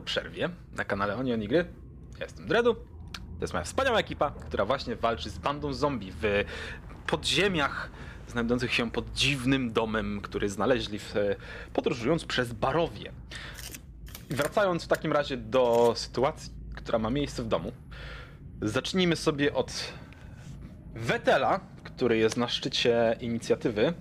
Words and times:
po 0.00 0.04
przerwie 0.04 0.48
na 0.76 0.84
kanale 0.84 1.16
Onion 1.16 1.40
Gry. 1.40 1.64
Ja 2.18 2.24
jestem 2.24 2.46
Dredu. 2.46 2.74
To 2.74 3.40
jest 3.40 3.52
moja 3.52 3.64
wspaniała 3.64 3.98
ekipa, 3.98 4.30
która 4.30 4.64
właśnie 4.64 4.96
walczy 4.96 5.30
z 5.30 5.38
bandą 5.38 5.72
zombie 5.72 6.12
w 6.12 6.24
podziemiach 7.06 7.90
znajdujących 8.28 8.74
się 8.74 8.90
pod 8.90 9.12
dziwnym 9.12 9.72
domem, 9.72 10.20
który 10.20 10.48
znaleźli 10.48 10.98
w, 10.98 11.14
podróżując 11.72 12.24
przez 12.24 12.52
Barowie. 12.52 13.12
Wracając 14.30 14.84
w 14.84 14.88
takim 14.88 15.12
razie 15.12 15.36
do 15.36 15.92
sytuacji, 15.96 16.52
która 16.76 16.98
ma 16.98 17.10
miejsce 17.10 17.42
w 17.42 17.48
domu, 17.48 17.72
zacznijmy 18.62 19.16
sobie 19.16 19.54
od 19.54 19.92
Wetela, 20.94 21.60
który 21.84 22.16
jest 22.16 22.36
na 22.36 22.48
szczycie 22.48 23.16
inicjatywy. 23.20 23.94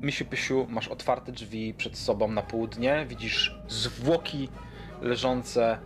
Misiu 0.00 0.24
Pysiu, 0.24 0.66
masz 0.70 0.88
otwarte 0.88 1.32
drzwi 1.32 1.74
przed 1.74 1.98
sobą 1.98 2.28
na 2.28 2.42
południe, 2.42 3.06
widzisz 3.08 3.54
zwłoki 3.68 4.48
leżące, 5.02 5.78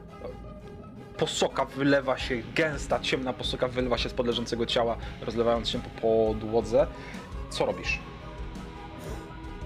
posoka 1.17 1.65
wylewa 1.65 2.19
się, 2.19 2.43
gęsta, 2.55 3.01
ciemna 3.01 3.33
posoka 3.33 3.69
wylewa 3.69 3.99
się 3.99 4.09
spod 4.09 4.27
leżącego 4.27 4.67
ciała, 4.67 4.97
rozlewając 5.21 5.69
się 5.69 5.81
po 5.81 6.01
podłodze. 6.01 6.87
Co 7.51 7.67
robisz? 7.67 7.99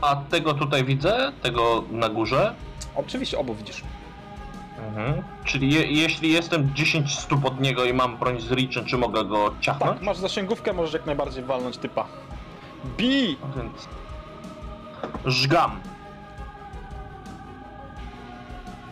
A 0.01 0.17
tego 0.17 0.55
tutaj 0.55 0.85
widzę, 0.85 1.33
tego 1.43 1.85
na 1.91 2.09
górze. 2.09 2.55
Oczywiście 2.97 3.39
obu 3.39 3.55
widzisz. 3.55 3.85
Mhm. 4.89 5.23
Czyli 5.45 5.75
je, 5.75 5.83
jeśli 5.87 6.33
jestem 6.33 6.75
10 6.75 7.19
stóp 7.19 7.45
od 7.45 7.61
niego 7.61 7.85
i 7.85 7.93
mam 7.93 8.17
broń 8.17 8.41
z 8.41 8.53
Reachem, 8.53 8.85
czy 8.85 8.99
mogę 8.99 9.25
go 9.25 9.55
ciachnąć? 9.61 9.93
Tak, 9.93 10.03
masz 10.03 10.17
zasięgówkę, 10.17 10.73
możesz 10.73 10.93
jak 10.95 11.07
najbardziej 11.07 11.45
walnąć 11.45 11.79
typa. 11.79 12.07
Bi! 12.97 13.37
Więc... 13.57 13.89
Żgam. 15.25 15.81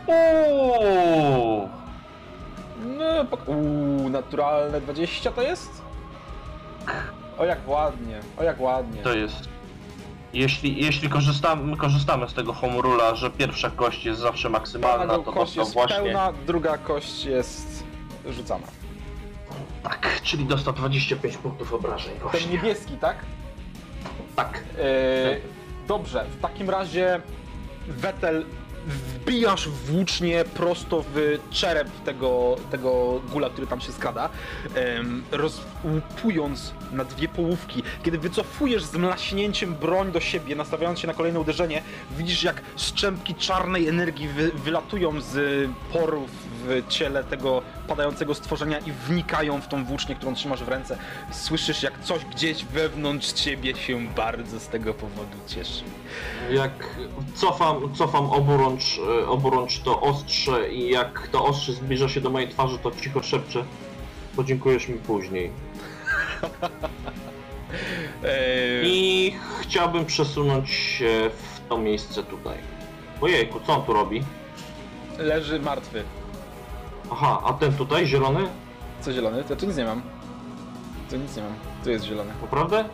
Uuu, 0.07 1.69
No, 2.99 3.25
pok- 3.25 3.49
Uuu, 3.49 4.09
naturalne 4.09 4.81
20 4.81 5.31
to 5.33 5.43
jest? 5.43 5.83
O 7.39 7.45
jak 7.45 7.69
ładnie, 7.69 8.21
o 8.37 8.43
jak 8.43 8.61
ładnie. 8.61 9.03
to 9.03 9.15
jest. 9.15 9.49
Jeśli, 10.33 10.85
jeśli 10.85 11.09
korzystamy, 11.09 11.77
korzystamy 11.77 12.29
z 12.29 12.35
tego 12.35 12.53
home 12.53 12.75
że 13.15 13.31
pierwsza 13.31 13.71
kość 13.71 14.05
jest 14.05 14.21
zawsze 14.21 14.49
maksymalna, 14.51 15.07
Pełna 15.07 15.25
to 15.25 15.33
kość 15.33 15.37
dostał 15.55 15.63
jest 15.65 15.75
właśnie. 15.75 15.97
pełna, 15.97 16.33
druga 16.47 16.79
kość 16.79 17.25
jest 17.25 17.85
rzucana. 18.31 18.67
Tak, 19.83 20.21
czyli 20.23 20.45
dostał 20.45 20.73
25 20.75 21.37
punktów 21.37 21.73
obrażeń. 21.75 22.13
Ten 22.13 22.23
Właśnie. 22.23 22.51
niebieski, 22.53 22.97
tak? 22.97 23.17
Tak. 24.37 24.65
Eee, 24.79 25.41
dobrze, 25.89 26.25
w 26.39 26.41
takim 26.41 26.71
razie 26.71 27.21
Wetel 27.89 28.45
wbijasz 28.87 29.69
włócznie 29.69 30.45
prosto 30.45 31.05
w 31.15 31.39
czerep 31.51 31.89
tego, 32.05 32.57
tego 32.71 33.21
gula, 33.33 33.51
który 33.51 33.67
tam 33.67 33.81
się 33.81 33.93
skrada, 33.93 34.29
rozłupując 35.33 36.75
na 36.93 37.05
dwie 37.05 37.29
połówki. 37.29 37.83
Kiedy 38.03 38.19
wycofujesz 38.19 38.85
z 38.85 38.97
mlaśnięciem 38.97 39.75
broń 39.75 40.13
do 40.13 40.21
siebie, 40.21 40.57
nastawiając 40.57 41.01
się 41.01 41.07
na 41.07 41.15
kolejne 41.15 41.41
uderzenie, 41.41 41.83
widzisz 42.11 42.43
jak 42.43 42.63
strzępki 42.77 43.35
czarnej 43.35 43.89
energii 43.89 44.29
wy, 44.29 44.51
wylatują 44.51 45.21
z 45.21 45.69
porów 45.93 46.31
w 46.65 46.89
ciele 46.89 47.25
tego 47.25 47.63
padającego 47.89 48.35
stworzenia 48.35 48.79
i 48.79 48.93
wnikają 48.93 49.61
w 49.61 49.69
tą 49.69 49.85
włócznię, 49.85 50.15
którą 50.15 50.35
trzymasz 50.35 50.65
w 50.65 50.69
ręce. 50.69 50.99
Słyszysz 51.31 51.83
jak 51.83 52.01
coś 52.01 52.25
gdzieś 52.25 52.65
wewnątrz 52.65 53.33
ciebie 53.33 53.77
się 53.77 54.07
bardzo 54.07 54.61
z 54.61 54.69
tego 54.69 54.95
powodu 54.95 55.39
cieszy. 55.47 55.85
Jak 56.51 56.71
cofam, 57.35 57.95
cofam 57.95 58.31
oburącz, 58.31 59.01
e, 59.23 59.29
oburącz 59.29 59.79
to 59.79 60.01
ostrze 60.01 60.73
i 60.73 60.91
jak 60.91 61.29
to 61.29 61.45
ostrze 61.45 61.73
zbliża 61.73 62.09
się 62.09 62.21
do 62.21 62.31
mojej 62.31 62.49
twarzy, 62.49 62.79
to 62.79 62.91
cicho 62.91 63.23
szepczę. 63.23 63.65
Podziękujesz 64.37 64.89
mi 64.89 64.95
później. 64.95 65.51
Eee, 68.25 68.83
I 68.85 69.35
chciałbym 69.61 70.05
przesunąć 70.05 70.71
się 70.71 71.31
w 71.31 71.69
to 71.69 71.79
miejsce 71.79 72.23
tutaj. 72.23 72.59
Ojejku, 73.21 73.61
co 73.67 73.73
on 73.73 73.83
tu 73.83 73.93
robi? 73.93 74.23
leży 75.19 75.61
martwy. 75.61 76.05
Aha, 77.11 77.41
a 77.45 77.53
ten 77.53 77.73
tutaj, 77.73 78.07
zielony? 78.07 78.41
Co 79.01 79.13
zielony? 79.13 79.45
To 79.45 79.57
tu 79.57 79.67
nic 79.67 79.77
nie 79.77 79.85
mam. 79.85 80.03
Tu 81.11 81.17
nic 81.17 81.37
nie 81.37 81.43
mam. 81.43 81.53
Tu 81.85 81.91
jest 81.91 82.05
zielony. 82.05 82.33
Naprawdę? 82.43 82.85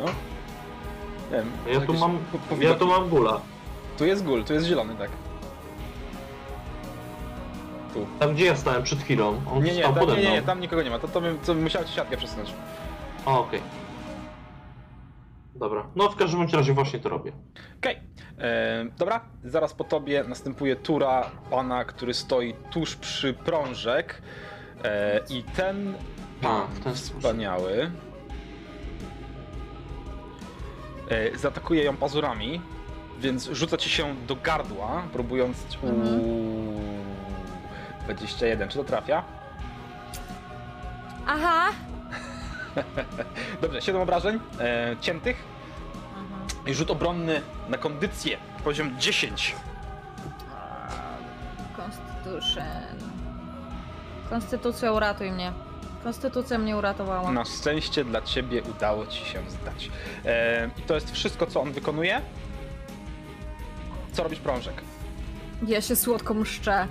No. 0.00 0.06
Nie 1.30 1.36
wiem. 1.36 1.50
Ja 1.66 1.74
tu 1.74 1.80
jakieś 1.80 2.00
mam, 2.00 2.18
po- 2.18 2.36
ja 2.38 2.42
powidoki. 2.48 2.80
tu 2.80 2.86
mam 2.86 3.08
gula. 3.08 3.40
Tu 3.98 4.04
jest 4.06 4.24
gul, 4.24 4.44
tu 4.44 4.52
jest 4.54 4.66
zielony, 4.66 4.94
tak. 4.96 5.10
Tu. 7.94 8.06
Tam 8.18 8.34
gdzie 8.34 8.44
ja 8.44 8.56
stałem 8.56 8.82
przed 8.82 8.98
chwilą, 9.02 9.40
on 9.52 9.62
Nie, 9.64 9.72
nie, 9.72 9.78
stał 9.82 9.92
tam, 9.94 10.00
pode 10.00 10.12
nie, 10.16 10.20
mną. 10.22 10.30
nie, 10.30 10.36
nie, 10.36 10.42
tam 10.42 10.60
nikogo 10.60 10.82
nie 10.82 10.90
ma. 10.90 10.98
To, 10.98 11.08
to 11.08 11.20
bym, 11.20 11.38
to 11.38 11.54
bym 11.54 11.62
musiał 11.62 11.84
ci 11.84 11.92
siatkę 11.92 12.16
przesunąć. 12.16 12.52
O, 13.26 13.40
okej. 13.40 13.60
Dobra, 15.54 15.86
no 15.96 16.08
w 16.10 16.16
każdym 16.16 16.38
bądź 16.40 16.52
razie 16.52 16.74
właśnie 16.74 16.98
to 16.98 17.08
robię. 17.08 17.32
Okej. 17.78 17.96
Dobra, 18.98 19.20
zaraz 19.44 19.74
po 19.74 19.84
tobie 19.84 20.24
następuje 20.24 20.76
tura 20.76 21.30
pana, 21.50 21.84
który 21.84 22.14
stoi 22.14 22.54
tuż 22.70 22.96
przy 22.96 23.34
prążek. 23.34 24.22
E, 24.84 25.20
I 25.30 25.42
ten 25.42 25.94
A, 26.42 26.42
pan 26.42 26.66
w 26.74 26.80
ten 26.80 26.94
wspaniały 26.94 27.90
e, 31.08 31.38
zaatakuje 31.38 31.84
ją 31.84 31.96
pazurami, 31.96 32.60
więc 33.20 33.48
rzuca 33.48 33.76
ci 33.76 33.90
się 33.90 34.16
do 34.26 34.36
gardła, 34.36 35.02
próbując... 35.12 35.56
Mhm. 35.82 36.20
Uuu, 36.20 36.80
21, 38.04 38.68
czy 38.68 38.78
to 38.78 38.84
trafia? 38.84 39.24
Aha! 41.26 41.70
Dobrze, 43.62 43.82
7 43.82 44.02
obrażeń 44.02 44.40
e, 44.60 44.96
ciętych 45.00 45.36
Mhm. 45.36 45.51
I 46.66 46.74
rzut 46.74 46.90
obronny 46.90 47.40
na 47.68 47.78
kondycję, 47.78 48.38
poziom 48.64 48.98
10. 49.00 49.54
Constitution. 51.76 52.64
Konstytucja 54.30 54.92
uratuj 54.92 55.30
mnie. 55.30 55.52
Konstytucja 56.04 56.58
mnie 56.58 56.76
uratowała. 56.76 57.32
Na 57.32 57.44
szczęście 57.44 58.04
dla 58.04 58.22
ciebie 58.22 58.62
udało 58.62 59.06
ci 59.06 59.24
się 59.24 59.42
zdać. 59.50 59.90
E, 60.24 60.70
I 60.78 60.82
to 60.82 60.94
jest 60.94 61.10
wszystko, 61.12 61.46
co 61.46 61.60
on 61.60 61.72
wykonuje. 61.72 62.20
Co 64.12 64.22
robisz 64.22 64.38
prążek? 64.38 64.82
Ja 65.66 65.80
się 65.80 65.96
słodko 65.96 66.34
mszczę. 66.34 66.86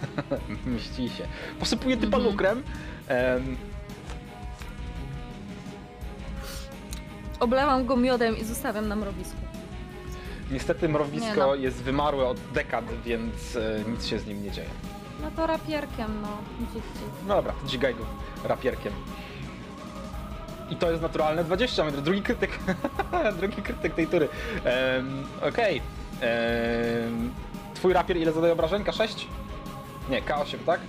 Mści 0.66 1.08
się. 1.08 1.26
Posypuje 1.60 1.96
typa 1.96 2.16
Mhm. 2.16 2.32
lukrem. 2.32 2.62
Em, 3.08 3.56
Oblewam 7.40 7.86
go 7.86 7.96
miodem 7.96 8.36
i 8.38 8.44
zostawiam 8.44 8.88
na 8.88 8.96
mrowisku. 8.96 9.36
niestety 10.50 10.88
mrowisko 10.88 11.26
Nie 11.30 11.36
no. 11.36 11.54
jest 11.54 11.82
wymarłe 11.82 12.26
od 12.28 12.40
dekad, 12.54 12.84
więc 13.04 13.56
e, 13.56 13.90
nic 13.90 14.06
się 14.06 14.18
z 14.18 14.26
nim 14.26 14.42
nie 14.42 14.50
dzieje. 14.50 14.68
No 15.22 15.30
to 15.36 15.46
rapierkiem, 15.46 16.22
no. 16.22 16.28
Dzik. 16.72 16.82
No 17.28 17.34
dobra, 17.36 17.52
to 17.62 17.66
dzigaj 17.68 17.94
go 17.94 18.04
rapierkiem. 18.44 18.92
I 20.70 20.76
to 20.76 20.90
jest 20.90 21.02
naturalne 21.02 21.44
20, 21.44 21.84
mamy 21.84 22.02
drugi 22.02 22.22
krytyk. 22.22 22.50
drugi 23.40 23.62
krytyk 23.62 23.94
tej 23.94 24.06
tury. 24.06 24.28
Em, 24.64 25.24
Okej. 25.48 25.82
Em, 26.20 27.30
Twój 27.74 27.92
rapier 27.92 28.16
ile 28.16 28.32
zadaje 28.32 28.52
obrażeń? 28.52 28.82
K6? 28.84 29.24
Nie, 30.10 30.22
K8, 30.22 30.56
tak? 30.66 30.80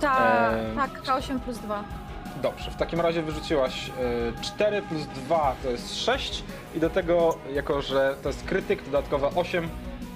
Ta, 0.00 0.50
Eee. 0.52 0.76
tak, 0.76 1.02
K8 1.02 1.40
plus 1.40 1.58
2. 1.58 1.84
Dobrze, 2.42 2.70
w 2.70 2.76
takim 2.76 3.00
razie 3.00 3.22
wyrzuciłaś 3.22 3.88
y, 3.88 4.42
4 4.42 4.82
plus 4.82 5.06
2 5.06 5.56
to 5.62 5.70
jest 5.70 5.96
6 6.04 6.42
i 6.74 6.80
do 6.80 6.90
tego, 6.90 7.38
jako 7.54 7.82
że 7.82 8.16
to 8.22 8.28
jest 8.28 8.44
krytyk, 8.44 8.84
dodatkowe 8.84 9.30
8, 9.34 9.68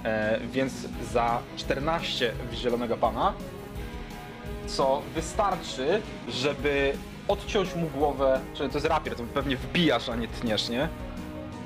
e, 0.03 0.39
więc 0.51 0.73
za 1.11 1.39
14 1.57 2.33
w 2.51 2.53
zielonego 2.53 2.97
pana, 2.97 3.33
co 4.67 5.01
wystarczy, 5.15 6.01
żeby 6.29 6.93
odciąć 7.27 7.75
mu 7.75 7.87
głowę, 7.87 8.39
czyli 8.53 8.69
to 8.69 8.77
jest 8.77 8.87
rapier, 8.87 9.15
to 9.15 9.23
pewnie 9.23 9.57
wbijasz, 9.57 10.09
a 10.09 10.15
nie 10.15 10.27
tniesz, 10.27 10.69
nie? 10.69 10.89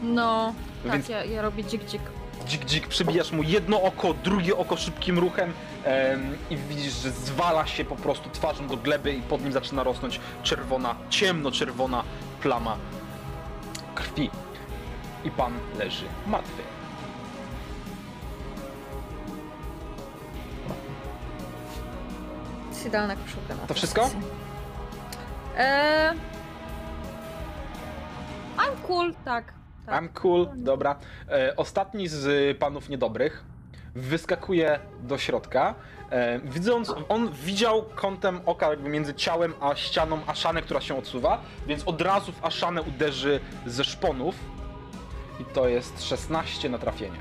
No, 0.04 0.54
tak, 0.84 0.92
Więc- 0.92 1.10
ja, 1.10 1.24
ja 1.26 1.42
robię 1.42 1.64
dzik, 1.64 1.86
dzik. 1.86 2.02
Dzik, 2.46 2.66
dzik, 2.66 2.88
przybijasz 2.88 3.32
mu 3.32 3.44
jedno 3.44 3.82
oko, 3.82 4.14
drugie 4.14 4.58
oko 4.58 4.78
szybkim 4.78 5.20
ruchem 5.20 5.54
em, 5.84 6.38
i 6.50 6.58
widzisz, 6.58 6.94
że 6.94 7.12
zwala 7.12 7.68
się 7.68 7.86
po 7.86 7.96
prostu 7.96 8.30
twarzą 8.30 8.68
do 8.68 8.78
gleby 8.78 9.14
i 9.14 9.22
pod 9.22 9.44
nim 9.44 9.52
zaczyna 9.52 9.84
rosnąć 9.84 10.20
czerwona, 10.44 10.96
ciemno-czerwona 11.10 12.04
plama 12.42 12.78
krwi. 13.96 14.30
I 15.24 15.32
pan 15.32 15.54
leży 15.80 16.06
martwy. 16.28 16.62
Jest 22.70 22.86
idealna 22.86 23.16
koszulka 23.16 23.56
na 23.56 23.68
To 23.68 23.74
wszystko? 23.74 24.10
Eee... 25.58 26.16
I'm 28.58 28.88
cool, 28.88 29.14
tak. 29.26 29.61
Tak. 29.92 30.04
I'm 30.04 30.10
cool, 30.22 30.48
dobra. 30.56 30.96
E, 31.30 31.56
ostatni 31.56 32.08
z 32.08 32.58
panów 32.58 32.90
niedobrych 32.90 33.44
wyskakuje 33.96 34.80
do 35.04 35.18
środka. 35.18 35.76
E, 36.10 36.40
widząc, 36.40 36.94
on 37.10 37.32
widział 37.32 37.84
kątem 37.96 38.42
oka 38.46 38.70
jakby 38.70 38.90
między 38.90 39.14
ciałem 39.14 39.54
a 39.62 39.76
ścianą 39.76 40.20
Aszanę, 40.28 40.62
która 40.62 40.82
się 40.82 40.98
odsuwa, 40.98 41.42
więc 41.68 41.84
od 41.84 42.02
razu 42.02 42.32
w 42.32 42.46
Aszanę 42.46 42.82
uderzy 42.82 43.40
ze 43.66 43.84
szponów. 43.84 44.36
I 45.40 45.46
to 45.46 45.68
jest 45.68 46.04
16 46.04 46.70
na 46.70 46.78
trafienie. 46.78 47.18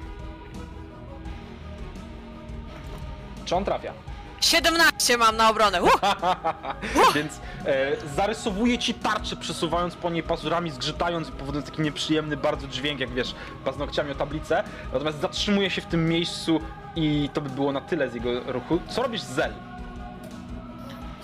Czy 3.44 3.56
on 3.56 3.64
trafia? 3.64 3.92
17 4.40 5.16
mam 5.18 5.36
na 5.36 5.50
obronę. 5.50 5.82
Uh! 5.82 5.90
Więc 7.14 7.40
e, 7.66 7.96
zarysowuje 8.16 8.78
ci 8.78 8.94
tarczę, 8.94 9.36
przesuwając 9.36 9.94
po 9.94 10.10
niej 10.10 10.22
pazurami, 10.22 10.70
zgrzytając 10.70 11.28
i 11.28 11.32
powodując 11.32 11.70
taki 11.70 11.82
nieprzyjemny 11.82 12.36
bardzo 12.36 12.68
dźwięk, 12.68 13.00
jak 13.00 13.10
wiesz, 13.10 13.34
paznokciami 13.64 14.10
o 14.10 14.14
tablicę. 14.14 14.64
Natomiast 14.92 15.20
zatrzymuje 15.20 15.70
się 15.70 15.80
w 15.80 15.86
tym 15.86 16.08
miejscu 16.08 16.60
i 16.96 17.30
to 17.32 17.40
by 17.40 17.50
było 17.50 17.72
na 17.72 17.80
tyle 17.80 18.10
z 18.10 18.14
jego 18.14 18.52
ruchu. 18.52 18.80
Co 18.88 19.02
robisz, 19.02 19.22
Zel? 19.22 19.52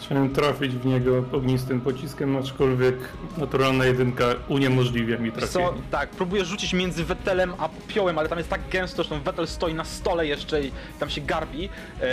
Chciałem 0.07 0.31
trafić 0.31 0.73
w 0.73 0.87
niego 0.87 1.25
ognistym 1.33 1.81
pociskiem, 1.81 2.37
aczkolwiek 2.37 2.95
naturalna 3.39 3.85
jedynka 3.85 4.25
uniemożliwia 4.49 5.19
mi 5.19 5.31
Wiesz 5.33 5.45
Co, 5.45 5.59
trafienie. 5.59 5.83
tak, 5.91 6.11
próbuję 6.11 6.45
rzucić 6.45 6.73
między 6.73 7.05
wetelem 7.05 7.53
a 7.59 7.69
popiołem, 7.69 8.19
ale 8.19 8.29
tam 8.29 8.39
jest 8.39 8.51
tak 8.51 8.61
gęsto, 8.71 9.03
że 9.03 9.09
ten 9.09 9.21
wetel 9.21 9.47
stoi 9.47 9.75
na 9.75 9.85
stole 9.85 10.27
jeszcze 10.27 10.63
i 10.63 10.73
tam 11.01 11.11
się 11.11 11.21
garbi, 11.21 11.69
e, 12.01 12.09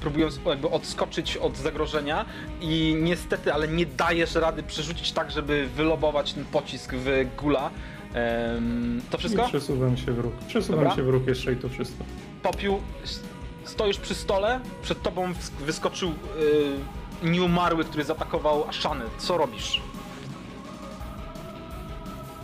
próbując 0.00 0.40
jakby 0.46 0.70
odskoczyć 0.70 1.36
od 1.36 1.56
zagrożenia 1.56 2.24
i 2.60 2.96
niestety, 3.02 3.52
ale 3.52 3.68
nie 3.68 3.86
dajesz 3.86 4.34
rady 4.34 4.62
przerzucić 4.62 5.12
tak, 5.12 5.30
żeby 5.30 5.68
wylobować 5.76 6.32
ten 6.32 6.44
pocisk 6.44 6.94
w 6.94 7.26
gula. 7.38 7.70
To 9.10 9.16
I 9.16 9.20
wszystko? 9.20 9.48
przesuwam 9.48 9.96
się 9.96 10.12
w 10.12 10.18
róg. 10.18 10.32
Przesuwam 10.48 10.80
Dobra. 10.80 10.96
się 10.96 11.02
w 11.02 11.08
róg 11.08 11.26
jeszcze 11.26 11.52
i 11.52 11.56
to 11.56 11.68
wszystko. 11.68 12.04
Popiół, 12.42 12.80
stoisz 13.64 13.98
przy 13.98 14.14
stole, 14.14 14.60
przed 14.82 15.02
tobą 15.02 15.32
wyskoczył 15.60 16.08
y, 16.10 16.14
nieumarły, 17.22 17.84
który 17.84 18.04
zaatakował 18.04 18.68
Ashany. 18.68 19.04
Co 19.18 19.38
robisz? 19.38 19.80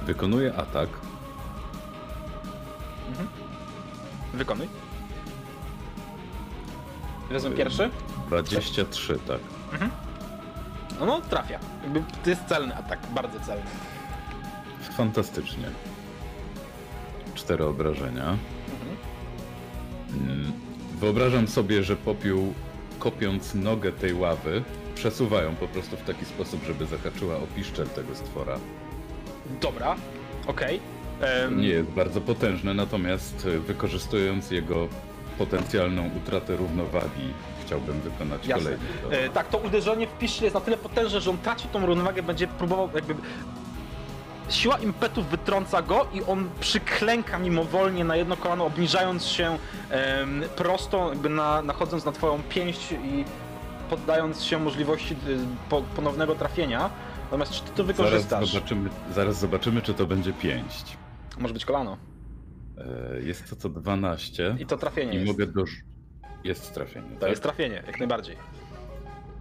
Wykonuje 0.02 0.54
atak. 0.56 0.88
Wykonuj. 4.34 4.68
Wezmę 7.30 7.50
pierwszy. 7.50 7.90
23, 8.26 9.18
tak. 9.26 9.40
No, 11.00 11.06
no, 11.06 11.20
trafia. 11.20 11.58
Jakby 11.82 12.02
to 12.24 12.30
jest 12.30 12.44
celny 12.44 12.76
atak, 12.76 12.98
bardzo 13.14 13.40
celny. 13.40 13.64
Fantastycznie. 14.96 15.68
Cztery 17.34 17.64
obrażenia. 17.64 18.36
Mm, 20.12 20.52
Wyobrażam 21.00 21.48
sobie, 21.48 21.82
że 21.82 21.96
popiół, 21.96 22.54
kopiąc 23.10 23.54
nogę 23.54 23.92
tej 23.92 24.14
ławy, 24.14 24.62
przesuwają 24.94 25.54
po 25.56 25.68
prostu 25.68 25.96
w 25.96 26.02
taki 26.02 26.24
sposób, 26.24 26.64
żeby 26.66 26.86
zahaczyła 26.86 27.36
o 27.36 27.46
piszczel 27.56 27.86
tego 27.88 28.14
stwora. 28.14 28.58
Dobra, 29.60 29.96
okej. 30.46 30.80
Em, 31.20 31.60
Nie 31.60 31.68
jest 31.68 31.88
bardzo 31.88 32.20
potężny, 32.20 32.74
natomiast 32.74 33.46
y, 33.46 33.60
wykorzystując 33.60 34.50
jego 34.50 34.88
potencjalną 35.38 36.10
utratę 36.16 36.56
równowagi, 36.56 37.28
chciałbym 37.66 38.00
wykonać 38.00 38.46
Jasne. 38.46 38.64
kolejny. 38.64 39.24
E, 39.26 39.28
tak, 39.30 39.48
to 39.48 39.58
uderzenie 39.58 40.06
w 40.06 40.18
piszczel 40.18 40.44
jest 40.44 40.54
na 40.54 40.60
tyle 40.60 40.76
potężne, 40.76 41.20
że 41.20 41.30
on 41.30 41.38
traci 41.38 41.68
tą 41.68 41.86
równowagę, 41.86 42.22
będzie 42.22 42.46
próbował 42.46 42.88
jakby... 42.94 43.14
Siła 44.48 44.78
impetu 44.78 45.22
wytrąca 45.22 45.82
go 45.82 46.06
i 46.12 46.22
on 46.22 46.48
przyklęka 46.60 47.38
mimowolnie 47.38 48.04
na 48.04 48.16
jedno 48.16 48.36
kolano, 48.36 48.64
obniżając 48.66 49.24
się 49.24 49.58
em, 49.90 50.42
prosto, 50.56 51.08
jakby 51.08 51.28
na, 51.28 51.62
nachodząc 51.62 52.04
na 52.04 52.12
twoją 52.12 52.42
pięść 52.48 52.92
i 52.92 53.24
poddając 53.90 54.42
się 54.42 54.58
możliwości 54.58 55.14
y, 55.14 55.38
po, 55.68 55.82
ponownego 55.82 56.34
trafienia. 56.34 56.90
Natomiast 57.24 57.52
czy 57.52 57.60
ty 57.62 57.70
to 57.70 57.76
Zaraz 57.84 57.86
wykorzystasz? 57.96 58.52
zobaczymy, 58.52 58.90
zaraz 59.14 59.38
zobaczymy, 59.38 59.82
czy 59.82 59.94
to 59.94 60.06
będzie 60.06 60.32
pięść. 60.32 60.96
Może 61.38 61.54
być 61.54 61.64
kolano. 61.64 61.96
E, 62.78 63.20
Jest 63.22 63.50
to 63.50 63.56
co 63.56 63.68
12 63.68 64.56
I 64.58 64.66
to 64.66 64.76
trafienie 64.76 65.12
i 65.12 65.16
jest. 65.16 65.26
mogę 65.26 65.46
dorz... 65.46 65.70
Jest 66.44 66.74
trafienie, 66.74 67.14
To 67.14 67.20
tak? 67.20 67.30
jest 67.30 67.42
trafienie, 67.42 67.82
jak 67.86 67.98
najbardziej. 67.98 68.36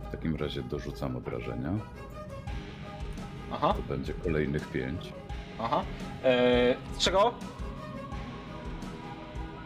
W 0.07 0.11
takim 0.11 0.35
razie 0.35 0.61
dorzucam 0.63 1.15
obrażenia. 1.15 1.69
Aha, 3.51 3.73
To 3.73 3.93
będzie 3.93 4.13
kolejnych 4.13 4.67
5. 4.67 5.13
aha. 5.59 5.81
Eee, 6.23 6.75
z 6.93 6.97
czego? 6.97 7.33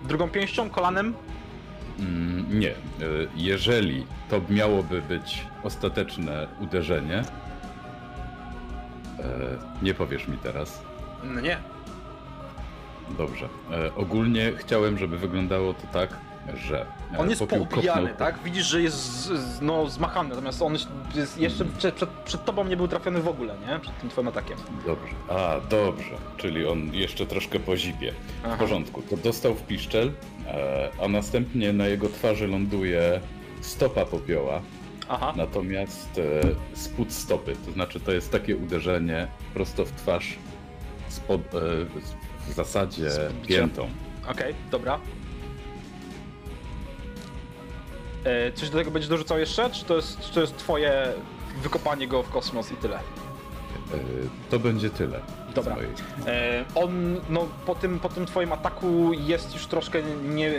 Drugą 0.08 0.30
pięścią, 0.30 0.70
kolanem? 0.70 1.14
Mm, 2.00 2.60
nie. 2.60 2.72
E, 2.72 2.76
Jeżeli 3.36 4.06
to 4.30 4.42
miałoby 4.50 5.02
być 5.02 5.46
ostateczne 5.64 6.48
uderzenie, 6.60 7.18
e, 9.20 9.24
nie 9.82 9.94
powiesz 9.94 10.28
mi 10.28 10.38
teraz. 10.38 10.84
No 11.24 11.42
nie. 11.42 11.58
Dobrze. 13.18 13.50
E, 13.72 13.96
Ogólnie 13.96 14.52
chciałem, 14.58 14.98
żeby 14.98 15.18
wyglądało 15.18 15.74
to 15.74 15.88
tak, 15.94 16.10
że 16.56 16.86
On 17.18 17.30
jest 17.30 17.42
popiół 17.42 17.66
poubijany, 17.66 18.02
kopnął- 18.08 18.18
tak? 18.18 18.40
Widzisz, 18.44 18.66
że 18.66 18.82
jest 18.82 18.98
z, 19.26 19.62
no, 19.62 19.90
zmachany, 19.90 20.30
natomiast 20.30 20.62
on 20.62 20.78
jest 21.16 21.38
jeszcze 21.38 21.66
przed, 21.66 21.96
przed, 21.96 22.10
przed 22.10 22.46
tobą 22.46 22.64
nie 22.66 22.78
był 22.78 22.88
trafiony 22.88 23.22
w 23.22 23.28
ogóle, 23.28 23.56
nie? 23.68 23.80
Przed 23.80 24.00
tym 24.00 24.10
twoim 24.10 24.28
atakiem. 24.28 24.58
Dobrze. 24.86 25.14
A, 25.30 25.60
dobrze. 25.70 26.10
Czyli 26.38 26.68
on 26.68 26.94
jeszcze 26.94 27.26
troszkę 27.26 27.60
po 27.60 27.78
zipie. 27.78 28.14
W 28.44 28.58
porządku. 28.60 29.02
To 29.02 29.18
dostał 29.18 29.56
w 29.56 29.64
piszczel, 29.64 30.12
e, 30.48 30.90
a 31.04 31.08
następnie 31.08 31.74
na 31.74 31.88
jego 31.88 32.10
twarzy 32.10 32.48
ląduje 32.48 33.20
stopa 33.62 34.06
popioła, 34.06 34.62
Aha, 35.10 35.34
natomiast 35.36 36.18
e, 36.74 36.78
spód 36.78 37.14
stopy. 37.14 37.56
To 37.66 37.72
znaczy 37.72 38.00
to 38.00 38.12
jest 38.12 38.32
takie 38.32 38.58
uderzenie 38.58 39.28
prosto 39.54 39.86
w 39.86 39.92
twarz 39.92 40.38
spod, 41.10 41.42
e, 41.42 41.60
w 42.48 42.54
zasadzie 42.54 43.10
piętą. 43.48 43.90
okej, 44.32 44.56
dobra. 44.72 45.00
Coś 48.56 48.70
do 48.70 48.78
tego 48.78 48.92
będziesz 48.92 49.10
dorzucał 49.10 49.40
jeszcze? 49.40 49.70
Czy 49.70 49.86
to, 49.86 49.96
jest, 49.96 50.20
czy 50.22 50.34
to 50.34 50.42
jest 50.42 50.58
twoje 50.58 51.14
wykopanie 51.64 52.08
go 52.08 52.24
w 52.24 52.30
kosmos 52.30 52.72
i 52.72 52.76
tyle? 52.76 52.96
E, 52.98 53.00
to 54.50 54.60
będzie 54.60 54.90
tyle. 54.90 55.20
Dobra. 55.56 55.76
mojej- 55.76 55.90
E, 56.28 56.66
on 56.76 57.16
no, 57.30 57.48
po, 57.66 57.76
tym, 57.76 58.00
po 58.00 58.10
tym 58.10 58.26
twoim 58.26 58.52
ataku 58.54 59.14
jest 59.14 59.54
już 59.54 59.68
troszkę 59.68 60.02
nie, 60.24 60.52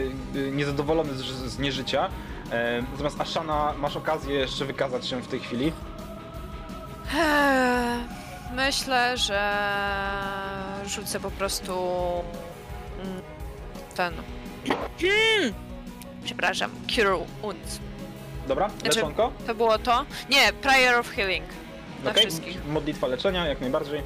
niezadowolony 0.52 1.14
z, 1.14 1.22
z 1.24 1.58
nieżycia. 1.58 2.08
E, 2.52 2.82
natomiast 2.92 3.20
Ashana 3.20 3.74
masz 3.78 3.96
okazję 3.96 4.34
jeszcze 4.34 4.64
wykazać 4.64 5.06
się 5.06 5.22
w 5.22 5.26
tej 5.28 5.40
chwili. 5.40 5.72
Myślę, 8.56 9.16
że 9.16 9.60
rzucę 10.86 11.20
po 11.20 11.30
prostu 11.30 11.72
mm, 13.04 13.22
ten. 13.96 14.14
Przepraszam, 16.24 16.70
Cure 16.94 17.16
Wounds. 17.42 17.78
Dobra, 18.48 18.68
Znaczy- 18.68 18.96
leczonko. 18.98 19.32
To 19.46 19.54
było 19.54 19.78
to? 19.78 20.04
Nie, 20.30 20.52
Prayer 20.52 20.94
of 20.98 21.08
Healing. 21.08 21.44
Na 22.04 22.10
Okej, 22.10 22.22
wszystkich. 22.22 22.66
Modlitwa 22.66 23.06
leczenia, 23.06 23.46
jak 23.46 23.60
najbardziej. 23.60 24.02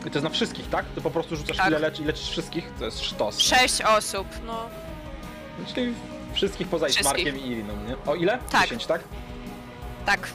I 0.00 0.10
to 0.10 0.18
jest 0.18 0.24
na 0.24 0.30
wszystkich, 0.30 0.68
tak? 0.70 0.84
Ty 0.94 1.00
po 1.00 1.10
prostu 1.10 1.36
rzucasz 1.36 1.56
Tak. 1.56 1.68
ile 1.68 1.78
lecz 1.78 2.00
i 2.00 2.04
leczysz 2.04 2.30
wszystkich? 2.30 2.72
To 2.78 2.84
jest 2.84 3.00
sztos. 3.00 3.38
Sześć 3.38 3.82
osób, 3.82 4.26
no. 4.46 4.66
Czyli 5.74 5.94
wszystkich 6.34 6.68
poza. 6.68 6.88
Ismarkiem 6.88 7.38
i 7.38 7.46
Iriną, 7.46 7.74
nie? 7.88 7.96
O 8.12 8.14
ile? 8.14 8.38
Tak. 8.50 8.62
10, 8.62 8.86
tak? 8.86 9.00
Tak. 10.06 10.28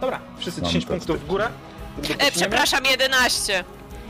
Dobra, 0.00 0.20
wszyscy 0.38 0.60
Mam 0.62 0.70
10 0.70 0.84
to 0.84 0.90
punktów 0.90 1.20
w 1.20 1.26
górę. 1.26 1.48
E, 2.18 2.32
przepraszam, 2.32 2.84
11. 2.84 3.64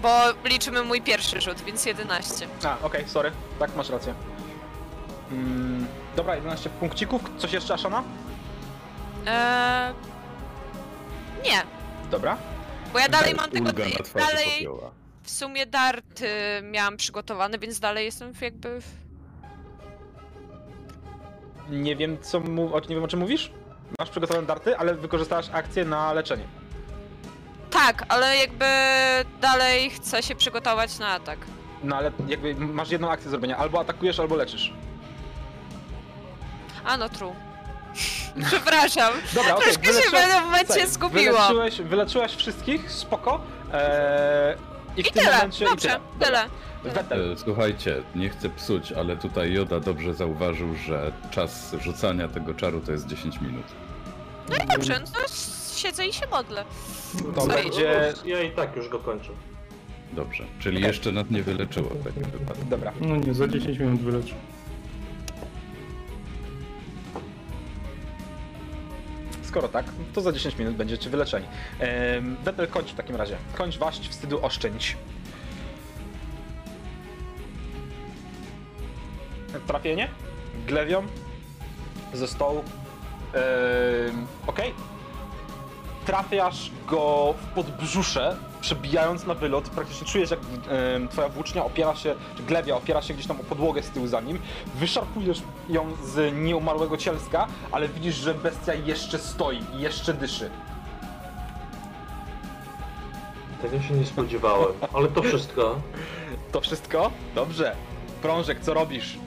Bo 0.06 0.48
liczymy 0.48 0.82
mój 0.82 1.02
pierwszy 1.02 1.40
rzut, 1.40 1.60
więc 1.62 1.86
11. 1.86 2.46
A, 2.64 2.78
okej, 2.82 3.08
sorry. 3.08 3.32
Tak, 3.58 3.76
masz 3.76 3.88
rację. 3.90 4.14
Mm, 5.30 5.86
dobra, 6.16 6.34
11 6.34 6.70
punkcików. 6.70 7.20
Coś 7.38 7.52
jeszcze, 7.52 7.74
Ashana? 7.74 8.02
Eee... 9.26 9.94
Nie, 11.44 11.62
Dobra. 12.10 12.36
bo 12.92 12.98
ja 12.98 13.08
dalej 13.08 13.34
mam 13.34 13.50
tego. 13.50 13.66
Ulga 13.66 13.84
na 13.84 14.04
twarzy 14.04 14.26
Dalej 14.26 14.46
popioła. 14.58 14.90
w 15.22 15.30
sumie 15.30 15.66
dart 15.66 16.20
y, 16.22 16.62
miałam 16.62 16.96
przygotowany, 16.96 17.58
więc 17.58 17.80
dalej 17.80 18.04
jestem 18.04 18.34
w 18.34 18.42
jakby. 18.42 18.80
w- 18.80 18.92
Nie 21.70 21.96
wiem, 21.96 22.18
co 22.22 22.40
mu... 22.40 22.74
o- 22.76 22.80
nie 22.80 22.94
wiem, 22.94 23.04
o 23.04 23.08
czym 23.08 23.20
mówisz. 23.20 23.50
Masz 23.98 24.10
przygotowane 24.10 24.46
darty, 24.46 24.76
ale 24.78 24.94
wykorzystałaś 24.94 25.46
akcję 25.52 25.84
na 25.84 26.12
leczenie. 26.12 26.44
Tak, 27.86 28.04
ale 28.08 28.36
jakby 28.36 28.64
dalej 29.40 29.90
chcę 29.90 30.22
się 30.22 30.34
przygotować 30.34 30.98
na 30.98 31.08
atak. 31.08 31.38
No 31.82 31.96
ale 31.96 32.12
jakby 32.28 32.54
masz 32.54 32.90
jedną 32.90 33.10
akcję 33.10 33.30
zrobienia. 33.30 33.56
Albo 33.56 33.80
atakujesz, 33.80 34.20
albo 34.20 34.36
leczysz. 34.36 34.72
A 36.84 36.96
no 36.96 37.08
true. 37.08 37.34
Przepraszam. 38.46 39.12
Dobra, 39.34 39.54
okej. 39.54 39.64
Troszkę 39.64 40.02
się 40.02 40.08
w 40.08 40.10
pewnym 40.10 40.42
momencie 40.42 40.72
słuchaj, 40.72 40.88
zgubiłam. 40.88 41.34
Wyleczyłeś, 41.34 41.88
wyleczyłaś 41.88 42.36
wszystkich, 42.36 42.92
spoko. 42.92 43.40
Eee, 43.72 44.56
I 44.96 45.02
w 45.02 45.06
I 45.06 45.12
tym 45.12 45.22
tyle, 45.24 45.36
momencie... 45.36 45.64
dobrze, 45.64 45.88
i 45.88 45.90
tyle. 45.90 46.00
Dobra. 46.26 46.48
tyle. 46.82 46.92
Wetel. 46.94 47.32
E, 47.32 47.36
Słuchajcie, 47.36 48.02
nie 48.14 48.28
chcę 48.28 48.50
psuć, 48.50 48.92
ale 48.92 49.16
tutaj 49.16 49.52
Joda 49.52 49.80
dobrze 49.80 50.14
zauważył, 50.14 50.74
że 50.74 51.12
czas 51.30 51.74
rzucania 51.80 52.28
tego 52.28 52.54
czaru 52.54 52.80
to 52.80 52.92
jest 52.92 53.06
10 53.06 53.40
minut. 53.40 53.66
Dobrze, 54.68 55.00
no 55.00 55.06
to 55.20 55.28
siedzę 55.76 56.06
i 56.06 56.12
się 56.12 56.26
modlę. 56.26 56.64
To 57.34 57.40
Sorry. 57.40 57.62
będzie... 57.62 58.12
Ja 58.24 58.42
i 58.42 58.50
tak 58.50 58.76
już 58.76 58.88
go 58.88 58.98
kończę. 58.98 59.30
Dobrze, 60.12 60.44
czyli 60.58 60.80
jeszcze 60.82 61.12
nas 61.12 61.30
nie 61.30 61.42
wyleczyło 61.42 61.88
w 61.88 62.04
takim 62.04 62.22
wypadku. 62.22 62.64
Dobra. 62.64 62.92
No 63.00 63.16
nie, 63.16 63.34
za 63.34 63.48
10 63.48 63.78
minut 63.78 64.00
wyleczę. 64.00 64.34
Skoro 69.42 69.68
tak, 69.68 69.86
to 70.14 70.20
za 70.20 70.32
10 70.32 70.58
minut 70.58 70.74
będziecie 70.74 71.10
wyleczeni. 71.10 71.46
Ehm, 71.80 72.36
Wetel, 72.44 72.68
kończ 72.68 72.90
w 72.90 72.94
takim 72.94 73.16
razie. 73.16 73.36
Kończ 73.54 73.78
waść, 73.78 74.08
wstydu 74.08 74.44
oszczędź. 74.44 74.96
Trafienie? 79.66 80.08
Glewią? 80.66 81.06
Ze 82.14 82.28
stołu? 82.28 82.62
Ehm, 83.34 84.26
Okej. 84.46 84.72
Trafiasz 86.06 86.70
go 86.86 87.34
w 87.42 87.46
podbrzusze, 87.54 88.36
przebijając 88.60 89.26
na 89.26 89.34
wylot. 89.34 89.68
Praktycznie 89.68 90.06
czujesz, 90.06 90.30
jak 90.30 90.40
twoja 91.10 91.28
włócznia 91.28 91.64
opiera 91.64 91.96
się, 91.96 92.14
czy 92.36 92.42
glewia 92.42 92.76
opiera 92.76 93.02
się 93.02 93.14
gdzieś 93.14 93.26
tam 93.26 93.40
o 93.40 93.44
podłogę 93.44 93.82
z 93.82 93.90
tyłu 93.90 94.06
za 94.06 94.20
nim. 94.20 94.38
Wyszarpujesz 94.74 95.42
ją 95.68 95.96
z 96.04 96.34
nieumarłego 96.34 96.96
cielska, 96.96 97.46
ale 97.72 97.88
widzisz, 97.88 98.14
że 98.14 98.34
bestia 98.34 98.74
jeszcze 98.74 99.18
stoi 99.18 99.60
i 99.76 99.80
jeszcze 99.80 100.14
dyszy. 100.14 100.50
Tego 103.62 103.82
się 103.82 103.94
nie 103.94 104.06
spodziewałem, 104.06 104.72
ale 104.92 105.08
to 105.08 105.22
wszystko. 105.22 105.80
To 106.52 106.60
wszystko? 106.60 107.10
Dobrze. 107.34 107.76
Prążek, 108.22 108.60
co 108.60 108.74
robisz? 108.74 109.18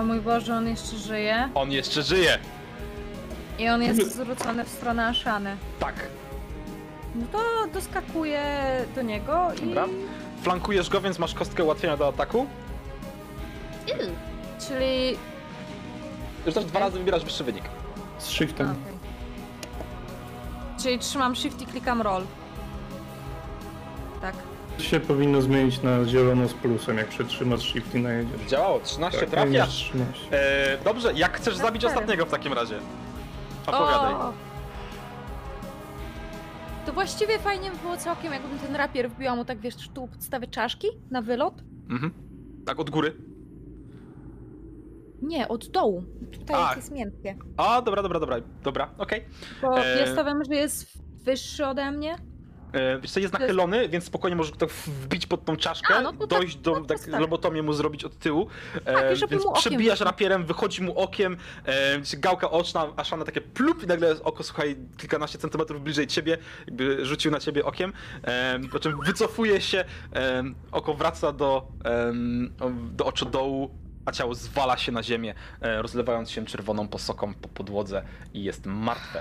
O 0.00 0.02
mój 0.02 0.20
Boże, 0.20 0.56
on 0.56 0.68
jeszcze 0.68 0.96
żyje. 0.96 1.48
On 1.54 1.72
jeszcze 1.72 2.02
żyje. 2.02 2.38
I 3.58 3.68
on 3.68 3.82
jest 3.82 4.12
zwrócony 4.12 4.64
w 4.64 4.68
stronę 4.68 5.06
Ashany. 5.06 5.56
Tak. 5.80 5.94
No 7.14 7.26
to 7.32 7.38
doskakuję 7.72 8.42
do 8.94 9.02
niego 9.02 9.48
i... 9.62 9.66
Dobra. 9.66 9.84
Flankujesz 10.42 10.88
go, 10.90 11.00
więc 11.00 11.18
masz 11.18 11.34
kostkę 11.34 11.64
ułatwienia 11.64 11.96
do 11.96 12.08
ataku. 12.08 12.46
Czyli... 14.68 15.16
Już 16.46 16.54
też 16.54 16.64
dwa 16.64 16.80
razy 16.80 16.98
wybierasz 16.98 17.24
wyższy 17.24 17.44
wynik. 17.44 17.64
Z 18.18 18.28
shiftem. 18.28 18.66
okej. 18.70 18.96
Czyli 20.82 20.98
trzymam 20.98 21.36
shift 21.36 21.62
i 21.62 21.66
klikam 21.66 22.02
roll. 22.02 22.22
Tak. 24.20 24.34
się 24.78 25.00
powinno 25.00 25.42
zmienić 25.42 25.82
na 25.82 26.04
zielono 26.04 26.48
z 26.48 26.54
plusem, 26.54 26.98
jak 26.98 27.08
przytrzymasz 27.08 27.60
shift 27.72 27.94
i 27.94 27.98
najedziesz. 28.00 28.40
Działało, 28.48 28.80
13 28.80 29.20
Tak, 29.20 29.30
trafia. 29.30 29.50
minus 29.50 29.68
13. 29.68 30.26
E, 30.32 30.78
dobrze, 30.84 31.12
jak 31.14 31.36
chcesz 31.36 31.56
zabić 31.56 31.82
cztery. 31.82 31.94
ostatniego 31.94 32.26
w 32.26 32.30
takim 32.30 32.52
razie? 32.52 32.78
Opowiadaj. 33.66 34.14
O! 34.14 34.32
To 36.86 36.92
właściwie 36.92 37.38
fajnie 37.38 37.70
by 37.70 37.76
było 37.76 37.96
całkiem, 37.96 38.32
jakbym 38.32 38.58
ten 38.58 38.76
rapier 38.76 39.10
wbiła 39.10 39.36
mu 39.36 39.44
tak, 39.44 39.58
wiesz, 39.60 39.88
tu 39.94 40.02
u 40.04 40.08
podstawy 40.08 40.46
czaszki 40.46 40.88
na 41.10 41.22
wylot. 41.22 41.54
Mhm. 41.90 42.12
Tak, 42.66 42.80
od 42.80 42.90
góry. 42.90 43.16
Nie, 45.22 45.48
od 45.48 45.68
dołu. 45.68 46.04
Tutaj 46.32 46.56
A. 46.56 46.68
jak 46.68 46.76
jest 46.76 46.92
miękkie. 46.92 47.36
A, 47.56 47.82
dobra, 47.82 48.02
dobra, 48.02 48.20
dobra, 48.20 48.36
dobra, 48.62 48.90
okej. 48.98 49.24
Bo 49.62 49.78
E. 49.84 49.98
ja 50.00 50.12
stawiam, 50.12 50.44
że 50.44 50.54
jest 50.54 50.98
wyższy 51.24 51.66
ode 51.66 51.90
mnie. 51.90 52.16
E, 52.76 52.98
Wiesz 53.00 53.10
co, 53.10 53.20
jest 53.20 53.32
nachylony, 53.32 53.88
więc 53.88 54.04
spokojnie 54.04 54.36
możesz 54.36 54.52
to 54.58 54.66
wbić 54.86 55.26
pod 55.26 55.44
tą 55.44 55.56
czaszkę, 55.56 55.94
A, 55.94 56.00
no 56.00 56.12
to 56.12 56.26
tak, 56.26 56.28
dojść 56.28 56.56
do 56.56 56.72
no 56.72 56.80
to 56.80 56.86
tak, 56.86 56.98
tak. 57.10 57.20
lobotomię 57.20 57.62
mu 57.62 57.72
zrobić 57.72 58.04
od 58.04 58.18
tyłu. 58.18 58.48
E, 58.84 58.94
Tak, 58.94 59.16
żeby 59.16 59.30
więc 59.30 59.46
okiem 59.46 59.60
przebijasz 59.60 59.98
wyszło. 59.98 60.04
rapierem, 60.10 60.44
wychodzi 60.46 60.82
mu 60.82 60.98
okiem, 60.98 61.36
e, 61.66 62.16
gałka 62.16 62.50
oczna, 62.50 62.86
Ashana 62.96 63.24
takie 63.24 63.40
plup 63.40 63.82
i 63.82 63.86
nagle 63.86 64.22
oko, 64.22 64.42
słuchaj, 64.42 64.76
kilkanaście 64.96 65.38
centymetrów 65.38 65.82
bliżej 65.82 66.06
ciebie, 66.06 66.38
jakby 66.66 67.06
rzucił 67.06 67.30
na 67.30 67.40
ciebie 67.40 67.64
okiem, 67.64 67.92
e, 68.22 68.58
po 68.72 68.78
czym 68.80 69.00
wycofuje 69.00 69.60
się, 69.60 69.84
e, 70.14 70.42
oko 70.72 70.94
wraca 70.94 71.32
do, 71.32 71.66
e, 71.84 72.12
do 72.92 73.04
oczodołu, 73.06 73.70
a 74.04 74.12
ciało 74.12 74.34
zwala 74.34 74.76
się 74.76 74.92
na 74.92 75.02
ziemię, 75.02 75.34
e, 75.60 75.82
rozlewając 75.82 76.30
się 76.30 76.44
czerwoną 76.44 76.88
posoką 76.88 77.34
po 77.34 77.48
podłodze 77.48 78.02
i 78.34 78.44
jest 78.44 78.66
martwe. 78.66 79.20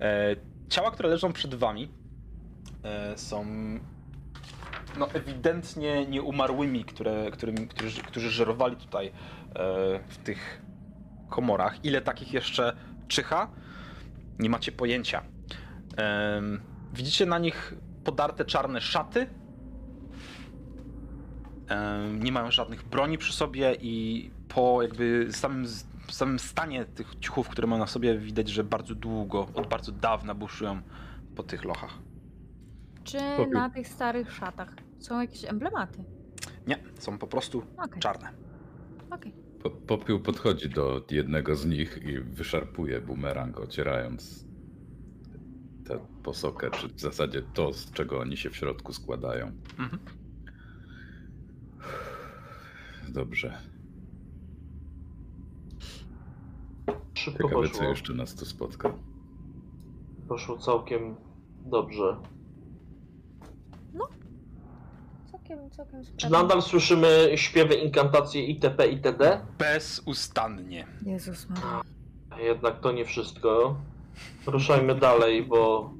E, 0.00 0.36
ciała, 0.68 0.90
które 0.90 1.08
leżą 1.08 1.32
przed 1.32 1.54
wami, 1.54 1.84
e, 1.84 1.88
są 3.16 3.44
no, 4.98 5.10
ewidentnie 5.10 6.06
nieumarłymi, 6.06 6.84
które, 6.84 7.30
którymi, 7.30 7.68
którzy, 7.68 8.02
którzy 8.02 8.30
żerowali 8.30 8.76
tutaj 8.76 9.06
e, 9.06 9.12
w 10.08 10.18
tych 10.18 10.62
komorach. 11.28 11.84
Ile 11.84 12.00
takich 12.00 12.32
jeszcze 12.32 12.76
czyha? 13.08 13.50
Nie 14.38 14.50
macie 14.50 14.72
pojęcia. 14.72 15.22
Widzicie 16.92 17.26
na 17.26 17.38
nich 17.38 17.74
podarte 18.04 18.44
czarne 18.44 18.80
szaty. 18.80 19.26
Nie 22.20 22.32
mają 22.32 22.50
żadnych 22.50 22.88
broni 22.88 23.18
przy 23.18 23.32
sobie 23.32 23.74
i 23.80 24.30
po 24.48 24.82
jakby 24.82 25.28
samym, 25.30 25.66
samym 26.10 26.38
stanie 26.38 26.84
tych 26.84 27.14
ciuchów, 27.20 27.48
które 27.48 27.68
mają 27.68 27.80
na 27.80 27.86
sobie, 27.86 28.18
widać, 28.18 28.48
że 28.48 28.64
bardzo 28.64 28.94
długo, 28.94 29.48
od 29.54 29.66
bardzo 29.66 29.92
dawna 29.92 30.34
buszują 30.34 30.82
po 31.36 31.42
tych 31.42 31.64
lochach. 31.64 32.07
Czy 33.08 33.18
Popiół. 33.36 33.52
na 33.52 33.70
tych 33.70 33.88
starych 33.88 34.32
szatach 34.32 34.74
są 34.98 35.20
jakieś 35.20 35.44
emblematy? 35.44 36.04
Nie, 36.66 36.78
są 36.98 37.18
po 37.18 37.26
prostu 37.26 37.62
Okej, 37.84 38.00
czarne. 38.00 38.32
okej. 39.10 39.32
Po, 39.62 39.70
popiół 39.70 40.20
podchodzi 40.20 40.68
do 40.70 41.04
jednego 41.10 41.56
z 41.56 41.66
nich 41.66 42.00
i 42.04 42.20
wyszarpuje 42.20 43.00
bumerang, 43.00 43.60
ocierając 43.60 44.44
tę 45.86 45.98
posokę, 46.22 46.70
czy 46.70 46.88
w 46.88 47.00
zasadzie 47.00 47.42
to, 47.42 47.72
z 47.72 47.92
czego 47.92 48.18
oni 48.20 48.36
się 48.36 48.50
w 48.50 48.56
środku 48.56 48.92
składają. 48.92 49.52
Mhm. 49.78 49.98
Dobrze. 53.08 53.58
Szybko 57.14 57.48
Ciekawe, 57.48 57.68
co 57.68 57.84
jeszcze 57.84 58.14
nas 58.14 58.34
tu 58.34 58.44
spotka. 58.44 58.94
Poszło 60.28 60.58
całkiem 60.58 61.16
dobrze. 61.66 62.16
Całkiem, 65.48 65.70
całkiem 65.70 66.04
Czy 66.04 66.10
sprawnie. 66.10 66.38
nadal 66.38 66.62
słyszymy 66.62 67.30
śpiewy, 67.36 67.74
inkantacje 67.74 68.44
itp. 68.44 68.88
itd.? 68.88 69.40
Bezustannie. 69.58 70.86
Jezus 71.06 71.48
Maria. 71.48 71.82
Jednak 72.38 72.80
to 72.80 72.92
nie 72.92 73.04
wszystko. 73.04 73.76
Ruszajmy 74.46 74.94
dalej, 74.94 75.42
bo 75.42 75.90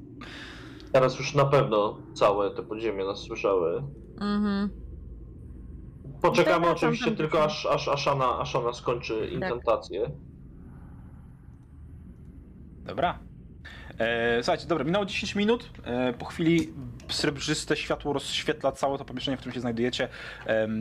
teraz 0.93 1.19
już 1.19 1.35
na 1.35 1.45
pewno 1.45 1.99
całe 2.14 2.50
te 2.50 2.62
podziemie 2.62 3.05
nas 3.05 3.19
słyszały. 3.19 3.83
Mhm. 4.21 4.71
Poczekamy 6.23 6.57
Dobra, 6.67 6.71
oczywiście 6.71 7.12
tylko 7.12 7.45
aż, 7.45 7.67
aż 7.67 7.88
Ashana, 7.88 8.38
Ashana 8.38 8.73
skończy 8.73 9.28
inkantację. 9.33 10.11
Dobra. 12.85 13.19
E, 13.99 14.43
słuchajcie, 14.43 14.67
dobra, 14.67 14.85
minęło 14.85 15.05
10 15.05 15.35
minut. 15.35 15.71
E, 15.85 16.12
po 16.12 16.25
chwili 16.25 16.73
srebrzyste 17.09 17.77
światło 17.77 18.12
rozświetla 18.12 18.73
całe 18.73 18.99
to 18.99 19.05
pomieszczenie, 19.05 19.37
w 19.37 19.41
którym 19.41 19.55
się 19.55 19.61
znajdujecie. 19.61 20.09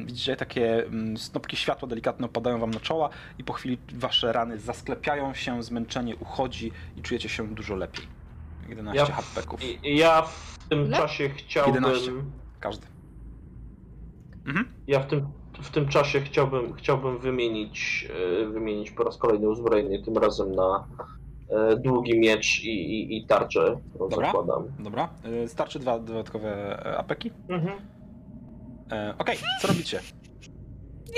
Widzicie 0.06 0.36
takie 0.36 0.86
mm, 0.86 1.18
snopki 1.18 1.58
światła 1.58 1.88
delikatne 1.88 2.26
opadają 2.26 2.60
wam 2.60 2.72
na 2.72 2.80
czoła 2.80 3.10
i 3.40 3.44
po 3.44 3.54
chwili 3.54 3.78
wasze 3.94 4.34
rany 4.34 4.60
zasklepiają 4.60 5.34
się, 5.34 5.64
zmęczenie 5.64 6.16
uchodzi 6.16 6.72
i 6.98 7.02
czujecie 7.02 7.30
się 7.30 7.48
dużo 7.48 7.76
lepiej. 7.76 8.06
11 8.70 9.14
Ja, 9.84 9.92
ja 9.92 10.22
w 10.22 10.58
tym 10.70 10.86
Ile? 10.86 10.98
czasie 10.98 11.30
chciałbym. 11.30 11.74
11. 11.76 12.12
Każdy. 12.60 12.88
Mhm. 14.46 14.66
Ja 14.88 15.00
w 15.00 15.08
tym, 15.08 15.28
w 15.62 15.70
tym 15.70 15.88
czasie 15.88 16.22
chciałbym, 16.22 16.74
chciałbym 16.74 17.20
wymienić, 17.20 18.08
e, 18.42 18.46
wymienić 18.46 18.92
po 18.92 19.04
raz 19.04 19.18
kolejny 19.18 19.50
uzbrojenie, 19.50 20.04
tym 20.04 20.18
razem 20.18 20.56
na 20.56 20.88
długi 21.84 22.20
miecz 22.20 22.64
i, 22.64 22.70
i, 22.70 23.18
i 23.18 23.26
tarczę, 23.28 23.80
Dobra. 24.00 24.26
zakładam. 24.28 24.64
Dobra. 24.80 25.10
E, 25.44 25.48
starczy 25.48 25.80
dwa 25.80 26.00
dodatkowe 26.00 26.50
e, 26.86 26.98
apeki. 26.98 27.32
Mhm. 27.50 27.78
E, 28.92 29.14
Okej, 29.18 29.38
co 29.62 29.68
robicie? 29.68 30.00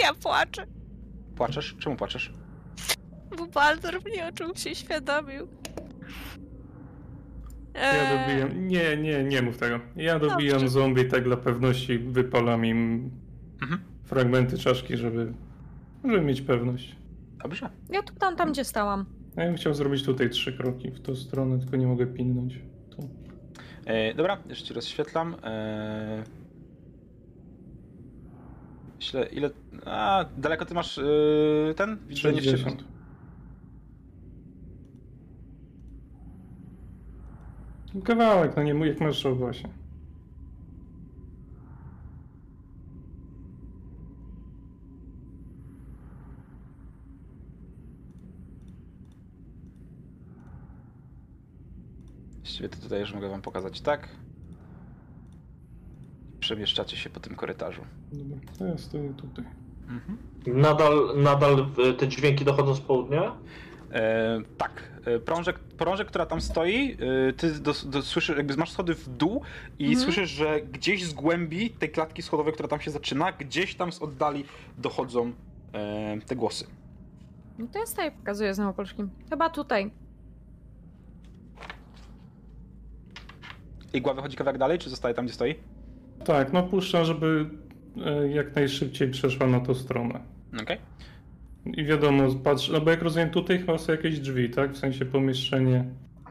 Ja 0.03 0.13
płaczę, 0.13 0.65
Płaczesz? 1.35 1.75
Czemu 1.79 1.95
płaczesz? 1.95 2.33
bo 3.37 3.45
Baldur 3.47 3.99
mnie 4.05 4.27
o 4.27 4.31
czymś 4.31 4.63
się 4.63 4.75
świadomił. 4.75 5.47
Ja 7.73 8.17
dobijam. 8.27 8.67
Nie, 8.67 8.97
nie, 8.97 9.23
nie 9.23 9.41
mów 9.41 9.57
tego. 9.57 9.79
Ja 9.95 10.19
dobijam 10.19 10.53
Dobrze. 10.59 10.69
zombie 10.69 11.05
tak 11.05 11.23
dla 11.23 11.37
pewności, 11.37 11.99
wypalam 11.99 12.65
im 12.65 13.11
Mhm. 13.61 13.81
fragmenty 14.03 14.57
czaszki, 14.57 14.97
żeby, 14.97 15.33
żeby 16.03 16.21
mieć 16.21 16.41
pewność. 16.41 16.95
Dobrze. 17.43 17.69
Ja 17.89 18.03
tu 18.03 18.13
tam, 18.15 18.35
tam 18.35 18.51
gdzie 18.51 18.63
stałam. 18.63 19.05
Ja 19.39 19.45
bym 19.45 19.55
chciał 19.55 19.73
zrobić 19.73 20.03
tutaj 20.03 20.29
trzy 20.29 20.53
kroki 20.53 20.91
w 20.91 20.99
tą 20.99 21.15
stronę, 21.15 21.59
tylko 21.59 21.77
nie 21.77 21.87
mogę 21.87 22.07
pilnąć. 22.07 22.59
Tu. 22.89 23.09
E, 23.85 24.13
dobra, 24.13 24.37
jeszcze 24.49 24.65
ci 24.67 24.73
rozświetlam. 24.73 25.35
E... 25.43 26.23
Myślę, 28.95 29.25
ile... 29.25 29.49
A, 29.85 30.25
daleko 30.37 30.65
ty 30.65 30.73
masz 30.73 30.97
yy, 30.97 31.73
ten? 31.75 31.97
Widzenie 32.07 32.41
w 32.41 32.45
ciemności. 32.45 32.65
60. 32.65 32.83
Kawałek, 38.03 38.55
no 38.55 38.63
nie 38.63 38.73
mój, 38.73 38.87
jak 38.87 39.01
masz 39.01 39.23
właśnie. 39.27 39.69
Właściwie 52.59 52.77
to 52.77 52.83
tutaj 52.83 52.99
już 52.99 53.13
mogę 53.13 53.29
wam 53.29 53.41
pokazać 53.41 53.81
tak. 53.81 54.09
Przemieszczacie 56.39 56.97
się 56.97 57.09
po 57.09 57.19
tym 57.19 57.35
korytarzu. 57.35 57.81
Dobra, 58.11 58.37
to 58.57 58.65
ja 58.65 58.77
stoję 58.77 59.13
tutaj. 59.13 59.45
Mhm. 59.89 60.17
Nadal, 60.47 60.93
nadal 61.15 61.65
y, 61.89 61.93
te 61.93 62.07
dźwięki 62.07 62.45
dochodzą 62.45 62.75
z 62.75 62.79
południa? 62.81 63.35
E, 63.91 64.41
tak, 64.57 64.83
e, 65.05 65.19
prążek, 65.19 65.59
prążek, 65.59 66.07
która 66.07 66.25
tam 66.25 66.41
stoi, 66.41 66.97
e, 67.29 67.33
ty 67.33 67.51
do, 67.59 67.73
do, 67.85 68.01
słyszysz, 68.01 68.37
jakby 68.37 68.57
masz 68.57 68.71
schody 68.71 68.95
w 68.95 69.09
dół 69.09 69.41
i 69.79 69.85
Mhm. 69.85 70.03
słyszysz, 70.03 70.29
że 70.29 70.61
gdzieś 70.61 71.03
z 71.05 71.13
głębi 71.13 71.69
tej 71.69 71.89
klatki 71.89 72.21
schodowej, 72.21 72.53
która 72.53 72.69
tam 72.69 72.81
się 72.81 72.91
zaczyna, 72.91 73.31
gdzieś 73.31 73.75
tam 73.75 73.91
z 73.91 74.01
oddali 74.01 74.45
dochodzą 74.77 75.31
e, 75.73 76.21
te 76.25 76.35
głosy. 76.35 76.67
No 77.59 77.67
to 77.73 77.79
ja 77.79 77.85
stoję, 77.85 78.11
pokazuję 78.11 78.53
znowu 78.53 78.73
polskim. 78.73 79.09
Chyba 79.29 79.49
tutaj. 79.49 79.91
Igła 83.93 84.13
wychodzi 84.13 84.37
kawałek 84.37 84.59
dalej, 84.59 84.79
czy 84.79 84.89
zostaje 84.89 85.15
tam, 85.15 85.25
gdzie 85.25 85.33
stoi? 85.33 85.55
Tak, 86.25 86.53
no 86.53 86.63
puszczam, 86.63 87.05
żeby 87.05 87.49
e, 88.05 88.29
jak 88.29 88.55
najszybciej 88.55 89.11
przeszła 89.11 89.47
na 89.47 89.59
tą 89.59 89.73
stronę. 89.73 90.19
Okej. 90.61 90.77
I 91.65 91.85
wiadomo, 91.85 92.23
patrz, 92.43 92.69
no 92.69 92.81
bo 92.81 92.91
jak 92.91 93.01
rozumiem, 93.01 93.29
tutaj 93.29 93.59
chyba 93.59 93.77
są 93.77 93.91
jakieś 93.91 94.19
drzwi, 94.19 94.49
tak? 94.49 94.71
W 94.71 94.77
sensie 94.77 95.05
pomieszczenie 95.05 95.85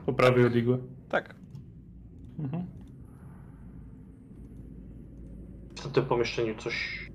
po 0.07 0.13
prawej 0.13 0.47
od 0.47 0.57
igły. 0.57 0.79
Tak. 1.09 1.35
Mhm. 2.39 2.67
W 5.77 5.93
tym 5.93 6.05
pomieszczeniu 6.05 6.55
coś... 6.55 7.09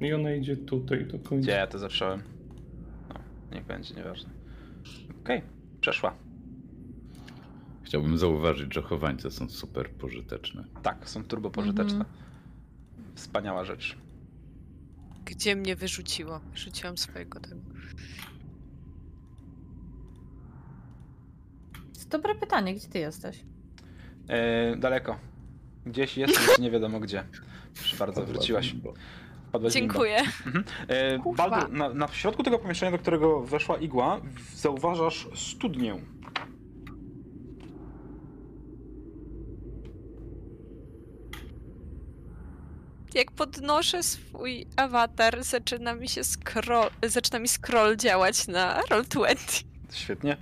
I 0.00 0.12
ona 0.12 0.32
idzie 0.32 0.56
tutaj 0.56 1.04
do 1.04 1.18
końca. 1.18 1.42
Gdzie 1.42 1.52
ja 1.52 1.66
to 1.66 1.78
zacząłem? 1.78 2.22
No, 3.08 3.14
niech 3.52 3.64
będzie, 3.64 3.94
nieważne. 3.94 4.30
Okej, 5.22 5.42
przeszła. 5.80 6.14
Chciałbym 7.88 8.18
zauważyć, 8.18 8.74
że 8.74 8.82
chowańce 8.82 9.30
są 9.30 9.48
super 9.48 9.90
pożyteczne. 9.90 10.64
Tak, 10.82 11.08
są 11.08 11.24
turbo 11.24 11.50
pożyteczne. 11.50 11.98
Mhm. 11.98 12.14
Wspaniała 13.14 13.64
rzecz. 13.64 13.98
Gdzie 15.24 15.56
mnie 15.56 15.76
wyrzuciło? 15.76 16.40
Wyrzuciłam 16.52 16.98
swojego 16.98 17.40
tego. 17.40 17.56
Dobre 22.10 22.34
pytanie, 22.34 22.74
gdzie 22.74 22.88
ty 22.88 22.98
jesteś? 22.98 23.44
E, 24.28 24.76
daleko. 24.76 25.18
Gdzieś 25.86 26.16
jest, 26.16 26.58
nie 26.58 26.70
wiadomo 26.70 27.00
gdzie. 27.00 27.24
Proszę 27.74 27.96
bardzo, 27.96 28.26
wróciłaś. 28.26 28.74
Dziękuję. 29.70 30.18
Mhm. 30.46 30.64
E. 30.88 31.18
Baldur, 31.36 31.72
na, 31.72 31.94
na 31.94 32.06
w 32.06 32.16
środku 32.16 32.42
tego 32.42 32.58
pomieszczenia, 32.58 32.92
do 32.92 32.98
którego 32.98 33.40
weszła 33.40 33.76
igła, 33.76 34.20
zauważasz 34.54 35.28
studnię. 35.34 36.17
Jak 43.18 43.30
podnoszę 43.32 44.02
swój 44.02 44.66
awatar, 44.76 45.44
zaczyna 45.44 45.94
mi 45.94 46.08
się 46.08 46.24
scroll, 46.24 46.90
zaczyna 47.06 47.38
mi 47.38 47.48
scroll 47.48 47.96
działać 47.96 48.48
na 48.48 48.80
Roll20. 48.82 49.64
Świetnie. 49.92 50.36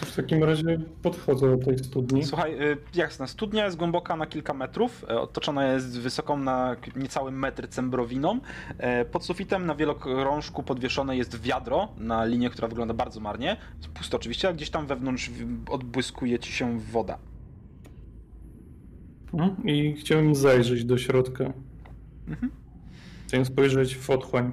To 0.00 0.06
w 0.06 0.16
takim 0.16 0.44
razie 0.44 0.78
podchodzę 1.02 1.56
do 1.56 1.64
tej 1.64 1.78
studni. 1.78 2.24
Słuchaj, 2.24 2.62
y, 2.62 2.76
jasna, 2.94 3.26
studnia 3.26 3.64
jest 3.64 3.76
głęboka 3.76 4.16
na 4.16 4.26
kilka 4.26 4.54
metrów, 4.54 5.04
e, 5.08 5.20
otoczona 5.20 5.72
jest 5.72 6.00
wysoką 6.00 6.38
na 6.38 6.76
niecały 6.96 7.30
metr 7.30 7.68
cembrowiną. 7.68 8.40
E, 8.78 9.04
Pod 9.04 9.24
sufitem 9.24 9.66
na 9.66 9.74
wielokrążku 9.74 10.62
podwieszone 10.62 11.16
jest 11.16 11.40
wiadro 11.40 11.88
na 11.98 12.24
linię, 12.24 12.50
która 12.50 12.68
wygląda 12.68 12.94
bardzo 12.94 13.20
marnie. 13.20 13.56
Pusto 13.94 14.16
oczywiście, 14.16 14.48
a 14.48 14.52
gdzieś 14.52 14.70
tam 14.70 14.86
wewnątrz 14.86 15.30
odbłyskuje 15.70 16.38
ci 16.38 16.52
się 16.52 16.80
woda. 16.80 17.18
Mhm. 19.32 19.66
I 19.68 19.92
chciałem 19.96 20.34
zajrzeć 20.34 20.84
do 20.84 20.98
środka. 20.98 21.52
Mhm. 22.28 22.52
Chciałem 23.26 23.44
spojrzeć 23.46 23.96
w 23.96 24.10
otchłań. 24.10 24.52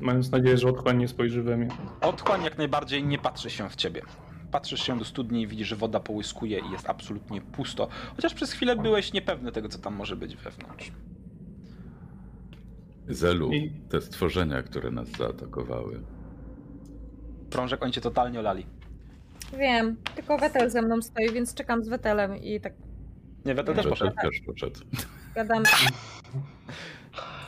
Mając 0.00 0.30
nadzieję, 0.30 0.58
że 0.58 0.68
otchłań 0.68 0.98
nie 0.98 1.08
spojrzy 1.08 1.42
we 1.42 1.56
mnie. 1.56 1.68
Otchłań 2.00 2.42
jak 2.44 2.58
najbardziej 2.58 3.04
nie 3.04 3.18
patrzy 3.18 3.50
się 3.50 3.68
w 3.68 3.76
ciebie. 3.76 4.02
Patrzysz 4.50 4.82
się 4.82 4.98
do 4.98 5.04
studni 5.04 5.42
i 5.42 5.46
widzisz, 5.46 5.68
że 5.68 5.76
woda 5.76 6.00
połyskuje 6.00 6.58
i 6.58 6.70
jest 6.72 6.90
absolutnie 6.90 7.40
pusto. 7.40 7.88
Chociaż 8.16 8.34
przez 8.34 8.52
chwilę 8.52 8.76
byłeś 8.76 9.12
niepewny 9.12 9.52
tego, 9.52 9.68
co 9.68 9.78
tam 9.78 9.94
może 9.94 10.16
być 10.16 10.36
wewnątrz. 10.36 10.92
Zelu, 13.08 13.52
I- 13.52 13.70
te 13.88 14.00
stworzenia, 14.00 14.62
które 14.62 14.90
nas 14.90 15.08
zaatakowały. 15.08 16.00
Prążek, 17.50 17.82
oni 17.82 17.92
cię 17.92 18.00
totalnie 18.00 18.38
olali. 18.40 18.66
Wiem, 19.58 19.96
tylko 20.14 20.38
Wetel 20.38 20.70
ze 20.70 20.82
mną 20.82 21.02
stoi, 21.02 21.30
więc 21.32 21.54
czekam 21.54 21.84
z 21.84 21.88
Wetelem 21.88 22.36
i 22.36 22.60
tak 22.60 22.72
Nie, 23.44 23.54
Wetel 23.54 23.74
też 23.74 23.86
poszedł. 23.86 24.16
Też 24.22 24.40
poszedł. 24.46 24.80
gadam. 25.34 25.62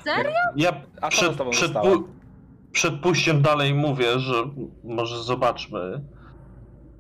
Serio? 0.05 0.33
Ja 0.57 0.81
A 1.01 1.09
co 1.11 1.17
z 1.17 1.21
przed, 1.21 1.37
tobą 1.37 1.51
przed, 1.51 1.65
zostało? 1.73 1.97
pu- 1.97 2.05
przed 2.73 3.01
pójściem 3.01 3.43
dalej 3.43 3.75
mówię, 3.75 4.19
że 4.19 4.35
może 4.85 5.23
zobaczmy, 5.23 6.05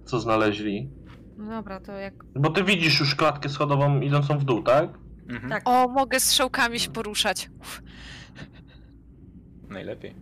co 0.04 0.20
znaleźli. 0.20 0.90
No 1.36 1.50
dobra, 1.50 1.80
to 1.80 1.92
jak... 1.92 2.14
Bo 2.36 2.50
ty 2.50 2.64
widzisz 2.64 3.00
już 3.00 3.14
klatkę 3.14 3.48
schodową 3.48 4.00
idącą 4.00 4.38
w 4.38 4.44
dół, 4.44 4.62
tak? 4.62 4.88
Mhm. 5.28 5.48
Tak. 5.50 5.62
O, 5.64 5.88
mogę 5.88 6.20
strzałkami 6.20 6.80
się 6.80 6.90
poruszać. 6.90 7.50
Najlepiej. 9.68 10.14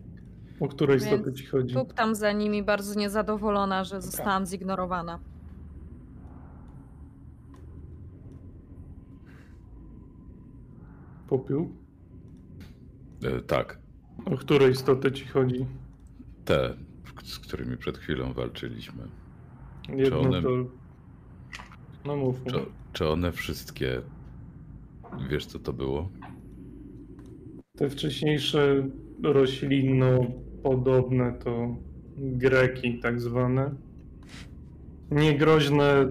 O 0.61 0.69
której 0.69 0.99
Więc 0.99 1.39
ci 1.39 1.47
chodzi? 1.47 1.75
Tuptam 1.75 2.15
za 2.15 2.33
nimi, 2.33 2.63
bardzo 2.63 2.95
niezadowolona, 3.01 3.85
że 3.85 4.03
zostałam 4.03 4.47
zignorowana. 4.47 5.19
Popiół? 11.37 11.68
E, 13.25 13.40
tak, 13.42 13.79
O 14.25 14.37
której 14.37 14.71
istoty 14.73 15.12
ci 15.12 15.27
chodzi? 15.27 15.66
te, 16.45 16.75
z 17.25 17.38
którymi 17.38 17.77
przed 17.77 17.99
chwilą 17.99 18.33
walczyliśmy. 18.33 19.03
Jedno 19.88 20.21
one- 20.21 20.42
to... 20.42 20.49
No 22.05 22.16
mów. 22.16 22.45
Czy, 22.45 22.55
czy 22.92 23.09
one 23.09 23.33
wszystkie. 23.33 24.03
Wiesz, 25.31 25.47
co 25.47 25.59
to 25.59 25.73
było? 25.73 26.09
Te 27.77 27.90
wcześniejsze 27.90 28.88
roślinno-podobne 29.23 31.33
to 31.33 31.77
greki 32.16 32.99
tak 32.99 33.21
zwane. 33.21 33.75
Niegroźne 35.11 36.07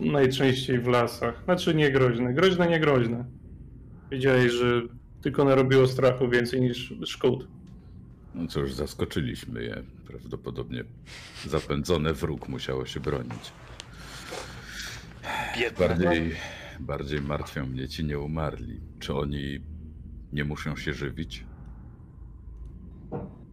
najczęściej 0.00 0.78
w 0.80 0.86
lasach. 0.86 1.42
Znaczy 1.44 1.74
niegroźne. 1.74 2.34
Groźne, 2.34 2.68
niegroźne. 2.68 3.24
Wiedziałeś, 4.12 4.52
że 4.52 4.82
tylko 5.22 5.44
narobiło 5.44 5.86
strachu 5.86 6.28
więcej 6.28 6.60
niż 6.60 6.94
szkód. 7.04 7.48
No 8.34 8.46
cóż, 8.46 8.72
zaskoczyliśmy 8.72 9.64
je. 9.64 9.82
Prawdopodobnie 10.06 10.84
zapędzone 11.46 12.12
wróg 12.12 12.48
musiało 12.48 12.86
się 12.86 13.00
bronić. 13.00 13.52
Biedne. 15.58 15.88
Bardziej, 15.88 16.34
bardziej 16.80 17.20
martwią 17.20 17.66
mnie 17.66 17.88
ci 17.88 18.04
nie 18.04 18.18
umarli. 18.18 18.80
Czy 18.98 19.14
oni 19.14 19.60
nie 20.32 20.44
muszą 20.44 20.76
się 20.76 20.92
żywić? 20.92 21.44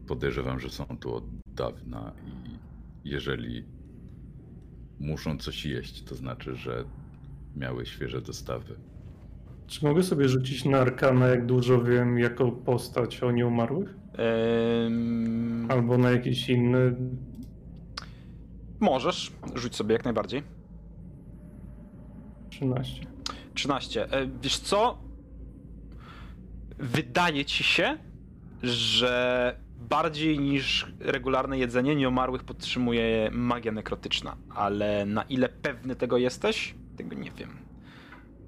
Podejrzewam, 0.08 0.60
że 0.60 0.70
są 0.70 0.86
tu 0.86 1.16
od 1.16 1.24
dawna 1.48 2.14
i 2.26 2.60
jeżeli 3.10 3.66
muszą 5.00 5.38
coś 5.38 5.66
jeść, 5.66 6.04
to 6.04 6.16
znaczy, 6.16 6.56
że 6.56 6.86
miały 7.56 7.86
świeże 7.86 8.22
dostawy. 8.22 8.76
Czy 9.70 9.86
mogę 9.86 10.04
sobie 10.04 10.30
rzucić 10.30 10.66
na 10.66 10.78
arkana, 10.80 11.28
jak 11.28 11.46
dużo 11.46 11.84
wiem, 11.84 12.20
jako 12.20 12.52
postać 12.52 13.24
o 13.24 13.32
nieumarłych? 13.32 13.96
Ym, 14.88 15.68
Albo 15.72 15.98
na 15.98 16.12
jakiś 16.12 16.50
inny? 16.50 16.96
możesz, 18.80 19.32
rzuć 19.56 19.76
sobie 19.76 19.94
jak 19.94 20.04
najbardziej. 20.04 20.44
13. 22.50 23.06
13. 23.54 24.14
E, 24.14 24.28
Wiesz 24.44 24.60
co? 24.60 24.98
Wydaje 26.80 27.46
ci 27.46 27.64
się, 27.64 27.98
że 28.64 29.56
bardziej 29.90 30.40
niż 30.40 30.94
regularne 31.00 31.58
jedzenie 31.58 31.96
nieomarłych 31.96 32.44
podtrzymuje 32.44 33.30
magia 33.34 33.72
nekrotyczna, 33.72 34.38
ale 34.56 35.06
na 35.06 35.24
ile 35.24 35.50
pewny 35.50 35.96
tego 35.96 36.18
jesteś, 36.18 36.76
tego 36.98 37.16
nie 37.16 37.32
wiem. 37.32 37.50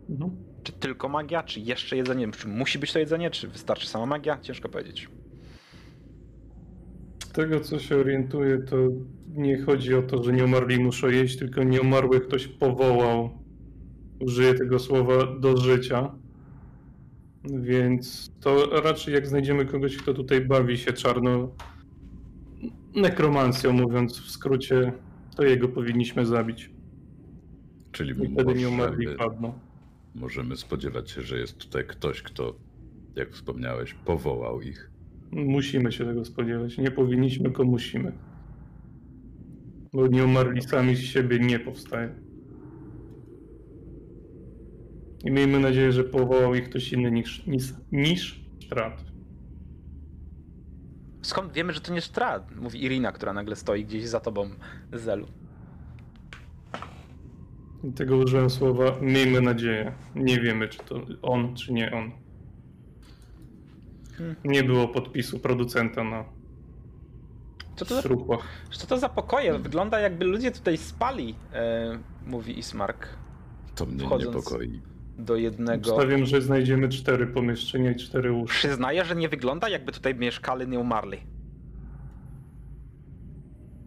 Mhm. 0.10 0.51
Czy 0.64 0.72
tylko 0.72 1.10
magia, 1.10 1.44
czy 1.44 1.60
jeszcze 1.60 1.98
jedzenie? 1.98 2.32
Czy 2.32 2.48
musi 2.48 2.80
być 2.80 2.94
to 2.94 3.00
jedzenie, 3.00 3.32
czy 3.32 3.48
wystarczy 3.48 3.88
sama 3.88 4.06
magia? 4.06 4.38
Ciężko 4.42 4.70
powiedzieć. 4.70 5.10
Z 7.24 7.32
tego 7.32 7.60
co 7.60 7.80
się 7.80 7.98
orientuję, 7.98 8.58
to 8.58 8.76
nie 9.28 9.62
chodzi 9.62 9.96
o 9.96 10.02
to, 10.02 10.24
że 10.24 10.34
nieumarli 10.34 10.80
muszą 10.80 11.08
jeść, 11.08 11.38
tylko 11.38 11.64
nieumarły 11.64 12.22
ktoś 12.22 12.48
powołał, 12.48 13.30
użyję 14.20 14.54
tego 14.54 14.80
słowa, 14.80 15.40
do 15.40 15.58
życia. 15.58 16.12
Więc 17.44 18.32
to 18.40 18.82
raczej 18.82 19.14
jak 19.14 19.28
znajdziemy 19.28 19.66
kogoś, 19.66 19.98
kto 19.98 20.14
tutaj 20.14 20.42
bawi 20.42 20.78
się 20.78 20.94
czarno 20.94 21.56
nekromancją, 22.96 23.74
mówiąc 23.74 24.20
w 24.20 24.32
skrócie, 24.32 24.94
to 25.36 25.44
jego 25.44 25.68
powinniśmy 25.68 26.26
zabić. 26.26 26.72
Czyli 27.92 28.24
I 28.24 28.34
wtedy 28.34 28.54
nieumarli 28.54 29.06
możemy, 29.06 29.18
padną. 29.18 29.54
Możemy 30.16 30.58
spodziewać 30.58 31.12
się, 31.12 31.22
że 31.22 31.40
jest 31.40 31.58
tutaj 31.58 31.88
ktoś, 31.88 32.22
kto, 32.22 32.56
jak 33.16 33.32
wspomniałeś, 33.32 33.94
powołał 33.94 34.62
ich. 34.62 34.92
Musimy 35.32 35.92
się 35.92 36.06
tego 36.06 36.26
spodziewać. 36.26 36.78
Nie 36.78 36.92
powinniśmy, 36.92 37.44
tylko 37.44 37.64
musimy. 37.64 38.12
Bo 39.94 40.08
nieumarli 40.08 40.62
sami 40.62 40.96
z 40.96 41.00
siebie 41.00 41.40
nie 41.40 41.60
powstają. 41.60 42.10
I 45.26 45.32
miejmy 45.32 45.60
nadzieję, 45.60 45.92
że 45.92 46.04
powołał 46.04 46.56
ich 46.56 46.70
ktoś 46.70 46.94
inny 46.94 47.12
niż, 47.12 47.48
niż, 47.48 47.74
niż 47.92 48.42
Strat. 48.66 49.04
Skąd 51.22 51.54
wiemy, 51.54 51.74
że 51.74 51.82
to 51.82 51.94
nie 51.94 52.02
Strad? 52.02 52.56
Mówi 52.56 52.84
Irina, 52.84 53.12
która 53.12 53.34
nagle 53.34 53.56
stoi 53.56 53.86
gdzieś 53.86 54.08
za 54.08 54.20
tobą, 54.20 54.50
Zelu. 54.94 55.28
I 57.84 57.92
tego 57.92 58.18
użyłem 58.18 58.50
słowa 58.50 58.96
miejmy 59.02 59.42
nadzieję. 59.42 59.92
Nie 60.16 60.40
wiemy, 60.40 60.68
czy 60.68 60.78
to 60.78 61.02
on, 61.22 61.56
czy 61.56 61.74
nie 61.74 61.92
on. 61.92 62.12
Hmm. 64.18 64.36
Nie 64.44 64.64
było 64.64 64.88
podpisu 64.88 65.40
producenta 65.40 66.04
na 66.04 66.26
Co 67.76 67.86
to, 67.86 67.96
za, 67.96 68.02
co 68.72 68.88
to 68.88 68.98
za 68.98 69.10
pokoje? 69.10 69.60
Wygląda 69.60 70.00
jakby 70.00 70.26
ludzie 70.26 70.52
tutaj 70.52 70.78
spali, 70.78 71.36
e, 71.54 72.00
mówi 72.26 72.60
Ismark. 72.60 73.08
To 73.76 73.86
mnie 73.86 74.08
niepokoi. 74.20 74.82
Do 75.18 75.36
jednego... 75.36 75.94
Stawiam, 75.94 76.26
że 76.26 76.42
znajdziemy 76.42 76.90
cztery 76.90 77.28
pomieszczenia 77.28 77.92
i 77.92 77.96
cztery 77.96 78.32
łóżka. 78.32 78.58
Przyznaję, 78.58 79.06
że 79.06 79.16
nie 79.16 79.30
wygląda 79.30 79.70
jakby 79.70 79.92
tutaj 79.92 80.16
mieszkali 80.16 80.68
nieumarli. 80.68 81.18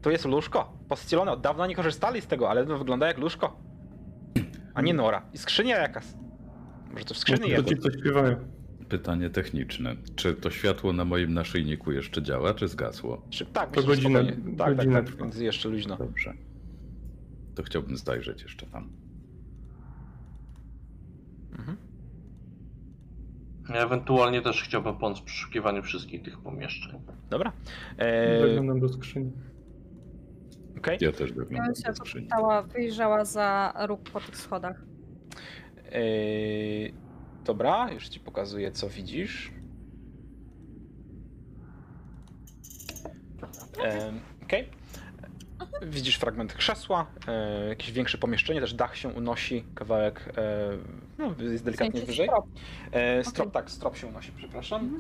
To 0.02 0.10
jest 0.10 0.26
łóżko, 0.26 0.72
pościelone. 0.88 1.32
Od 1.32 1.40
dawna 1.40 1.66
nie 1.66 1.74
korzystali 1.74 2.20
z 2.20 2.26
tego, 2.26 2.50
ale 2.50 2.66
to 2.66 2.78
wygląda 2.78 3.06
jak 3.06 3.18
łóżko. 3.18 3.56
A 4.74 4.82
nie 4.82 4.94
nora. 4.94 5.22
I 5.34 5.38
skrzynia 5.38 5.76
jakaś. 5.78 6.04
Może 6.92 7.04
to 7.04 7.14
w 7.14 7.18
skrzyni 7.18 7.40
No, 7.40 7.46
to 7.46 7.52
jest. 7.52 7.68
ci, 7.68 7.76
co 7.78 7.98
śpiewają. 7.98 8.36
Pytanie 8.88 9.30
techniczne. 9.30 9.96
Czy 10.16 10.34
to 10.34 10.50
światło 10.50 10.92
na 10.92 11.04
moim 11.04 11.34
naszyjniku 11.34 11.92
jeszcze 11.92 12.22
działa, 12.22 12.54
czy 12.54 12.68
zgasło? 12.68 13.22
Czy, 13.30 13.46
tak, 13.46 13.70
To 13.70 13.82
godzinę-. 13.82 14.24
Tak, 14.26 14.36
tak, 14.58 14.76
godzinę 14.76 14.94
tak, 14.94 15.06
trwa. 15.06 15.24
więc 15.24 15.38
jeszcze 15.38 15.68
luźno. 15.68 15.96
Dobrze. 15.96 16.34
To 17.54 17.62
chciałbym 17.62 17.96
zajrzeć 17.96 18.42
jeszcze 18.42 18.66
tam. 18.66 18.88
Mhm. 21.58 21.76
Ja 23.68 23.74
ewentualnie 23.84 24.42
też 24.42 24.62
chciałbym 24.62 24.96
pomóc 24.96 25.18
w 25.18 25.22
przeszukiwaniu 25.22 25.82
wszystkich 25.82 26.22
tych 26.22 26.38
pomieszczeń. 26.38 27.00
Dobra. 27.30 27.52
Eee, 27.98 28.40
Zaglądam 28.48 28.80
do 28.80 28.88
skrzyni. 28.88 29.32
Okej. 30.78 30.98
Ja 31.00 31.12
też 31.12 31.30
Ja 31.30 31.36
wyglądam 31.36 31.66
bym 31.66 31.74
się 31.74 31.92
wyjrzała 32.74 33.24
za 33.24 33.74
róg 33.86 34.10
po 34.10 34.20
tych 34.20 34.36
schodach. 34.36 34.82
Eee, 35.92 36.94
dobra, 37.44 37.92
już 37.92 38.08
ci 38.08 38.20
pokazuję, 38.20 38.72
co 38.72 38.88
widzisz. 38.88 39.52
Em, 43.84 44.20
Okej. 44.42 44.68
Widzisz 45.82 46.16
fragment 46.16 46.52
krzesła, 46.54 47.06
e, 47.28 47.68
jakieś 47.68 47.92
większe 47.92 48.18
pomieszczenie, 48.18 48.60
też 48.60 48.74
dach 48.74 48.96
się 48.96 49.08
unosi, 49.08 49.64
kawałek, 49.74 50.32
e, 50.36 50.70
no, 51.18 51.34
jest 51.38 51.64
delikatnie 51.64 52.00
wyżej. 52.00 52.26
strop. 52.26 52.46
E, 52.92 53.24
strop, 53.24 53.52
tak, 53.52 53.70
strop 53.70 53.96
się 53.96 54.06
unosi, 54.06 54.32
przepraszam. 54.36 54.98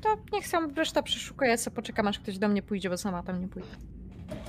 To 0.00 0.08
niech 0.32 0.48
sam 0.48 0.74
reszta 0.74 1.02
przeszukuje, 1.02 1.58
co 1.58 1.70
poczekam, 1.70 2.08
aż 2.08 2.18
ktoś 2.18 2.38
do 2.38 2.48
mnie 2.48 2.62
pójdzie, 2.62 2.90
bo 2.90 2.96
sama 2.96 3.22
tam 3.22 3.40
nie 3.40 3.48
pójdę. 3.48 3.68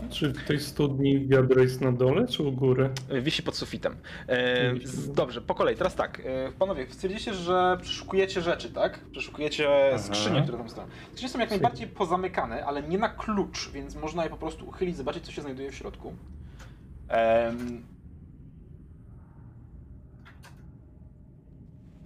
Czy 0.10 0.34
w 0.34 0.44
tej 0.44 0.60
studni 0.60 1.28
wiadro 1.28 1.62
jest 1.62 1.82
na 1.82 1.92
dole, 1.92 2.28
czy 2.28 2.44
u 2.44 2.52
góry? 2.52 2.90
E, 3.10 3.22
Wisi 3.22 3.44
pod 3.44 3.56
sufitem. 3.56 3.96
E, 4.28 4.74
dobrze, 5.16 5.42
po 5.42 5.56
kolei. 5.56 5.76
Teraz 5.76 5.96
tak. 5.96 6.22
E, 6.26 6.52
panowie, 6.52 6.86
stwierdziliście, 6.90 7.34
że 7.34 7.78
przeszukujecie 7.82 8.42
rzeczy, 8.42 8.72
tak? 8.72 9.00
Przeszukujecie 9.12 9.70
skrzynie, 9.98 10.42
które 10.42 10.58
tam 10.58 10.70
stoją. 10.70 10.88
Skrzynie 11.14 11.30
są 11.30 11.40
jak 11.40 11.50
najbardziej 11.50 11.88
pozamykane, 11.88 12.66
ale 12.66 12.84
nie 12.84 12.98
na 12.98 13.10
klucz, 13.10 13.72
więc 13.72 13.96
można 13.96 14.24
je 14.24 14.30
po 14.30 14.38
prostu 14.38 14.68
uchylić, 14.68 14.98
zobaczyć, 14.98 15.26
co 15.26 15.32
się 15.32 15.42
znajduje 15.42 15.72
w 15.72 15.76
środku. 15.76 16.14
Em, 17.08 17.84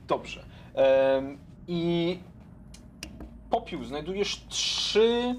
Dobrze. 0.07 0.45
I 1.67 2.19
popiół. 3.49 3.83
Znajdujesz 3.83 4.45
trzy 4.49 5.35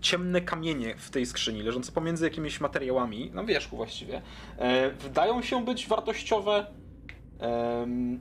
ciemne 0.00 0.40
kamienie 0.40 0.94
w 0.96 1.10
tej 1.10 1.26
skrzyni, 1.26 1.62
leżące 1.62 1.92
pomiędzy 1.92 2.24
jakimiś 2.24 2.60
materiałami, 2.60 3.30
na 3.34 3.44
wierzchu 3.44 3.76
właściwie. 3.76 4.22
E, 4.58 4.90
wydają 4.90 5.42
się 5.42 5.64
być 5.64 5.86
wartościowe. 5.86 6.66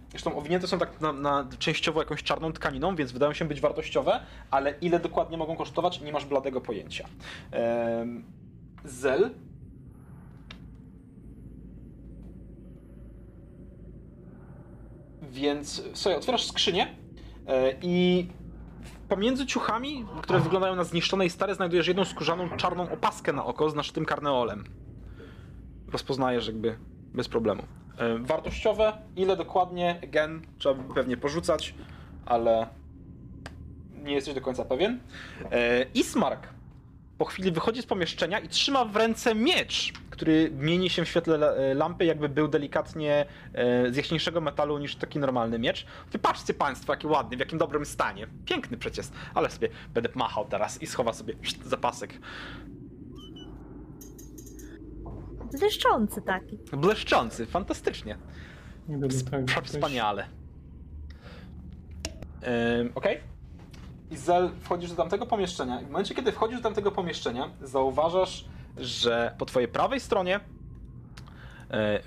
Zresztą 0.10 0.38
owinięte 0.38 0.68
są 0.68 0.80
tak 0.80 1.02
na, 1.02 1.14
na 1.14 1.48
częściowo 1.60 2.02
jakąś 2.02 2.24
czarną 2.24 2.54
tkaniną, 2.54 2.96
więc 2.96 3.12
wydają 3.12 3.34
się 3.34 3.46
być 3.46 3.62
wartościowe, 3.62 4.20
ale 4.52 4.74
ile 4.82 5.00
dokładnie 5.00 5.38
mogą 5.38 5.56
kosztować, 5.56 6.02
nie 6.02 6.12
masz 6.12 6.26
bladego 6.26 6.62
pojęcia. 6.62 7.08
Zel. 8.86 9.32
Więc 15.22 15.84
sobie 15.94 16.18
otwierasz 16.18 16.48
skrzynię 16.48 16.88
e, 17.48 17.74
i 17.82 18.28
pomiędzy 19.10 19.46
ciuchami, 19.46 20.06
które 20.22 20.40
wyglądają 20.40 20.76
na 20.76 20.84
zniszczone 20.84 21.26
i 21.26 21.30
stare, 21.30 21.56
znajdujesz 21.56 21.88
jedną 21.88 22.06
skórzaną 22.06 22.50
czarną 22.50 22.92
opaskę 22.92 23.34
na 23.34 23.46
oko 23.46 23.70
z 23.70 23.76
naszytym 23.76 24.06
karneolem. 24.06 24.64
Rozpoznajesz 25.92 26.48
jakby 26.48 26.78
bez 27.14 27.28
problemu. 27.28 27.64
E, 27.98 28.18
Wartościowe, 28.20 28.94
ile 29.16 29.38
dokładnie, 29.38 30.00
gen, 30.08 30.42
trzeba 30.58 30.76
by 30.76 30.94
pewnie 30.94 31.18
porzucać, 31.18 31.76
ale 32.26 32.68
nie 34.04 34.14
jesteś 34.14 34.34
do 34.34 34.42
końca 34.42 34.66
pewien. 34.66 35.00
E, 35.52 35.86
Ismark 35.94 36.48
po 37.18 37.26
chwili 37.26 37.52
wychodzi 37.52 37.82
z 37.82 37.86
pomieszczenia 37.86 38.40
i 38.40 38.50
trzyma 38.50 38.86
w 38.86 38.96
ręce 38.96 39.36
miecz, 39.36 39.94
który 40.16 40.52
mieni 40.52 40.90
się 40.90 41.06
w 41.06 41.08
świetle 41.08 41.56
e, 41.56 41.74
lampy, 41.74 42.06
jakby 42.06 42.30
był 42.30 42.48
delikatnie 42.48 43.26
e, 43.54 43.92
z 43.92 43.96
jaśniejszego 43.96 44.42
metalu 44.42 44.78
niż 44.78 44.96
taki 44.96 45.20
normalny 45.20 45.60
miecz. 45.60 45.86
Wypatrzcie 46.12 46.54
państwo, 46.54 46.94
jaki 46.94 47.08
ładny, 47.08 47.38
w 47.38 47.40
jakim 47.40 47.60
dobrym 47.60 47.86
stanie. 47.86 48.28
Piękny 48.46 48.78
przecież, 48.78 49.06
ale 49.34 49.50
sobie 49.50 49.70
będę 49.94 50.10
machał 50.16 50.46
teraz 50.46 50.82
i 50.82 50.88
schowa 50.88 51.14
sobie 51.14 51.34
zapasek. 51.66 52.14
Błyszczący 55.60 56.22
taki. 56.22 56.58
Błyszczący, 56.74 57.46
fantastycznie. 57.46 58.18
Nie 58.90 58.98
będę 58.98 59.24
tak. 59.24 59.66
Wspaniale. 59.66 60.26
Ym, 62.82 62.92
Okej. 62.96 63.20
I 64.12 64.16
wchodzisz 64.62 64.90
do 64.90 64.96
tamtego 64.96 65.26
pomieszczenia. 65.26 65.82
I 65.82 65.86
w 65.86 65.90
momencie, 65.90 66.16
kiedy 66.16 66.32
wchodzisz 66.32 66.58
do 66.58 66.64
tamtego 66.64 66.92
pomieszczenia, 66.92 67.50
zauważasz, 67.62 68.46
że 68.78 69.36
po 69.38 69.46
twojej 69.46 69.68
prawej 69.68 70.00
stronie, 70.00 70.36
e, 70.36 70.42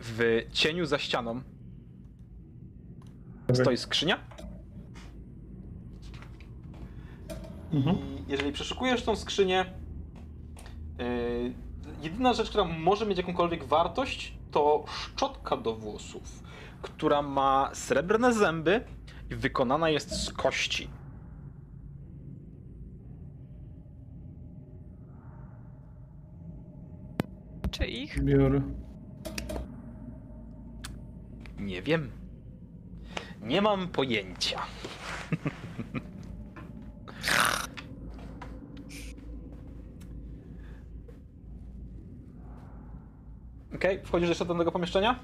w 0.01 0.47
cieniu 0.53 0.87
za 0.87 0.99
ścianą, 0.99 1.41
stoi 3.55 3.77
skrzynia. 3.77 4.19
Mhm. 7.73 7.97
I 7.97 8.25
jeżeli 8.29 8.53
przeszukujesz 8.53 9.03
tą 9.03 9.17
skrzynię, 9.17 9.65
yy, 10.99 11.53
jedyna 12.03 12.33
rzecz, 12.33 12.49
która 12.49 12.65
może 12.65 13.07
mieć 13.07 13.19
jakąkolwiek 13.19 13.65
wartość, 13.65 14.35
to 14.51 14.85
szczotka 14.89 15.57
do 15.57 15.75
włosów, 15.75 16.43
która 16.83 17.23
ma 17.23 17.71
srebrne 17.75 18.33
zęby 18.33 18.85
i 19.31 19.35
wykonana 19.35 19.91
jest 19.91 20.25
z 20.25 20.33
kości. 20.33 20.89
Ich? 28.09 28.23
Biorę. 28.25 28.61
Nie 31.59 31.83
wiem. 31.83 32.11
Nie 33.43 33.63
mam 33.63 33.89
pojęcia. 33.89 34.61
Okej, 43.75 44.01
wchodzisz 44.05 44.29
jeszcze 44.29 44.45
do 44.45 44.55
tego 44.55 44.73
pomieszczenia? 44.73 45.19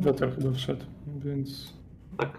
Wetel 0.00 0.34
chyba 0.34 0.52
wszedł, 0.52 0.84
więc... 1.06 1.72
Tak. 2.18 2.38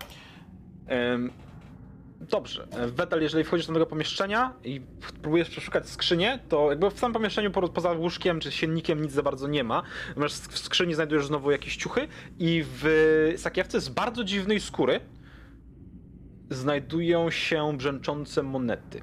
Dobrze. 2.30 2.68
E, 2.72 2.88
Wetel, 2.88 3.22
jeżeli 3.22 3.44
wchodzisz 3.44 3.68
do 3.68 3.74
tego 3.74 3.86
pomieszczenia 3.86 4.54
i 4.64 4.82
próbujesz 5.22 5.50
przeszukać 5.50 5.90
skrzynię, 5.90 6.40
to 6.50 6.70
jakby 6.70 6.92
w 6.92 7.00
samym 7.00 7.14
pomieszczeniu 7.14 7.52
po- 7.52 7.70
poza 7.70 7.92
łóżkiem 7.92 8.40
czy 8.40 8.52
siennikiem 8.52 9.02
nic 9.02 9.12
za 9.12 9.24
bardzo 9.24 9.48
nie 9.48 9.64
ma. 9.64 9.84
Natomiast 10.08 10.48
w 10.54 10.58
skrzyni 10.58 10.94
znajdujesz 10.94 11.26
znowu 11.28 11.52
jakieś 11.52 11.76
ciuchy 11.78 12.08
i 12.40 12.64
w 12.66 13.34
sakiewce 13.38 13.82
z 13.82 13.90
bardzo 13.90 14.24
dziwnej 14.24 14.60
skóry 14.60 15.00
znajdują 16.50 17.30
się 17.32 17.78
brzęczące 17.78 18.44
monety. 18.44 19.02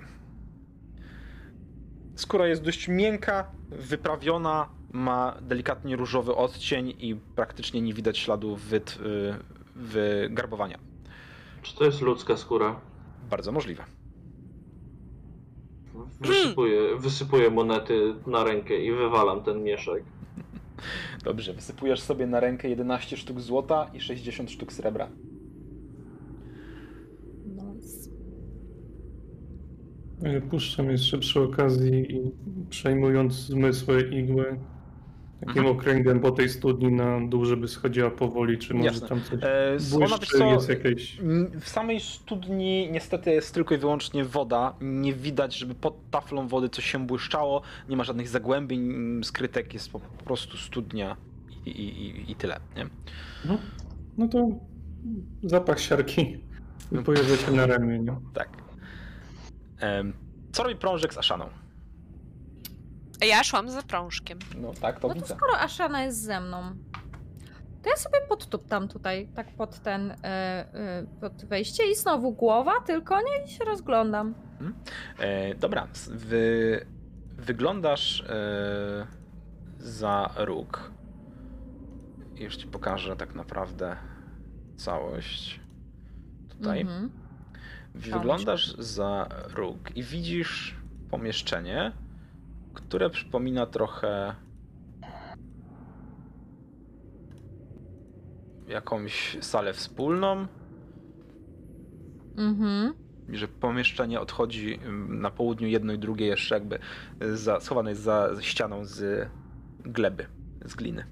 Skóra 2.14 2.46
jest 2.46 2.62
dość 2.62 2.88
miękka, 2.88 3.50
wyprawiona, 3.70 4.68
ma 4.92 5.36
delikatnie 5.40 5.96
różowy 5.96 6.34
odcień 6.34 6.88
i 6.98 7.16
praktycznie 7.36 7.80
nie 7.80 7.94
widać 7.94 8.18
śladu 8.18 8.56
wyt, 8.56 8.98
y, 9.06 9.34
wygarbowania. 9.76 10.78
Czy 11.62 11.76
to 11.76 11.84
jest 11.84 12.00
ludzka 12.00 12.36
skóra? 12.36 12.80
Bardzo 13.30 13.52
możliwe. 13.52 13.84
Wysypuję, 16.20 16.80
wysypuję 16.98 17.50
monety 17.50 18.14
na 18.26 18.44
rękę 18.44 18.84
i 18.84 18.92
wywalam 18.92 19.42
ten 19.42 19.62
mieszek. 19.62 20.04
Dobrze, 21.24 21.52
wysypujesz 21.52 22.00
sobie 22.00 22.26
na 22.26 22.40
rękę 22.40 22.68
11 22.68 23.16
sztuk 23.16 23.40
złota 23.40 23.90
i 23.94 24.00
60 24.00 24.50
sztuk 24.50 24.72
srebra. 24.72 25.08
Nice. 27.46 28.10
Ja 30.22 30.40
Puszczam 30.40 30.90
jeszcze 30.90 31.18
przy 31.18 31.40
okazji 31.40 32.16
i 32.16 32.32
przejmując 32.70 33.34
zmysły 33.34 34.02
igły 34.02 34.58
takim 35.40 35.58
Mhm. 35.58 35.76
okręgiem 35.76 36.20
po 36.20 36.30
tej 36.30 36.48
studni 36.48 36.92
na 36.92 37.20
dół, 37.28 37.44
żeby 37.44 37.68
schodziła 37.68 38.10
powoli, 38.10 38.58
czy 38.58 38.74
może 38.74 38.86
Jasne. 38.86 39.08
tam 39.08 39.20
coś 39.22 39.38
E, 39.42 39.76
ona, 40.04 40.18
co, 40.18 40.44
jest 40.44 40.68
jakieś... 40.68 41.18
w 41.60 41.68
samej 41.68 42.00
studni 42.00 42.88
niestety 42.92 43.30
jest 43.30 43.54
tylko 43.54 43.74
i 43.74 43.78
wyłącznie 43.78 44.24
woda. 44.24 44.74
Nie 44.80 45.12
widać, 45.12 45.56
żeby 45.56 45.74
pod 45.74 46.10
taflą 46.10 46.48
wody 46.48 46.68
coś 46.68 46.84
się 46.84 47.06
błyszczało. 47.06 47.62
Nie 47.88 47.96
ma 47.96 48.04
żadnych 48.04 48.28
zagłębień 48.28 48.84
skrytek, 49.24 49.74
jest 49.74 49.92
po 49.92 50.00
prostu 50.00 50.56
studnia 50.56 51.16
i, 51.66 51.70
i, 51.70 52.30
i, 52.32 52.34
tyle. 52.34 52.60
Nie? 52.76 52.86
No, 53.44 53.58
no 54.18 54.28
to 54.28 54.48
zapach 55.42 55.80
siarki 55.80 56.38
pojawia 57.04 57.36
się 57.36 57.52
na 57.52 57.66
ramieniu. 57.66 58.20
Tak. 58.34 58.48
Co 60.52 60.62
robi 60.62 60.76
prążek 60.76 61.14
z 61.14 61.18
Aszaną? 61.18 61.44
Ja 63.28 63.44
szłam 63.44 63.70
za 63.70 63.82
prążkiem. 63.82 64.38
No 64.58 64.72
tak, 64.80 65.00
to 65.00 65.08
No 65.08 65.14
to 65.14 65.20
widzę. 65.20 65.34
skoro 65.36 65.58
Ashana 65.58 66.02
jest 66.02 66.22
ze 66.22 66.40
mną, 66.40 66.62
to 67.82 67.90
ja 67.90 67.96
sobie 67.96 68.18
podtuptam 68.28 68.88
tutaj, 68.88 69.28
tak 69.34 69.48
pod 69.56 69.78
ten, 69.78 70.10
e, 70.10 70.14
e, 70.24 71.06
pod 71.20 71.44
wejście 71.44 71.90
i 71.90 71.94
znowu 71.94 72.32
głowa, 72.32 72.72
tylko 72.86 73.20
nie 73.20 73.44
i 73.44 73.48
się 73.48 73.64
rozglądam. 73.64 74.34
E, 75.18 75.54
dobra, 75.54 75.88
wy, 76.10 76.86
wyglądasz 77.28 78.20
e, 78.20 79.06
za 79.78 80.30
róg. 80.36 80.90
Już 82.34 82.56
ci 82.56 82.66
pokażę 82.66 83.16
tak 83.16 83.34
naprawdę 83.34 83.96
całość. 84.76 85.60
Tutaj. 86.48 86.80
Mhm. 86.80 87.10
Wyglądasz 87.94 88.74
za 88.78 89.28
róg 89.54 89.96
i 89.96 90.02
widzisz 90.02 90.76
pomieszczenie, 91.10 91.92
które 92.74 93.10
przypomina 93.10 93.66
trochę 93.66 94.34
jakąś 98.68 99.36
salę 99.40 99.72
wspólną. 99.72 100.46
Mhm. 102.36 102.94
i 103.28 103.36
że 103.36 103.48
pomieszczenie 103.48 104.20
odchodzi 104.20 104.80
ym, 104.86 105.20
na 105.20 105.30
południu 105.30 105.68
jedno 105.68 105.92
i 105.92 105.98
drugie 105.98 106.26
jeszcze 106.26 106.54
jakby 106.54 106.78
za, 107.34 107.60
schowane 107.60 107.90
jest 107.90 108.02
za 108.02 108.30
ścianą 108.40 108.84
z 108.84 109.28
gleby, 109.84 110.26
z 110.64 110.74
gliny. 110.74 111.04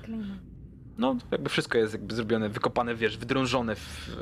Sklejmy. 0.00 0.38
No, 0.98 1.16
jakby 1.30 1.48
wszystko 1.48 1.78
jest 1.78 1.92
jakby 1.92 2.14
zrobione, 2.14 2.48
wykopane, 2.48 2.94
wiesz, 2.94 3.18
wydrążone 3.18 3.76
w... 3.76 4.16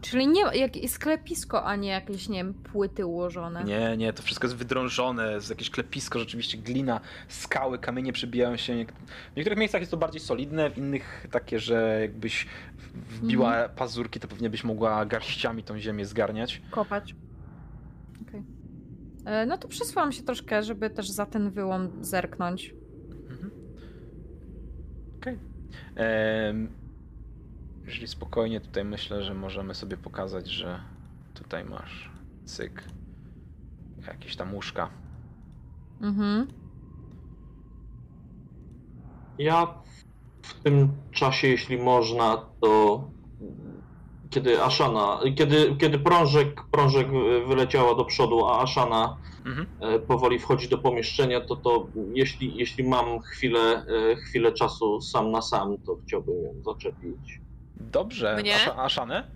Czyli 0.00 0.26
nie 0.28 0.40
jak 0.58 0.70
sklepisko, 0.88 1.64
a 1.64 1.76
nie 1.76 1.88
jakieś, 1.88 2.28
nie 2.28 2.38
wiem, 2.38 2.54
płyty 2.54 3.06
ułożone. 3.06 3.64
Nie, 3.64 3.96
nie, 3.96 4.12
to 4.12 4.22
wszystko 4.22 4.46
jest 4.46 4.56
wydrążone, 4.56 5.32
jest 5.32 5.50
jakieś 5.50 5.70
klepisko, 5.70 6.18
rzeczywiście 6.18 6.58
glina, 6.58 7.00
skały, 7.28 7.78
kamienie 7.78 8.12
przebijają 8.12 8.56
się. 8.56 8.84
W 9.32 9.36
niektórych 9.36 9.58
miejscach 9.58 9.80
jest 9.80 9.90
to 9.90 9.96
bardziej 9.96 10.20
solidne, 10.20 10.70
w 10.70 10.78
innych 10.78 11.26
takie, 11.30 11.58
że 11.58 11.98
jakbyś 12.00 12.46
wbiła 12.94 13.68
pazurki, 13.68 14.20
to 14.20 14.28
pewnie 14.28 14.50
byś 14.50 14.64
mogła 14.64 15.06
garściami 15.06 15.62
tą 15.62 15.78
ziemię 15.78 16.06
zgarniać. 16.06 16.62
Kopać. 16.70 17.14
Okej. 18.28 18.42
E, 19.24 19.46
No 19.46 19.58
to 19.58 19.68
przesuwam 19.68 20.12
się 20.12 20.22
troszkę, 20.22 20.62
żeby 20.62 20.90
też 20.90 21.08
za 21.10 21.26
ten 21.26 21.50
wyłom 21.50 22.04
zerknąć. 22.04 22.74
Mhm. 23.30 23.50
Okej. 25.20 25.38
Em, 25.96 26.68
Jeżeli 27.88 28.08
spokojnie 28.08 28.60
tutaj 28.60 28.84
myślę, 28.84 29.22
że 29.22 29.34
możemy 29.34 29.74
sobie 29.74 29.96
pokazać, 29.96 30.48
że 30.48 30.80
tutaj 31.34 31.64
masz 31.64 32.10
cyk, 32.44 32.84
jakieś 34.06 34.36
tam 34.36 34.54
łóżka. 34.54 34.90
Mhm. 36.00 36.48
Ja 39.38 39.82
w 40.42 40.62
tym 40.62 41.02
czasie, 41.10 41.48
jeśli 41.48 41.78
można, 41.78 42.50
to 42.60 43.10
kiedy 44.30 44.62
Ashana, 44.62 45.20
kiedy, 45.36 45.76
kiedy 45.80 45.98
prążek, 45.98 46.62
prążek 46.70 47.08
wyleciała 47.48 47.94
do 47.94 48.04
przodu, 48.04 48.46
a 48.46 48.62
Ashana 48.62 49.16
Mhm. 49.44 49.66
e, 49.80 49.98
powoli 49.98 50.38
wchodzi 50.38 50.68
do 50.68 50.78
pomieszczenia, 50.78 51.40
to, 51.40 51.56
to 51.56 51.90
jeśli, 52.14 52.56
jeśli 52.56 52.88
mam 52.88 53.20
chwilę, 53.20 53.86
e, 53.86 54.16
chwilę 54.16 54.52
czasu 54.52 55.00
sam 55.00 55.30
na 55.30 55.42
sam, 55.42 55.78
to 55.86 55.96
chciałbym 55.96 56.44
ją 56.44 56.62
zaczepić. 56.62 57.47
Dobrze. 57.80 58.36
Mnie? 58.40 58.54
Asza, 58.56 58.76
Aszanę? 58.76 59.30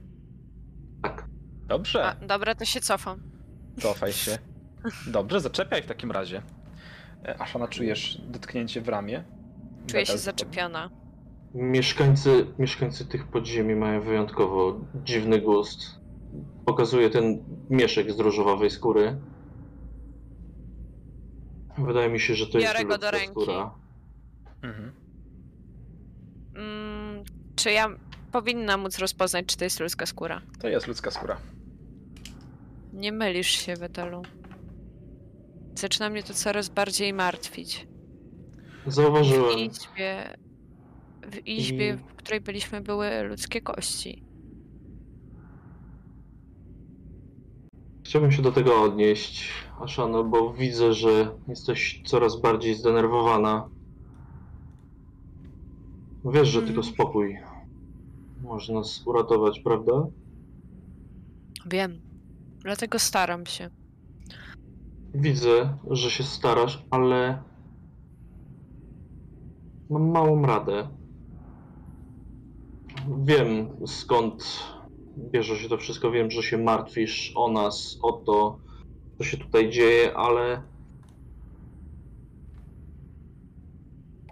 Tak. 1.02 1.26
Dobrze. 1.66 2.04
A, 2.04 2.14
dobra, 2.26 2.54
to 2.54 2.64
się 2.64 2.80
cofam. 2.80 3.22
Cofaj 3.80 4.12
się. 4.12 4.38
Dobrze, 5.06 5.40
zaczepiaj 5.40 5.82
w 5.82 5.86
takim 5.86 6.10
razie. 6.10 6.42
E, 7.24 7.38
Aszana, 7.40 7.68
czujesz 7.68 8.18
dotknięcie 8.28 8.80
w 8.80 8.88
ramię. 8.88 9.24
Czuję 9.86 10.06
się 10.06 10.18
zaczepiona. 10.18 10.90
Mieszkańcy, 11.54 12.46
mieszkańcy 12.58 13.06
tych 13.06 13.26
podziemi 13.26 13.74
mają 13.74 14.00
wyjątkowo 14.00 14.80
dziwny 15.04 15.40
gust. 15.40 15.80
Pokazuje 16.66 17.10
ten 17.10 17.44
mieszek 17.70 18.12
z 18.12 18.18
różowawej 18.20 18.70
skóry. 18.70 19.16
Wydaje 21.78 22.08
mi 22.08 22.20
się, 22.20 22.34
że 22.34 22.46
to 22.46 22.58
jest 22.58 22.72
Biorę 22.72 22.84
go 22.84 22.98
do 22.98 23.10
ręki. 23.10 23.28
skóra. 23.30 23.74
Mhm. 24.62 24.92
Mm, 26.56 27.24
czy 27.56 27.70
ja 27.70 27.88
powinna 28.32 28.76
móc 28.76 28.98
rozpoznać, 28.98 29.46
czy 29.46 29.56
to 29.56 29.64
jest 29.64 29.80
ludzka 29.80 30.06
skóra? 30.06 30.42
To 30.60 30.68
jest 30.68 30.86
ludzka 30.86 31.10
skóra. 31.10 31.36
Nie 32.92 33.12
mylisz 33.12 33.46
się, 33.50 33.76
Wetelu. 33.76 34.22
Zaczyna 35.74 36.10
mnie 36.10 36.22
to 36.22 36.34
coraz 36.34 36.68
bardziej 36.68 37.12
martwić. 37.12 37.86
W 38.86 38.92
Zauważyłem. 38.92 39.58
izbie, 39.58 40.36
w 41.32 41.46
izbie, 41.46 41.88
I- 41.88 41.96
w 41.96 42.14
której 42.16 42.40
byliśmy, 42.40 42.80
były 42.80 43.22
ludzkie 43.22 43.60
kości. 43.60 44.24
Chciałbym 48.04 48.32
się 48.32 48.42
do 48.42 48.52
tego 48.52 48.82
odnieść, 48.82 49.48
Ashano, 49.80 50.24
bo 50.24 50.52
widzę, 50.52 50.92
że 50.92 51.38
jesteś 51.48 52.02
coraz 52.06 52.40
bardziej 52.40 52.74
zdenerwowana. 52.74 53.68
Wiesz, 56.24 56.48
że 56.48 56.58
Mhm. 56.58 56.66
tylko 56.74 56.82
spokój 56.92 57.38
może 58.42 58.72
nas 58.72 59.06
uratować, 59.06 59.60
prawda? 59.60 60.06
Wiem. 61.66 62.00
Dlatego 62.62 62.98
staram 62.98 63.46
się. 63.46 63.70
Widzę, 65.14 65.76
że 65.90 66.10
się 66.10 66.24
starasz, 66.24 66.84
ale 66.90 67.42
mam 69.90 70.10
małą 70.10 70.42
radę. 70.46 70.88
Wiem 73.24 73.68
skąd 73.86 74.64
bierze 75.18 75.56
się 75.56 75.68
to 75.68 75.76
wszystko, 75.76 76.10
wiem, 76.10 76.30
że 76.30 76.42
się 76.42 76.58
martwisz 76.58 77.32
o 77.36 77.50
nas, 77.50 77.98
o 78.02 78.12
to, 78.12 78.58
co 79.18 79.24
się 79.24 79.36
tutaj 79.36 79.70
dzieje, 79.70 80.16
ale 80.16 80.62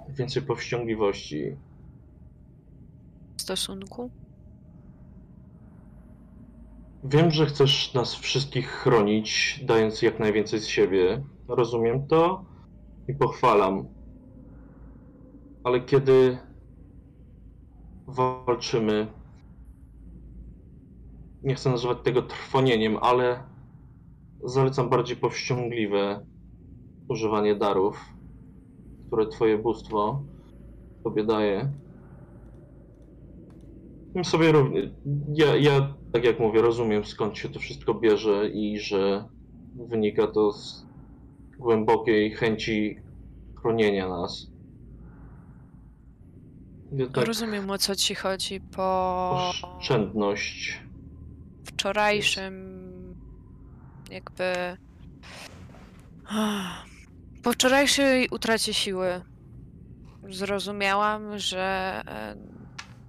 więcej 0.08 0.42
powściągliwości. 0.42 1.56
Stosunku. 3.50 4.10
Wiem, 7.04 7.30
że 7.30 7.46
chcesz 7.46 7.94
nas 7.94 8.14
wszystkich 8.14 8.68
chronić, 8.68 9.60
dając 9.66 10.02
jak 10.02 10.18
najwięcej 10.20 10.60
z 10.60 10.66
siebie. 10.66 11.22
Rozumiem 11.48 12.06
to 12.06 12.44
i 13.08 13.14
pochwalam. 13.14 13.88
Ale 15.64 15.80
kiedy 15.80 16.38
walczymy. 18.06 19.06
Nie 21.42 21.54
chcę 21.54 21.70
nazywać 21.70 21.98
tego 22.02 22.22
trwonieniem, 22.22 22.98
ale 23.00 23.42
zalecam 24.44 24.88
bardziej 24.88 25.16
powściągliwe 25.16 26.26
używanie 27.08 27.54
darów, 27.54 28.04
które 29.06 29.26
twoje 29.26 29.58
bóstwo 29.58 30.22
tobie 31.04 31.24
daje. 31.24 31.79
Tym 34.12 34.24
sobie 34.24 34.52
równie. 34.52 34.90
Ja, 35.34 35.56
ja, 35.56 35.94
tak 36.12 36.24
jak 36.24 36.38
mówię, 36.40 36.62
rozumiem 36.62 37.04
skąd 37.04 37.38
się 37.38 37.48
to 37.48 37.58
wszystko 37.58 37.94
bierze 37.94 38.48
i 38.48 38.78
że 38.78 39.24
wynika 39.88 40.26
to 40.26 40.52
z 40.52 40.86
głębokiej 41.58 42.30
chęci 42.30 42.98
chronienia 43.60 44.08
nas. 44.08 44.46
Jednak 46.92 47.26
Rozumiem 47.26 47.70
o 47.70 47.78
co 47.78 47.96
ci 47.96 48.14
chodzi 48.14 48.60
po 48.60 49.52
oszczędność. 49.78 50.82
wczorajszym 51.64 52.80
jakby 54.10 54.44
po 57.42 57.52
wczorajszej 57.52 58.28
utracie 58.30 58.74
siły 58.74 59.20
zrozumiałam, 60.30 61.38
że 61.38 62.00
e, 62.06 62.36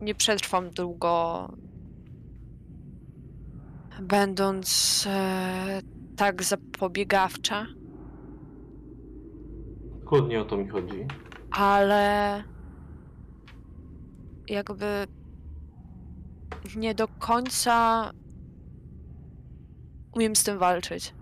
nie 0.01 0.15
przetrwam 0.15 0.69
długo 0.69 1.47
będąc 4.01 5.03
e, 5.09 5.81
tak 6.17 6.43
zapobiegawcza, 6.43 7.65
Dokładnie 10.03 10.41
o 10.41 10.45
to 10.45 10.57
mi 10.57 10.67
chodzi. 10.67 11.05
ale 11.51 12.43
jakby 14.47 14.85
nie 16.75 16.95
do 16.95 17.07
końca 17.07 18.11
umiem 20.15 20.35
z 20.35 20.43
tym 20.43 20.57
walczyć. 20.59 21.13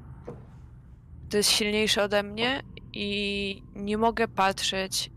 To 1.30 1.38
jest 1.38 1.50
silniejsze 1.50 2.04
ode 2.04 2.24
mnie 2.24 2.64
i 2.94 3.64
nie 3.76 3.98
mogę 3.98 4.28
patrzeć. 4.28 5.12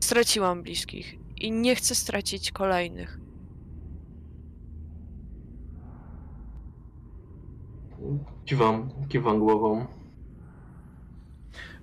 Straciłam 0.00 0.62
bliskich 0.62 1.14
i 1.36 1.52
nie 1.52 1.76
chcę 1.76 1.94
stracić 1.94 2.52
kolejnych. 2.52 3.18
Kiwam, 8.44 8.90
kiwam 9.08 9.38
głową. 9.38 9.86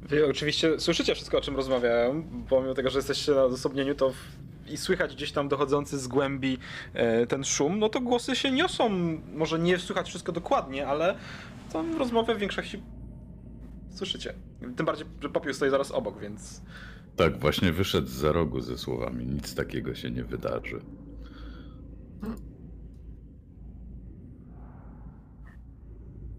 Wy 0.02 0.30
oczywiście 0.30 0.80
słyszycie 0.80 1.16
wszystko, 1.16 1.38
o 1.38 1.42
czym 1.42 1.56
rozmawiają, 1.56 2.24
pomimo 2.50 2.74
tego, 2.74 2.90
że 2.90 3.00
jesteście 3.00 3.32
na 3.32 3.44
odosobnieniu, 3.44 3.96
to 3.96 4.10
w... 4.10 4.16
i 4.70 4.78
słychać 4.78 5.16
gdzieś 5.16 5.32
tam 5.32 5.48
dochodzący 5.48 6.00
z 6.00 6.08
głębi 6.08 6.58
e, 6.94 7.28
ten 7.28 7.44
szum, 7.44 7.80
no 7.80 7.90
to 7.90 8.02
głosy 8.02 8.36
się 8.36 8.52
niosą. 8.52 8.90
Może 9.34 9.60
nie 9.60 9.80
słychać 9.80 10.10
wszystko 10.10 10.32
dokładnie, 10.32 10.88
ale 10.88 11.16
tam 11.74 11.98
rozmowę 11.98 12.36
w 12.36 12.40
większości 12.40 12.84
słyszycie. 13.96 14.34
Tym 14.76 14.86
bardziej, 14.86 15.06
że 15.22 15.30
popiół 15.30 15.54
stoi 15.54 15.70
zaraz 15.70 15.92
obok, 15.92 16.20
więc 16.20 16.62
Tak, 17.16 17.40
właśnie 17.40 17.72
wyszedł 17.72 18.08
za 18.08 18.32
rogu 18.32 18.62
ze 18.62 18.78
słowami. 18.78 19.26
Nic 19.26 19.56
takiego 19.56 19.96
się 19.96 20.12
nie 20.12 20.24
wydarzy. 20.24 20.80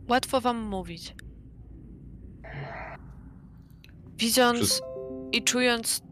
Łatwo 0.09 0.41
wam 0.41 0.57
mówić. 0.63 1.15
Widząc 4.19 4.61
Wszys- 4.61 4.81
i 5.33 5.43
czując 5.43 6.03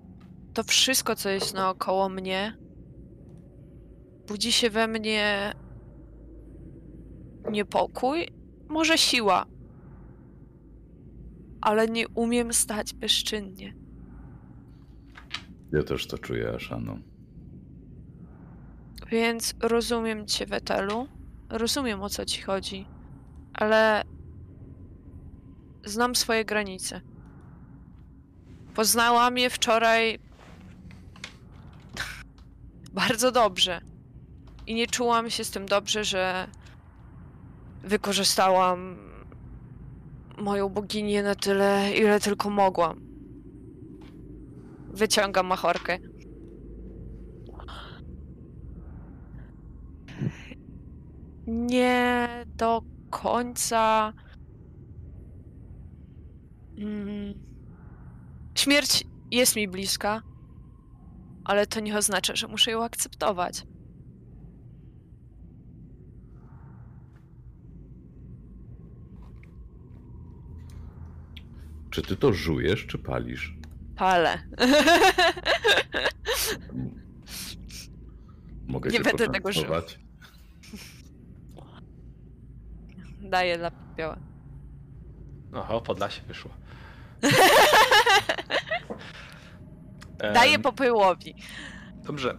to 0.55 0.63
wszystko, 0.65 1.17
co 1.17 1.29
jest 1.29 1.55
naokoło 1.55 2.09
mnie, 2.09 2.57
budzi 4.29 4.53
się 4.53 4.71
we 4.71 4.89
mnie 4.89 5.53
niepokój, 7.51 8.29
może 8.69 8.99
siła, 8.99 9.47
ale 11.63 11.89
nie 11.89 12.09
umiem 12.09 12.53
stać 12.53 12.95
bezczynnie. 12.95 13.75
Ja 15.73 15.83
też 15.83 16.07
to 16.07 16.19
czuję, 16.19 16.53
Ashano. 16.55 16.99
Więc 19.11 19.55
rozumiem 19.61 20.27
cię, 20.27 20.47
Wetelu. 20.47 21.09
Rozumiem 21.49 22.03
o 22.03 22.09
co 22.09 22.25
ci 22.25 22.43
chodzi, 22.43 22.87
ale 23.55 24.03
znam 25.85 26.15
swoje 26.15 26.45
granice. 26.45 27.01
Poznałam 28.75 29.39
je 29.39 29.51
wczoraj 29.51 30.19
bardzo 32.93 33.33
dobrze. 33.33 33.81
I 34.67 34.75
nie 34.75 34.87
czułam 34.87 35.31
się 35.31 35.45
z 35.45 35.51
tym 35.51 35.67
dobrze, 35.67 36.05
że 36.05 36.49
wykorzystałam 37.83 39.12
moją 40.43 40.69
boginię 40.69 41.23
na 41.23 41.35
tyle, 41.35 41.93
ile 41.97 42.21
tylko 42.21 42.51
mogłam. 42.51 43.01
Wyciągam 44.95 45.47
machorkę. 45.47 45.99
nie 51.47 52.29
do 52.57 52.83
końca. 53.11 54.13
Mm. 56.79 57.35
Śmierć 58.55 59.05
jest 59.31 59.57
mi 59.57 59.69
bliska, 59.69 60.23
ale 61.45 61.67
to 61.67 61.81
nie 61.81 61.99
oznacza, 61.99 62.37
że 62.37 62.49
muszę 62.49 62.71
ją 62.71 62.85
akceptować. 62.85 63.67
Czy 71.93 72.03
ty 72.03 72.17
to 72.17 72.33
żujesz, 72.33 72.87
czy 72.87 72.99
palisz? 72.99 73.55
Palę. 73.97 74.43
Mogę 78.67 78.91
Nie 78.91 78.97
cię 78.99 79.05
będę 79.05 79.29
tego 79.29 79.53
żył. 79.53 79.65
Daję 83.21 83.59
dla 83.59 83.71
popioła. 83.71 84.17
oho, 85.53 85.81
Podlasie 85.81 86.23
wyszło. 86.23 86.51
Daję 90.35 90.59
popyłowi. 90.59 91.35
Dobrze. 91.95 92.37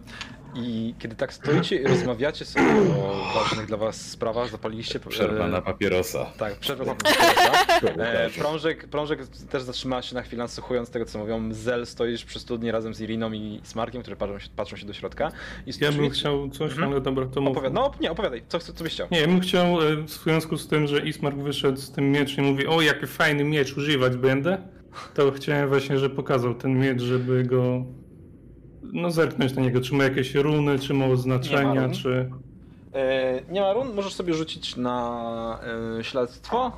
I 0.54 0.94
kiedy 0.98 1.16
tak 1.16 1.32
stoicie 1.32 1.76
i 1.76 1.86
rozmawiacie 1.86 2.44
sobie 2.44 2.66
o 3.02 3.32
ważnych 3.34 3.66
dla 3.66 3.76
was 3.76 4.10
sprawach, 4.10 4.50
zapaliliście... 4.50 5.00
Przerwa 5.00 5.44
e, 5.46 5.48
na 5.48 5.62
papierosa. 5.62 6.26
Tak, 6.38 6.56
przerwa 6.58 6.84
na 6.84 6.94
papierosa. 6.94 7.64
E, 7.98 8.30
prążek, 8.30 8.86
prążek 8.88 9.26
też 9.50 9.62
zatrzymała 9.62 10.02
się 10.02 10.14
na 10.14 10.22
chwilę, 10.22 10.42
nasłuchując 10.42 10.90
tego, 10.90 11.04
co 11.04 11.18
mówią. 11.18 11.48
Zel, 11.52 11.86
stoisz 11.86 12.24
przy 12.24 12.40
studni 12.40 12.70
razem 12.70 12.94
z 12.94 13.00
Iriną 13.00 13.32
i 13.32 13.60
Smarkiem, 13.62 14.02
którzy 14.02 14.16
patrzą 14.16 14.38
się, 14.38 14.48
patrzą 14.56 14.76
się 14.76 14.86
do 14.86 14.92
środka. 14.92 15.32
I 15.66 15.70
Ja 15.80 15.92
bym 15.92 16.10
chciał 16.10 16.48
coś, 16.50 16.72
Mhm. 16.72 16.92
ale 16.92 17.00
dobra, 17.00 17.26
to 17.26 17.40
mów. 17.40 17.56
Opowiad- 17.56 17.72
no 17.72 17.90
nie, 18.00 18.10
opowiadaj, 18.10 18.42
co, 18.48 18.58
co, 18.58 18.72
co 18.72 18.84
byś 18.84 18.92
chciał? 18.92 19.08
Nie, 19.10 19.20
ja 19.20 19.26
bym 19.26 19.40
chciał 19.40 19.82
e, 19.82 19.96
w 19.96 20.10
związku 20.10 20.56
z 20.56 20.68
tym, 20.68 20.86
że 20.86 21.00
Ismark 21.00 21.36
wyszedł 21.36 21.78
z 21.78 21.90
tym 21.92 22.10
mieczem 22.12 22.44
i 22.44 22.50
mówi, 22.50 22.66
o 22.66 22.80
jaki 22.80 23.06
fajny 23.06 23.44
miecz, 23.44 23.76
używać 23.76 24.16
będę, 24.16 24.58
to 25.14 25.32
chciałem 25.32 25.68
właśnie, 25.68 25.98
że 25.98 26.10
pokazał 26.10 26.54
ten 26.54 26.78
miecz, 26.78 27.02
żeby 27.02 27.42
go 27.42 27.84
no 28.92 29.10
zerknąć 29.10 29.54
na 29.54 29.62
niego, 29.62 29.80
czy 29.80 29.94
ma 29.94 30.04
jakieś 30.04 30.34
runy, 30.34 30.78
czy 30.78 30.94
ma 30.94 31.06
oznaczenia, 31.06 31.86
run. 31.86 31.94
czy... 31.94 32.30
E, 32.94 33.42
nie 33.52 33.60
ma 33.60 33.72
run, 33.72 33.94
możesz 33.94 34.14
sobie 34.14 34.34
rzucić 34.34 34.76
na 34.76 35.60
e, 35.98 36.04
śledztwo. 36.04 36.72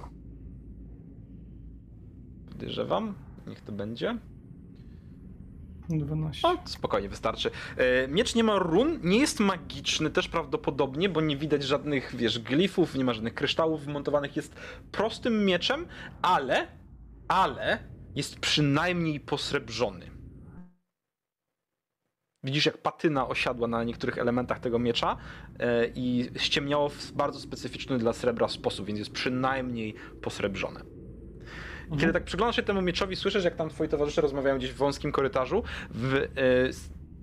Podejrzewam, 2.48 3.14
niech 3.46 3.60
to 3.60 3.72
będzie. 3.72 4.18
12. 5.88 6.48
O, 6.48 6.58
spokojnie, 6.64 7.08
wystarczy. 7.08 7.50
E, 7.76 8.08
miecz 8.08 8.34
nie 8.34 8.44
ma 8.44 8.58
run, 8.58 9.00
nie 9.02 9.18
jest 9.18 9.40
magiczny 9.40 10.10
też 10.10 10.28
prawdopodobnie, 10.28 11.08
bo 11.08 11.20
nie 11.20 11.36
widać 11.36 11.62
żadnych, 11.62 12.16
wiesz, 12.16 12.38
glifów, 12.38 12.94
nie 12.94 13.04
ma 13.04 13.12
żadnych 13.12 13.34
kryształów 13.34 13.84
wmontowanych. 13.84 14.36
Jest 14.36 14.54
prostym 14.92 15.44
mieczem, 15.44 15.86
ale, 16.22 16.66
ale 17.28 17.78
jest 18.14 18.40
przynajmniej 18.40 19.20
posrebrzony. 19.20 20.15
Widzisz, 22.46 22.66
jak 22.66 22.78
patyna 22.78 23.28
osiadła 23.28 23.68
na 23.68 23.84
niektórych 23.84 24.18
elementach 24.18 24.60
tego 24.60 24.78
miecza 24.78 25.16
e, 25.58 25.86
i 25.94 26.30
ściemniało 26.36 26.88
w 26.88 27.12
bardzo 27.12 27.40
specyficzny 27.40 27.98
dla 27.98 28.12
srebra 28.12 28.48
sposób, 28.48 28.86
więc 28.86 28.98
jest 28.98 29.10
przynajmniej 29.10 29.94
posrebrzone. 30.22 30.80
I 31.92 31.96
kiedy 31.96 32.12
tak 32.12 32.24
przyglądasz 32.24 32.56
się 32.56 32.62
temu 32.62 32.82
mieczowi, 32.82 33.16
słyszysz, 33.16 33.44
jak 33.44 33.56
tam 33.56 33.68
twoi 33.68 33.88
towarzysze 33.88 34.20
rozmawiają 34.20 34.58
gdzieś 34.58 34.72
w 34.72 34.76
wąskim 34.76 35.12
korytarzu. 35.12 35.62
W, 35.90 36.14
e, 36.14 36.26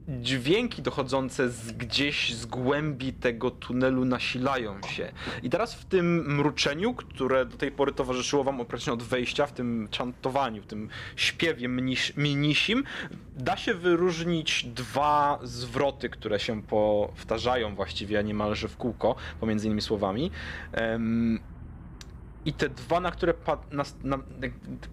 dźwięki 0.08 0.82
dochodzące 0.82 1.50
z 1.50 1.72
gdzieś 1.72 2.34
z 2.34 2.46
głębi 2.46 3.14
tego 3.14 3.52
tunelu 3.52 4.06
nasilają 4.06 4.82
się. 4.82 5.12
I 5.44 5.50
teraz 5.50 5.76
w 5.76 5.86
tym 5.86 6.36
mruczeniu, 6.36 6.94
które 6.94 7.46
do 7.46 7.58
tej 7.58 7.72
pory 7.72 7.92
towarzyszyło 7.92 8.44
wam 8.44 8.58
praktycznie 8.58 8.94
od 8.94 9.04
wejścia, 9.04 9.46
w 9.46 9.52
tym 9.52 9.88
czantowaniu, 9.92 10.62
w 10.62 10.66
tym 10.66 10.90
śpiewie 11.16 11.70
mniś, 11.70 12.18
mnisim, 12.18 12.84
da 13.36 13.58
się 13.58 13.74
wyróżnić 13.74 14.66
dwa 14.66 15.40
zwroty, 15.44 16.10
które 16.10 16.40
się 16.40 16.62
powtarzają 16.62 17.76
właściwie 17.76 18.24
niemalże 18.24 18.68
w 18.68 18.78
kółko 18.78 19.16
pomiędzy 19.40 19.68
innymi 19.68 19.82
słowami. 19.82 20.32
Em, 20.72 21.40
I 22.46 22.54
te 22.54 22.70
dwa, 22.70 23.00
na 23.00 23.12
które 23.12 23.34
na, 23.72 23.84
na, 24.04 24.18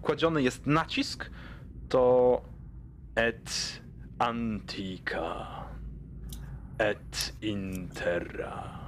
kładziony 0.01 0.43
jest 0.43 0.67
nacisk, 0.67 1.29
to 1.89 2.41
et 3.15 3.80
antica 4.21 5.65
et 6.77 7.33
interra. 7.41 8.81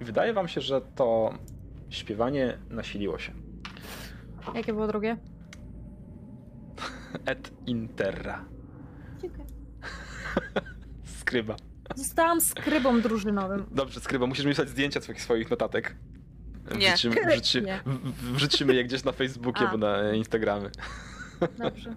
Wydaje 0.00 0.32
wam 0.32 0.48
się, 0.48 0.60
że 0.60 0.80
to 0.80 1.38
śpiewanie 1.90 2.58
nasiliło 2.70 3.18
się. 3.18 3.32
Jakie 4.54 4.72
było 4.72 4.86
drugie? 4.86 5.16
Et 7.26 7.52
interra. 7.66 8.44
Dziękuję. 9.22 9.46
Skryba. 11.04 11.56
Zostałam 11.94 12.40
skrybą 12.40 13.00
drużynowym. 13.00 13.66
Dobrze, 13.70 14.00
Skryba, 14.00 14.26
musisz 14.26 14.44
mi 14.44 14.50
wysłać 14.50 14.68
zdjęcia 14.68 15.00
swoich, 15.00 15.22
swoich 15.22 15.50
notatek. 15.50 15.96
Nie. 16.78 16.92
Wrzucimy, 16.92 17.16
wrzuci, 17.32 17.62
Nie. 17.62 17.80
wrzucimy 18.34 18.74
je 18.74 18.84
gdzieś 18.84 19.04
na 19.04 19.12
Facebookie, 19.12 19.68
A. 19.68 19.70
bo 19.70 19.78
na 19.78 20.12
Instagramy. 20.12 20.70
Dobrze. 21.58 21.94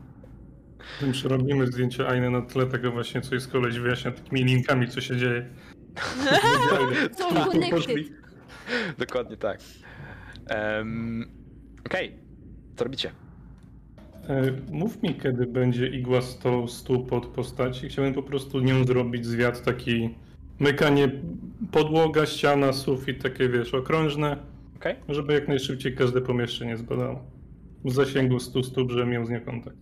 Tym 0.99 1.11
przerobimy 1.11 1.67
zdjęcie 1.67 2.07
Ainy 2.09 2.29
na 2.29 2.41
tle 2.41 2.65
tego 2.65 2.91
właśnie, 2.91 3.21
co 3.21 3.35
jest 3.35 3.51
koleś 3.51 3.79
wyjaśnia 3.79 4.11
takimi 4.11 4.43
linkami, 4.43 4.87
co 4.87 5.01
się 5.01 5.17
dzieje. 5.17 5.49
Są 7.17 7.45
connected. 7.51 7.97
Dokładnie 8.97 9.37
tak. 9.37 9.59
Um, 10.77 11.31
Okej, 11.85 12.15
co 12.75 12.83
robicie? 12.83 13.11
E, 14.29 14.43
Mów 14.71 15.03
mi, 15.03 15.15
kiedy 15.15 15.45
będzie 15.45 15.87
igła 15.87 16.21
100 16.21 16.67
stóp 16.67 17.13
od 17.13 17.25
postaci. 17.25 17.89
Chciałbym 17.89 18.13
po 18.13 18.23
prostu 18.23 18.59
nią 18.59 18.83
zrobić 18.85 19.25
zwiat 19.25 19.63
taki 19.63 20.15
mykanie 20.59 21.11
podłoga, 21.71 22.25
ściana, 22.25 22.73
sufit, 22.73 23.23
takie 23.23 23.49
wiesz, 23.49 23.73
okrążne, 23.73 24.37
Okej? 24.77 24.95
żeby 25.09 25.33
jak 25.33 25.47
najszybciej 25.47 25.95
każde 25.95 26.21
pomieszczenie 26.21 26.77
zbadało. 26.77 27.23
W 27.85 27.91
zasięgu 27.93 28.39
100 28.39 28.63
stóp, 28.63 28.91
żebym 28.91 29.09
miał 29.09 29.25
z 29.25 29.29
nią 29.29 29.41
kontakt. 29.41 29.77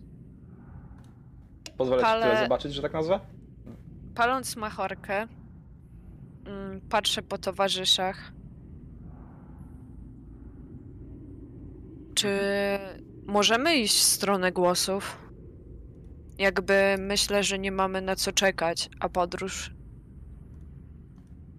Pozwolę 1.76 2.02
ci 2.02 2.08
Ale- 2.08 2.26
tyle 2.26 2.42
zobaczyć, 2.42 2.74
że 2.74 2.82
tak 2.82 2.92
nazwę? 2.92 3.20
Paląc 4.14 4.56
machorkę, 4.56 5.26
mm, 6.46 6.80
patrzę 6.88 7.22
po 7.22 7.38
towarzyszach. 7.38 8.32
Czy 12.14 12.38
możemy 13.26 13.76
iść 13.76 13.94
w 13.94 14.02
stronę 14.02 14.52
głosów? 14.52 15.18
Jakby 16.38 16.96
myślę, 16.98 17.44
że 17.44 17.58
nie 17.58 17.72
mamy 17.72 18.00
na 18.00 18.16
co 18.16 18.32
czekać, 18.32 18.90
a 19.00 19.08
podróż. 19.08 19.74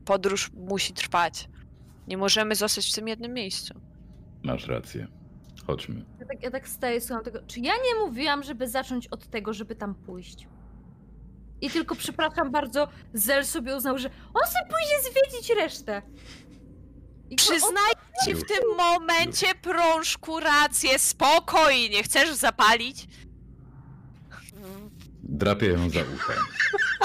Podróż 0.06 0.52
musi 0.54 0.94
trwać. 0.94 1.50
Nie 2.08 2.18
możemy 2.18 2.56
zostać 2.56 2.92
w 2.92 2.96
tym 2.96 3.08
jednym 3.08 3.34
miejscu. 3.34 3.74
Masz 4.44 4.68
rację. 4.68 5.08
Chodźmy. 5.68 6.06
Ja 6.20 6.26
tak, 6.26 6.44
ja 6.44 6.52
tak 6.52 6.68
staję, 6.68 7.02
słucham 7.02 7.24
tego. 7.26 7.40
Czy 7.48 7.60
ja 7.60 7.74
nie 7.74 8.06
mówiłam, 8.06 8.44
żeby 8.44 8.68
zacząć 8.68 9.08
od 9.08 9.28
tego, 9.28 9.54
żeby 9.54 9.76
tam 9.76 9.96
pójść? 9.96 10.48
I 11.62 11.70
tylko, 11.70 11.96
przepraszam 11.96 12.52
bardzo, 12.52 12.88
Zel 13.14 13.46
sobie 13.46 13.76
uznał, 13.76 13.98
że 13.98 14.10
on 14.34 14.48
sobie 14.52 14.66
pójdzie 14.66 15.12
zwiedzić 15.12 15.50
resztę. 15.50 16.02
I 17.30 17.36
Przyznajcie 17.36 18.36
w 18.36 18.48
tym 18.48 18.64
momencie 18.78 19.48
prążku 19.62 20.40
rację, 20.40 21.00
spokojnie. 21.00 22.04
Chcesz 22.04 22.34
zapalić? 22.34 23.08
Drapię 25.24 25.68
ją 25.68 25.90
za 25.90 26.00
uchem. 26.16 26.44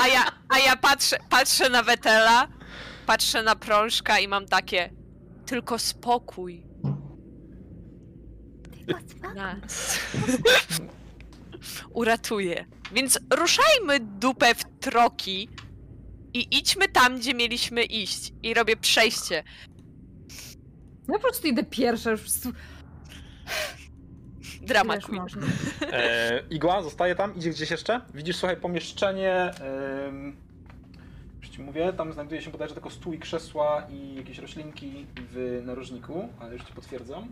A 0.03 0.09
ja, 0.09 0.23
a 0.49 0.59
ja 0.59 0.77
patrzę, 0.77 1.17
patrzę 1.31 1.71
na 1.71 1.83
Wetela, 1.83 2.49
patrzę 3.07 3.43
na 3.43 3.57
prążka 3.57 4.19
i 4.19 4.29
mam 4.29 4.47
takie. 4.47 4.91
Tylko 5.47 5.79
spokój. 5.79 6.67
Nas. 9.35 9.99
Uratuje. 12.01 12.67
Więc 12.93 13.21
ruszajmy 13.31 14.01
dupę 14.01 14.55
w 14.55 14.65
troki 14.81 15.49
i 16.35 16.59
idźmy 16.59 16.89
tam, 16.89 17.19
gdzie 17.19 17.35
mieliśmy 17.35 17.85
iść. 17.85 18.33
I 18.43 18.55
robię 18.55 18.77
przejście. 18.77 19.45
Ja 21.09 21.15
po 21.15 21.19
prostu 21.21 21.49
idę 21.49 21.65
pierwsza, 21.65 22.11
już 22.11 22.21
Drama 24.63 24.99
queen. 24.99 25.27
E, 25.93 26.43
igła 26.51 26.83
zostaje 26.83 27.15
tam, 27.15 27.37
idzie 27.37 27.51
gdzieś 27.51 27.71
jeszcze. 27.71 28.01
Widzisz, 28.15 28.37
słuchaj, 28.37 28.57
pomieszczenie. 28.57 29.51
Ci 31.53 31.63
mówię, 31.63 31.93
tam 31.93 32.13
znajduje 32.13 32.43
się 32.43 32.51
bodajże 32.51 32.75
tylko 32.75 32.91
stół 32.91 33.13
i 33.13 33.19
krzesła 33.19 33.87
i 33.91 34.15
jakieś 34.15 34.39
roślinki 34.39 35.07
w 35.17 35.63
narożniku, 35.67 36.29
ale 36.41 36.53
już 36.53 36.65
ci 36.65 36.73
potwierdzam. 36.73 37.29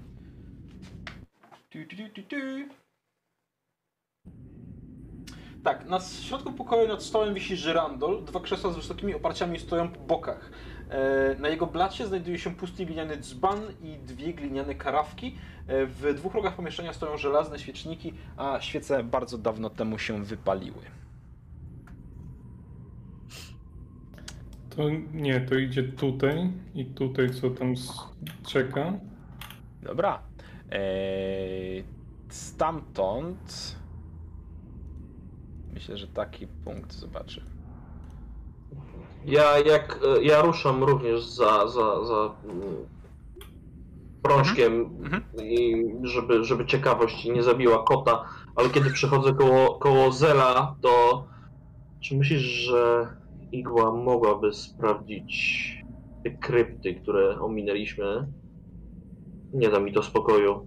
Tu, 1.70 1.78
tu, 1.90 1.96
tu, 2.14 2.22
tu. 2.22 2.36
Tak, 5.64 5.86
na 5.88 6.00
środku 6.00 6.52
pokoju 6.52 6.88
nad 6.88 7.02
stołem 7.02 7.34
wisi 7.34 7.56
żyrandol. 7.56 8.24
Dwa 8.24 8.40
krzesła 8.40 8.72
z 8.72 8.76
wysokimi 8.76 9.14
oparciami 9.14 9.58
stoją 9.58 9.88
po 9.88 10.00
bokach. 10.00 10.50
E, 10.90 11.36
Na 11.38 11.48
jego 11.48 11.66
blacie 11.66 12.06
znajduje 12.06 12.38
się 12.38 12.54
pusty 12.54 12.86
gliniany 12.86 13.16
dzban 13.16 13.60
i 13.82 13.98
dwie 13.98 14.34
gliniane 14.34 14.74
karawki. 14.74 15.36
E, 15.68 15.86
W 15.86 16.14
dwóch 16.14 16.34
rogach 16.34 16.56
pomieszczenia 16.56 16.92
stoją 16.92 17.16
żelazne 17.18 17.58
świeczniki, 17.58 18.14
a 18.36 18.60
świece 18.60 19.04
bardzo 19.04 19.38
dawno 19.38 19.70
temu 19.70 19.98
się 19.98 20.24
wypaliły. 20.24 20.99
To 24.76 24.82
nie, 25.14 25.40
to 25.40 25.54
idzie 25.54 25.82
tutaj 25.82 26.50
i 26.74 26.84
tutaj, 26.84 27.30
co 27.34 27.50
tam 27.50 27.74
czeka. 28.46 28.92
Dobra. 29.82 30.18
Eee, 30.70 31.84
stamtąd. 32.28 33.76
Myślę, 35.74 35.96
że 35.96 36.06
taki 36.06 36.46
punkt 36.46 36.92
zobaczy. 36.92 37.42
Ja 39.24 39.58
jak 39.58 39.98
e, 40.18 40.22
ja 40.22 40.42
ruszam 40.42 40.84
również 40.84 41.24
za, 41.24 41.68
za, 41.68 42.04
za 42.04 42.34
mm, 42.44 42.62
prążkiem, 44.22 44.72
Mhm. 45.02 45.22
i 45.42 45.84
żeby, 46.02 46.44
żeby 46.44 46.66
ciekawość 46.66 47.24
nie 47.24 47.42
zabiła 47.42 47.84
kota, 47.84 48.24
ale 48.56 48.68
kiedy 48.70 48.90
przechodzę 48.90 49.32
koło, 49.34 49.74
koło 49.78 50.12
Zela, 50.12 50.76
to 50.80 51.24
czy 52.00 52.16
myślisz, 52.16 52.42
że 52.42 53.08
igła 53.53 53.92
mogłaby 53.92 54.53
sprawdzić 54.53 55.30
te 56.24 56.30
krypty, 56.30 56.94
które 56.94 57.40
ominęliśmy? 57.40 58.05
Nie 59.55 59.68
da 59.68 59.80
mi 59.80 59.92
to 59.92 60.03
spokoju. 60.03 60.66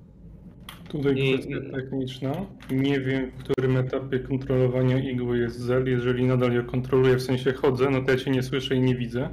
Tutaj 0.89 1.15
I- 1.17 1.33
kwestia 1.33 1.55
techniczna. 1.73 2.31
Nie 2.71 2.99
wiem, 3.01 3.31
w 3.31 3.43
którym 3.43 3.77
etapie 3.77 4.19
kontrolowania 4.19 4.97
igły 5.11 5.37
jest 5.37 5.59
Zel. 5.59 5.87
Jeżeli 5.87 6.25
nadal 6.25 6.53
ją 6.53 6.63
kontroluję, 6.65 7.15
w 7.15 7.21
sensie 7.21 7.53
chodzę, 7.53 7.89
no 7.89 8.01
to 8.01 8.11
ja 8.11 8.17
cię 8.17 8.31
nie 8.31 8.43
słyszę 8.43 8.75
i 8.75 8.81
nie 8.81 8.95
widzę, 8.95 9.29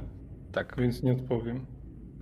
Tak. 0.51 0.75
więc 0.77 1.03
nie 1.03 1.11
odpowiem. 1.11 1.59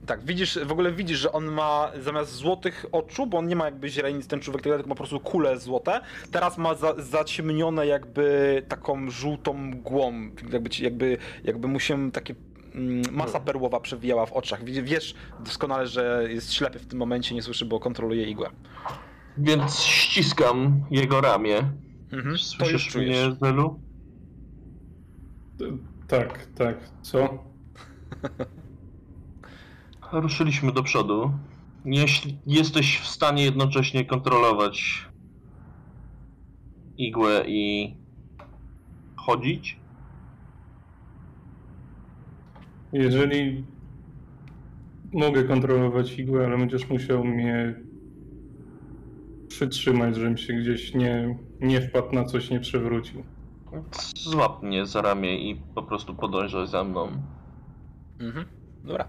Tak, 0.10 0.26
widzisz, 0.26 0.60
w 0.66 0.72
ogóle 0.72 0.92
widzisz, 0.92 1.20
że 1.20 1.32
on 1.32 1.46
ma 1.46 1.92
zamiast 2.02 2.32
złotych 2.36 2.86
oczu, 2.92 3.28
bo 3.28 3.38
on 3.38 3.48
nie 3.48 3.56
ma 3.56 3.66
jakby 3.66 3.90
źrenic 3.90 4.28
ten 4.28 4.40
człowiek, 4.40 4.64
tylko 4.64 4.78
ma 4.78 4.96
po 4.96 4.96
prostu 4.96 5.20
kule 5.20 5.60
złote, 5.60 6.02
teraz 6.32 6.58
ma 6.58 6.76
za, 6.76 6.94
zaciemnione 6.98 7.88
jakby 7.88 8.64
taką 8.68 9.10
żółtą 9.10 9.54
mgłą, 9.54 10.14
jakby, 10.52 10.70
jakby, 10.80 11.18
jakby 11.44 11.68
mu 11.68 11.80
się 11.80 12.12
takie 12.12 12.36
mm, 12.76 13.02
masa 13.12 13.40
perłowa 13.40 13.80
przewijała 13.80 14.26
w 14.26 14.34
oczach. 14.34 14.64
Wiesz 14.64 15.16
doskonale, 15.40 15.88
że 15.88 16.28
jest 16.30 16.54
ślepy 16.54 16.80
w 16.80 16.86
tym 16.86 17.00
momencie, 17.00 17.36
nie 17.36 17.42
słyszy, 17.42 17.66
bo 17.66 17.80
kontroluje 17.80 18.26
igłę. 18.26 18.50
Więc 19.38 19.80
ściskam 19.80 20.86
jego 20.92 21.22
ramię. 21.22 21.58
Mhm. 22.12 22.24
To 22.24 22.30
już 22.30 22.42
Słyszysz 22.42 22.88
czujesz. 22.88 23.28
mnie, 23.28 23.36
Zelu? 23.42 23.80
Tak, 26.08 26.46
tak. 26.56 26.78
Co? 27.02 27.20
Ruszyliśmy 30.12 30.72
do 30.72 30.84
przodu. 30.84 31.32
Jeśli 31.86 32.38
jesteś 32.48 33.00
w 33.00 33.08
stanie 33.08 33.44
jednocześnie 33.44 34.06
kontrolować 34.06 35.06
igłę 36.98 37.44
i 37.48 37.94
chodzić, 39.16 39.80
Jeżeli 42.94 43.64
mogę 45.14 45.44
kontrolować 45.44 46.20
igłę, 46.20 46.46
ale 46.46 46.58
będziesz 46.58 46.90
musiał 46.90 47.24
mnie 47.24 47.76
przytrzymać, 49.48 50.16
żebym 50.16 50.38
się 50.38 50.54
gdzieś 50.54 50.94
nie, 50.94 51.38
nie 51.60 51.82
wpadł 51.82 52.16
na 52.16 52.24
coś, 52.24 52.50
nie 52.50 52.60
przewrócił. 52.60 53.24
Złap 54.16 54.64
mnie 54.64 54.86
za 54.86 55.02
ramię 55.02 55.50
i 55.50 55.56
po 55.76 55.84
prostu 55.84 56.16
podążaj 56.16 56.68
za 56.68 56.84
mną. 56.84 57.08
Mhm. 58.20 58.46
Dobra. 58.84 59.08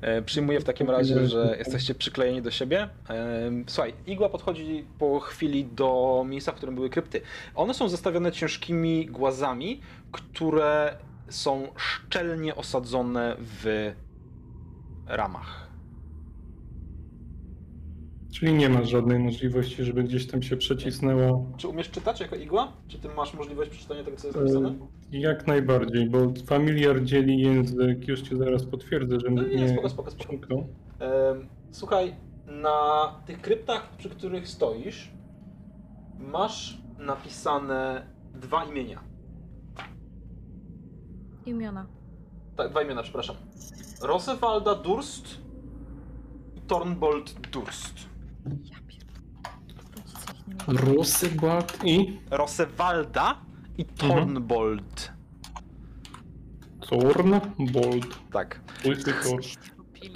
E, 0.00 0.22
przyjmuję 0.22 0.60
w 0.60 0.64
takim 0.64 0.90
razie, 0.90 1.26
że 1.26 1.54
jesteście 1.58 1.94
przyklejeni 1.94 2.42
do 2.42 2.50
siebie. 2.50 2.88
E, 3.10 3.50
słuchaj, 3.66 3.94
igła 4.06 4.28
podchodzi 4.28 4.84
po 4.98 5.20
chwili 5.20 5.64
do 5.64 6.24
miejsca, 6.28 6.52
w 6.52 6.54
którym 6.54 6.74
były 6.74 6.90
krypty. 6.90 7.20
One 7.54 7.74
są 7.74 7.88
zastawione 7.88 8.32
ciężkimi 8.32 9.06
głazami, 9.06 9.80
które 10.12 10.96
są 11.28 11.68
szczelnie 11.76 12.54
osadzone 12.54 13.36
w 13.38 13.92
ramach. 15.06 15.65
Czyli 18.40 18.54
nie 18.54 18.68
ma 18.68 18.84
żadnej 18.84 19.18
możliwości, 19.18 19.84
żeby 19.84 20.02
gdzieś 20.04 20.26
tam 20.26 20.42
się 20.42 20.56
przecisnęła. 20.56 21.40
Czy 21.56 21.68
umiesz 21.68 21.90
czytać 21.90 22.20
jako 22.20 22.36
igła? 22.36 22.72
Czy 22.88 22.98
ty 22.98 23.08
masz 23.08 23.34
możliwość 23.34 23.70
przeczytania 23.70 24.04
tego, 24.04 24.16
co 24.16 24.26
jest 24.26 24.38
E, 24.38 24.40
napisane? 24.40 24.74
Jak 25.12 25.46
najbardziej, 25.46 26.10
bo 26.10 26.18
familiar 26.46 27.04
dzieli 27.04 27.40
język, 27.40 28.08
już 28.08 28.22
ci 28.22 28.36
zaraz 28.36 28.64
potwierdzę, 28.64 29.20
że 29.20 29.30
No 29.30 29.42
nie, 29.42 29.54
nie 29.54 29.68
spoko, 29.68 29.88
spoko, 29.90 30.10
spoko. 30.10 30.54
Em, 30.54 31.48
Słuchaj, 31.70 32.16
na 32.46 33.08
tych 33.26 33.40
kryptach, 33.40 33.96
przy 33.96 34.10
których 34.10 34.48
stoisz, 34.48 35.10
masz 36.18 36.78
napisane 36.98 38.06
dwa 38.34 38.64
imienia. 38.64 39.00
Imiona. 41.46 41.86
Tak, 42.56 42.70
dwa 42.70 42.82
imiona, 42.82 43.02
przepraszam. 43.02 43.36
Rosewalda 44.02 44.74
Durst 44.74 45.40
i 46.56 46.60
Tornbold 46.60 47.32
Durst. 47.52 48.15
Ja 48.50 48.76
pierdolę. 48.86 49.20
I 51.84 52.18
Rosewalda 52.30 53.40
i 53.78 53.84
Tornbold. 53.84 55.12
Thornbold. 56.80 58.30
Tak. 58.32 58.60
Łysy. 58.86 59.12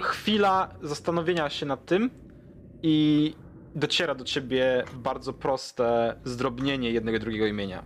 Chwila 0.01 0.75
zastanowienia 0.81 1.49
się 1.49 1.65
nad 1.65 1.85
tym 1.85 2.09
i 2.83 3.33
dociera 3.75 4.15
do 4.15 4.23
ciebie 4.23 4.83
bardzo 4.93 5.33
proste 5.33 6.15
zdrobnienie 6.25 6.91
jednego 6.91 7.17
i 7.17 7.19
drugiego 7.19 7.45
imienia. 7.45 7.83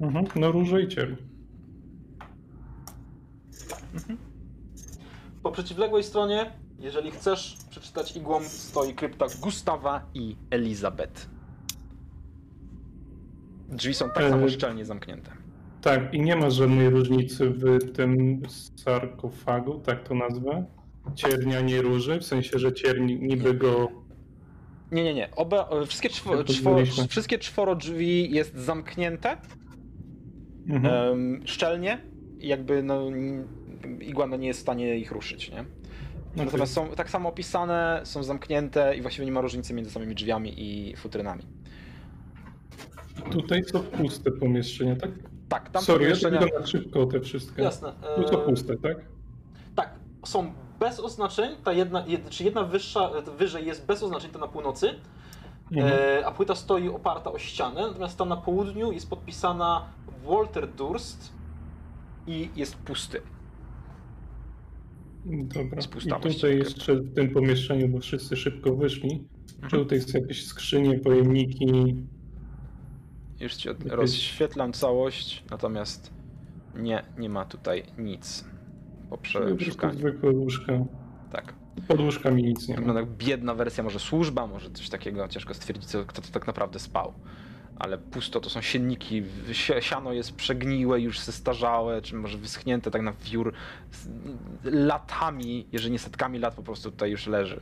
Mhm. 0.00 0.24
No 0.36 0.52
róże 0.52 0.82
i 0.82 0.88
ciel. 0.88 1.16
Po 5.42 5.52
przeciwległej 5.52 6.04
stronie, 6.04 6.52
jeżeli 6.84 7.10
chcesz 7.10 7.56
przeczytać 7.70 8.16
igłą, 8.16 8.40
stoi 8.42 8.94
krypta 8.94 9.26
Gustawa 9.40 10.06
i 10.14 10.36
Elizabeth. 10.50 11.28
Drzwi 13.68 13.94
są 13.94 14.10
tak 14.10 14.28
samo 14.30 14.42
Eee. 14.42 14.50
szczelnie 14.50 14.84
zamknięte. 14.84 15.30
Tak, 15.82 16.14
i 16.14 16.20
nie 16.20 16.36
ma 16.36 16.50
żadnej 16.50 16.90
różnicy 16.90 17.50
w 17.50 17.92
tym 17.92 18.42
sarkofagu, 18.76 19.80
tak 19.80 20.08
to 20.08 20.14
nazwę. 20.14 20.64
Ciernia 21.14 21.60
nie 21.60 21.82
róży, 21.82 22.18
w 22.20 22.24
sensie, 22.24 22.58
że 22.58 22.72
cierni 22.72 23.16
niby 23.20 23.54
go. 23.54 23.88
Nie, 24.92 25.04
nie, 25.04 25.14
nie. 25.14 25.30
Oba, 25.36 25.68
e, 25.82 25.86
wszystkie, 25.86 26.08
czwo, 26.08 26.44
czwo, 26.44 26.76
wszystkie 27.08 27.38
czworo 27.38 27.74
drzwi 27.76 28.30
jest 28.34 28.54
zamknięte 28.56 29.36
Mhm. 30.68 30.94
em, 30.94 31.42
szczelnie 31.44 31.98
jakby 32.38 32.82
no, 32.82 33.02
igła 34.00 34.26
no, 34.26 34.36
nie 34.36 34.46
jest 34.48 34.60
w 34.60 34.62
stanie 34.62 34.96
ich 34.98 35.12
ruszyć, 35.12 35.50
nie? 35.50 35.64
Natomiast 36.36 36.72
są 36.74 36.88
tak 36.88 37.10
samo 37.10 37.28
opisane, 37.28 38.00
są 38.04 38.22
zamknięte 38.22 38.96
i 38.96 39.02
właściwie 39.02 39.26
nie 39.26 39.32
ma 39.32 39.40
różnicy 39.40 39.74
między 39.74 39.90
samymi 39.90 40.14
drzwiami 40.14 40.54
i 40.56 40.96
futrynami. 40.96 41.42
Tutaj 43.30 43.64
są 43.64 43.80
puste 43.82 44.30
pomieszczenia, 44.30 44.96
tak? 44.96 45.10
Tak, 45.48 45.70
tam 45.70 45.82
Sorry, 45.82 46.04
pomieszczenia... 46.04 46.34
ja 46.34 46.42
tylko 46.42 46.60
na 46.60 46.66
szybko 46.66 47.06
te 47.06 47.20
wszystkie. 47.20 47.62
Jasne. 47.62 47.92
Tu 48.16 48.28
są 48.28 48.42
e, 48.42 48.46
puste, 48.46 48.76
tak? 48.76 48.96
Tak, 49.74 49.90
są 50.26 50.52
bez 50.80 51.00
oznaczeń. 51.00 51.56
Ta 51.64 51.72
jedna, 51.72 52.04
jed, 52.06 52.28
czy 52.30 52.44
jedna 52.44 52.64
wyższa, 52.64 53.10
wyżej 53.38 53.66
jest 53.66 53.86
bez 53.86 54.02
oznaczeń, 54.02 54.30
ta 54.30 54.38
na 54.38 54.48
północy, 54.48 54.94
Mhm. 55.72 55.92
e, 56.20 56.26
a 56.26 56.30
płyta 56.32 56.54
stoi 56.54 56.88
oparta 56.88 57.32
o 57.32 57.38
ścianę, 57.38 57.80
natomiast 57.86 58.18
ta 58.18 58.24
na 58.24 58.36
południu 58.36 58.92
jest 58.92 59.10
podpisana 59.10 59.84
Walter 60.26 60.68
Durst 60.68 61.32
i 62.26 62.50
jest 62.56 62.76
pusty. 62.76 63.20
Dobra. 65.24 65.78
I 66.30 66.34
tutaj 66.34 66.58
jeszcze 66.58 66.94
w 66.94 67.14
tym 67.14 67.30
pomieszczeniu, 67.30 67.88
bo 67.88 68.00
wszyscy 68.00 68.36
szybko 68.36 68.76
wyszli. 68.76 69.24
Czy 69.48 69.64
Mhm. 69.64 69.82
tutaj 69.82 70.00
są 70.00 70.18
jakieś 70.18 70.46
skrzynie, 70.46 70.98
pojemniki? 70.98 71.66
Już 73.40 73.54
ci 73.54 73.68
Jakieś- 73.68 73.92
rozświetlam 73.92 74.72
całość, 74.72 75.44
natomiast 75.50 76.12
nie, 76.76 77.02
nie 77.18 77.28
ma 77.28 77.44
tutaj 77.44 77.82
nic 77.98 78.44
po 79.10 79.18
przeszukaniu. 79.18 79.98
zwykłe 79.98 80.30
łóżka. 80.30 80.72
Tak. 81.32 81.54
Pod 81.88 82.00
łóżkami 82.00 82.42
nic 82.42 82.68
nie 82.68 82.80
ma. 82.80 83.02
Biedna 83.18 83.54
wersja, 83.54 83.84
może 83.84 83.98
służba, 83.98 84.46
może 84.46 84.70
coś 84.70 84.88
takiego, 84.88 85.28
ciężko 85.28 85.54
stwierdzić, 85.54 85.88
kto 86.06 86.22
to 86.22 86.28
tak 86.32 86.46
naprawdę 86.46 86.78
spał. 86.78 87.12
Ale 87.76 87.98
pusto 87.98 88.40
to 88.40 88.50
są 88.50 88.60
sienniki, 88.60 89.22
si- 89.52 89.72
siano 89.82 90.12
jest 90.12 90.32
przegniłe, 90.34 91.00
już 91.00 91.20
zestarzałe, 91.20 92.02
czy 92.02 92.14
może 92.14 92.38
wyschnięte 92.38 92.90
tak 92.90 93.02
na 93.02 93.12
wiór. 93.12 93.52
Z- 93.90 94.08
Latami, 94.64 95.66
jeżeli 95.72 95.92
nie 95.92 95.98
setkami 95.98 96.38
lat, 96.38 96.54
po 96.54 96.62
prostu 96.62 96.90
tutaj 96.90 97.10
już 97.10 97.26
leży. 97.26 97.60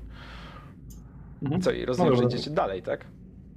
Mhm. 1.42 1.62
Co, 1.62 1.70
i 1.70 1.84
rozumiem, 1.84 2.12
No 2.12 2.18
że 2.18 2.24
idziecie 2.24 2.50
dalej, 2.50 2.82
tak? 2.82 3.06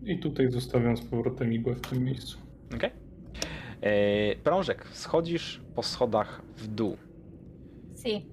I 0.04 0.20
tutaj 0.20 0.52
zostawiam 0.52 0.98
z 0.98 1.02
powrotem 1.02 1.54
igłę 1.54 1.76
w 1.76 1.82
tym 1.82 2.04
miejscu. 2.04 2.38
Okej. 2.76 2.90
Okay. 2.90 4.36
Prążek, 4.44 4.88
schodzisz 4.92 5.62
po 5.76 5.84
schodach 5.84 6.42
w 6.58 6.68
dół. 6.68 6.98
See. 7.96 8.26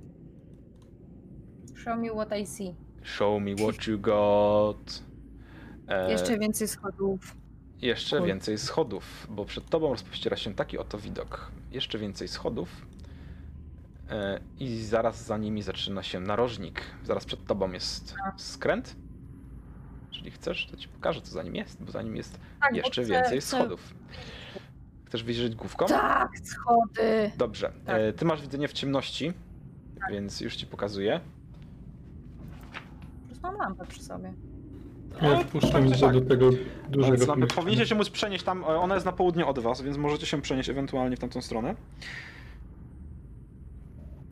Show 1.75 1.99
me 1.99 2.09
what 2.11 2.39
I 2.41 2.47
see. 2.47 2.75
Show 3.03 3.43
me 3.43 3.55
what 3.55 3.87
you 3.87 3.99
got. 3.99 5.03
E, 5.89 6.13
Jeszcze 6.13 6.39
więcej 6.39 6.69
schodów. 6.69 7.37
Jeszcze 7.83 8.17
Cool. 8.17 8.29
więcej 8.29 8.59
schodów, 8.59 9.27
bo 9.31 9.45
przed 9.45 9.69
tobą 9.69 9.89
rozpościera 9.89 10.37
się 10.37 10.55
taki 10.55 10.79
oto 10.79 10.99
widok. 10.99 11.51
Jeszcze 11.71 11.99
więcej 11.99 12.29
schodów. 12.29 12.87
E, 14.11 14.41
I 14.59 14.83
zaraz 14.83 15.27
za 15.27 15.39
nimi 15.39 15.63
zaczyna 15.63 16.03
się 16.03 16.21
narożnik. 16.21 16.83
Zaraz 17.05 17.25
przed 17.25 17.47
tobą 17.47 17.73
jest 17.73 18.15
skręt. 18.37 18.97
Jeżeli 20.13 20.31
chcesz, 20.31 20.67
to 20.67 20.77
ci 20.77 20.89
pokażę, 20.89 21.21
co 21.21 21.31
za 21.33 21.43
nim 21.43 21.55
jest, 21.57 21.83
bo 21.85 21.93
za 21.93 22.03
nim 22.03 22.17
jest 22.17 22.41
Tak, 22.61 22.77
jeszcze 22.77 23.03
chcę- 23.03 23.13
więcej 23.13 23.41
chcę- 23.41 23.57
schodów. 23.57 23.95
Chcesz 25.07 25.23
wyjrzeć 25.25 25.55
główką? 25.55 25.87
Tak, 25.87 26.31
schody. 26.45 27.31
Dobrze. 27.37 27.73
Tak. 27.87 27.97
E, 28.01 28.13
ty 28.13 28.25
masz 28.25 28.41
widzenie 28.43 28.69
w 28.69 28.73
ciemności, 28.73 29.33
więc 30.11 30.41
już 30.41 30.57
ci 30.57 30.67
pokazuję. 30.67 31.21
Już 33.31 33.41
mam 33.41 33.57
lampę 33.57 33.87
przy 33.87 34.03
sobie. 34.03 34.33
Ja 35.23 35.37
tak 35.37 35.47
wpuszczam 35.47 35.85
igłę 35.85 35.97
siak. 35.99 36.13
do 36.13 36.21
tego 36.21 36.51
dużego 36.89 37.27
pomieszczenia. 37.27 37.47
powinniście 37.47 37.87
się 37.87 37.95
móc 37.95 38.11
przenieść 38.11 38.45
tam, 38.45 38.63
e, 38.63 38.67
ona 38.67 38.95
jest 38.95 39.07
na 39.07 39.13
południe 39.13 39.47
od 39.47 39.59
was, 39.59 39.83
więc 39.83 39.97
możecie 39.97 40.27
się 40.27 40.43
przenieść 40.43 40.69
ewentualnie 40.69 41.17
w 41.17 41.21
tamtą 41.21 41.43
stronę. 41.43 41.75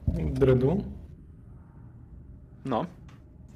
Dredu. 0.09 0.85
No. 2.65 2.87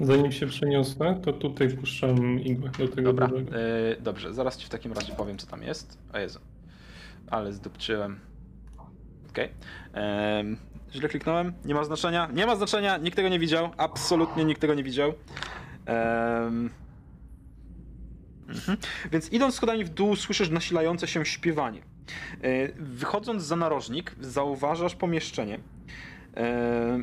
Zanim 0.01 0.33
się 0.33 0.47
przeniosę, 0.47 1.21
to 1.25 1.33
tutaj 1.33 1.71
puszczam 1.77 2.41
igłę 2.41 2.71
do 2.79 2.89
tego 2.89 3.03
Dobra, 3.13 3.29
dużego. 3.29 3.51
e, 3.57 3.61
dobrze, 4.01 4.35
zaraz 4.35 4.57
ci 4.57 4.67
w 4.67 4.69
takim 4.69 4.93
razie 4.93 5.13
powiem, 5.13 5.39
co 5.39 5.47
tam 5.47 5.63
jest. 5.63 5.99
O 6.13 6.19
Jezu, 6.19 6.39
ale 7.31 7.53
zdupczyłem. 7.53 8.21
Okej. 9.31 9.49
Em, 9.93 10.57
Źle 10.93 11.09
kliknąłem, 11.09 11.53
nie 11.65 11.75
ma 11.75 11.85
znaczenia, 11.85 12.29
nie 12.35 12.47
ma 12.47 12.57
znaczenia, 12.57 12.97
nikt 12.97 13.17
tego 13.17 13.29
nie 13.29 13.39
widział, 13.39 13.69
absolutnie 13.77 14.45
nikt 14.45 14.61
tego 14.61 14.75
nie 14.75 14.85
widział. 14.85 15.13
Em, 15.87 16.71
Mhm. 18.49 18.79
Więc 19.13 19.33
idąc 19.33 19.55
schodami 19.55 19.85
w 19.85 19.89
dół, 19.89 20.17
słyszysz 20.17 20.51
nasilające 20.51 21.07
się 21.07 21.25
śpiewanie. 21.27 21.83
E, 22.43 22.73
Wychodząc 22.79 23.43
za 23.43 23.57
narożnik, 23.57 24.17
zauważasz 24.21 24.95
pomieszczenie, 24.95 25.59
e, 26.37 27.03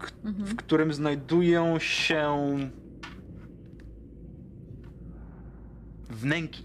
w 0.00 0.26
Mhm. 0.26 0.56
którym 0.56 0.92
znajdują 0.92 1.78
się 1.78 2.36
wnęki. 6.10 6.62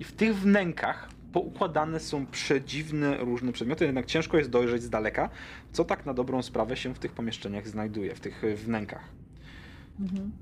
I 0.00 0.04
w 0.04 0.12
tych 0.12 0.36
wnękach 0.36 1.08
poukładane 1.32 2.00
są 2.00 2.26
przedziwne 2.26 3.16
różne 3.16 3.52
przedmioty, 3.52 3.84
jednak 3.84 4.06
ciężko 4.06 4.38
jest 4.38 4.50
dojrzeć 4.50 4.82
z 4.82 4.90
daleka, 4.90 5.30
co 5.72 5.84
tak 5.84 6.06
na 6.06 6.14
dobrą 6.14 6.42
sprawę 6.42 6.76
się 6.76 6.94
w 6.94 6.98
tych 6.98 7.12
pomieszczeniach 7.12 7.68
znajduje, 7.68 8.14
w 8.14 8.20
tych 8.20 8.42
wnękach. 8.56 9.04
Mhm. 10.00 10.32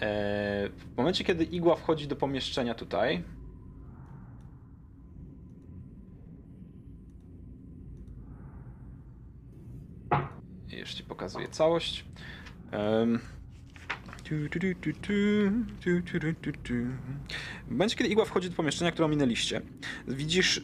E, 0.00 0.68
w 0.68 0.96
momencie, 0.96 1.24
kiedy 1.24 1.44
igła 1.44 1.76
wchodzi 1.76 2.08
do 2.08 2.16
pomieszczenia 2.16 2.74
tutaj, 2.74 3.22
jeszcze 10.68 11.02
pokazuję 11.02 11.48
całość. 11.48 12.04
W 17.66 17.70
momencie, 17.70 17.96
kiedy 17.96 18.08
igła 18.10 18.24
wchodzi 18.24 18.50
do 18.50 18.56
pomieszczenia, 18.56 18.92
które 18.92 19.06
ominęliście, 19.06 19.60
widzisz 20.08 20.62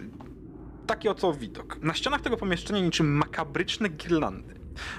taki 0.87 1.09
oto 1.09 1.35
widok. 1.35 1.79
Na 1.83 1.95
ścianach 1.95 2.21
tego 2.21 2.37
pomieszczenia 2.37 2.81
niczym 2.81 3.07
makabryczne 3.17 3.89
girlandy 3.89 4.55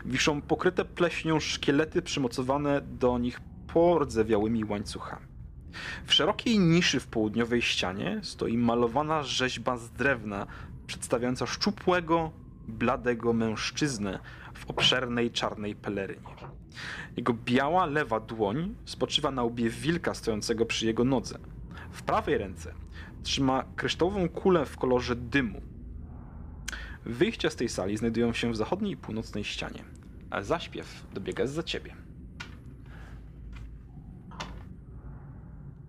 wiszą 0.05 0.41
pokryte 0.41 0.85
pleśnią 0.85 1.39
szkielety 1.39 2.01
przymocowane 2.01 2.81
do 2.81 3.17
nich 3.17 3.41
pordzewiałymi 3.73 4.65
łańcuchami. 4.65 5.25
W 6.05 6.13
szerokiej 6.13 6.59
niszy 6.59 6.99
w 6.99 7.07
południowej 7.07 7.61
ścianie 7.61 8.19
stoi 8.23 8.57
malowana 8.57 9.23
rzeźba 9.23 9.77
z 9.77 9.91
drewna 9.91 10.47
przedstawiająca 10.87 11.45
szczupłego, 11.45 12.31
bladego 12.67 13.33
mężczyznę 13.33 14.19
w 14.53 14.69
obszernej 14.69 15.31
czarnej 15.31 15.75
pelerynie. 15.75 16.35
Jego 17.17 17.33
biała, 17.33 17.85
lewa 17.85 18.19
dłoń 18.19 18.75
spoczywa 18.85 19.31
na 19.31 19.43
łbie 19.43 19.69
wilka 19.69 20.13
stojącego 20.13 20.65
przy 20.65 20.85
jego 20.85 21.03
nodze. 21.03 21.37
W 21.91 22.03
prawej 22.03 22.37
ręce 22.37 22.73
trzyma 23.23 23.63
kryształową 23.75 24.29
kulę 24.29 24.65
w 24.65 24.77
kolorze 24.77 25.15
dymu. 25.15 25.61
Wyjścia 27.05 27.49
z 27.49 27.55
tej 27.55 27.69
sali 27.69 27.97
znajdują 27.97 28.33
się 28.33 28.51
w 28.51 28.55
zachodniej 28.55 28.91
i 28.93 28.97
północnej 28.97 29.43
ścianie, 29.43 29.83
a 30.29 30.41
zaśpiew 30.41 31.05
dobiega 31.13 31.47
za 31.47 31.63
ciebie. 31.63 32.02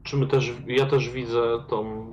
Czy 0.05 0.17
my 0.17 0.27
też, 0.27 0.53
ja 0.67 0.87
też 0.87 1.11
widzę 1.11 1.43
tą... 1.69 2.07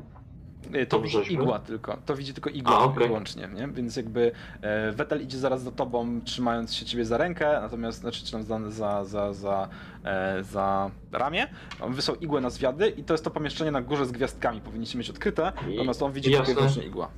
Y, 0.75 0.85
To 0.85 1.01
widzi 1.01 1.33
igła 1.33 1.59
tylko. 1.59 1.97
To 2.05 2.15
widzi 2.15 2.33
tylko 2.33 2.49
igła 2.49 2.73
A, 2.75 2.79
okej. 2.83 3.07
wyłącznie, 3.07 3.49
nie? 3.55 3.67
Więc 3.67 3.95
jakby 3.95 4.31
e, 4.61 4.91
Wetel 4.91 5.21
idzie 5.23 5.37
zaraz 5.37 5.61
za 5.63 5.71
tobą, 5.71 6.21
trzymając 6.25 6.73
się 6.75 6.85
ciebie 6.85 7.05
za 7.05 7.17
rękę, 7.17 7.59
natomiast, 7.61 7.99
znaczy, 7.99 8.25
czy 8.25 8.31
tam 8.31 8.43
za, 8.43 8.69
za, 8.71 9.05
za, 9.05 9.33
za, 9.33 9.69
e, 10.05 10.43
za 10.43 10.91
ramię. 11.11 11.47
On 11.81 11.93
wysłał 11.93 12.17
igłę 12.17 12.41
na 12.41 12.49
zwiady 12.49 12.89
i 12.89 13.03
to 13.03 13.13
jest 13.13 13.23
to 13.23 13.31
pomieszczenie 13.31 13.71
na 13.71 13.81
górze 13.81 14.05
z 14.05 14.11
gwiazdkami. 14.11 14.61
Powinniście 14.61 14.97
mieć 14.97 15.09
odkryte, 15.09 15.51
I- 15.67 15.71
natomiast 15.71 16.01
on 16.03 16.11
widzi 16.11 16.31
jasne. 16.31 16.45
tylko 16.45 16.61
i 16.61 16.63
wyłącznie 16.63 16.83
igła. 16.85 17.09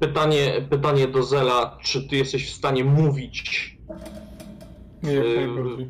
Pytanie, 0.00 0.52
pytanie 0.70 1.08
do 1.08 1.22
Zela, 1.22 1.78
czy 1.82 2.08
ty 2.08 2.16
jesteś 2.16 2.50
w 2.50 2.54
stanie 2.54 2.84
mówić? 2.84 3.76
Nie, 5.02 5.12
Yy, 5.12 5.46
najbardziej. 5.46 5.88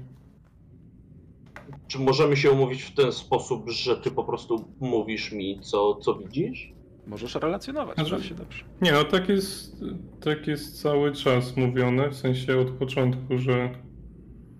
Czy 1.92 1.98
możemy 1.98 2.36
się 2.36 2.50
umówić 2.50 2.82
w 2.82 2.94
ten 2.94 3.12
sposób, 3.12 3.70
że 3.70 3.96
ty 3.96 4.10
po 4.10 4.24
prostu 4.24 4.64
mówisz 4.80 5.32
mi, 5.32 5.60
co, 5.60 5.94
co 5.94 6.14
widzisz? 6.14 6.72
Możesz 7.06 7.34
relacjonować, 7.34 7.96
Znaczy- 7.98 8.24
się 8.24 8.34
dobrze. 8.34 8.64
Nie, 8.82 8.92
no 8.92 9.04
tak 9.04 9.28
jest, 9.28 9.84
tak 10.20 10.46
jest 10.46 10.82
cały 10.82 11.12
czas 11.12 11.56
mówione, 11.56 12.10
w 12.10 12.16
sensie 12.16 12.58
od 12.58 12.70
początku, 12.70 13.38
że 13.38 13.70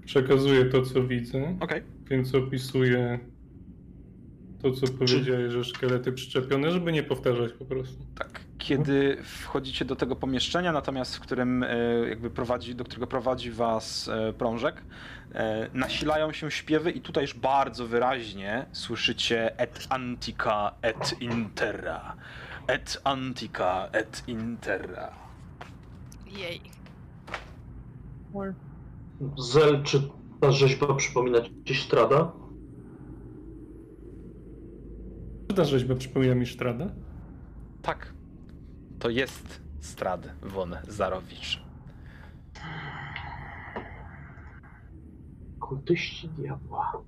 przekazuję 0.05 0.64
to, 0.64 0.83
co 0.83 1.03
widzę, 1.05 1.57
Okej. 1.61 1.83
więc 2.11 2.35
opisuję 2.35 3.18
to, 4.62 4.70
co 4.70 4.87
powiedziałeś, 4.99 5.53
że 5.53 5.64
szkielety 5.64 6.12
przyczepione, 6.12 6.70
żeby 6.70 6.93
nie 6.93 7.03
powtarzać 7.03 7.53
po 7.53 7.64
prostu. 7.64 8.05
Tak. 8.18 8.41
Kiedy 8.63 9.19
wchodzicie 9.23 9.85
do 9.85 9.97
tego 9.97 10.17
pomieszczenia, 10.17 10.73
natomiast 10.73 11.17
w 11.17 11.21
którym 11.21 11.63
e, 11.63 11.77
jakby 12.09 12.31
prowadzi, 12.31 12.75
do 12.75 12.85
którego 12.85 13.07
prowadzi 13.07 13.51
was 13.51 14.09
e, 14.09 14.33
prążek, 14.33 14.83
e, 15.35 15.69
nasilają 15.75 16.33
się 16.33 16.51
śpiewy 16.51 16.91
i 16.91 17.01
tutaj 17.01 17.25
już 17.25 17.35
bardzo 17.35 17.87
wyraźnie 17.87 18.67
słyszycie 18.73 19.59
et 19.59 19.87
antica 19.91 20.73
et 20.83 21.15
interra. 21.21 22.17
Et 22.67 23.01
antica 23.05 23.89
et 23.93 24.23
interra. 24.27 25.11
Jej. 26.27 26.61
Zel, 29.39 29.83
czy 29.83 30.03
ta 30.41 30.53
rzeźba 30.53 30.95
przypomina 30.95 31.39
ci 31.65 31.75
Strada? 31.75 32.33
Czy 35.49 35.57
ta 35.57 35.65
rzeźba 35.65 35.95
przypomina 35.95 36.35
mi 36.35 36.47
Sztradę? 36.47 36.91
Tak. 37.83 38.22
To 39.03 39.11
jest 39.11 39.61
Strad 39.81 40.29
von 40.43 40.77
Zarowicz. 40.89 41.63
Kultyści 45.61 46.29
diabła. 46.29 47.03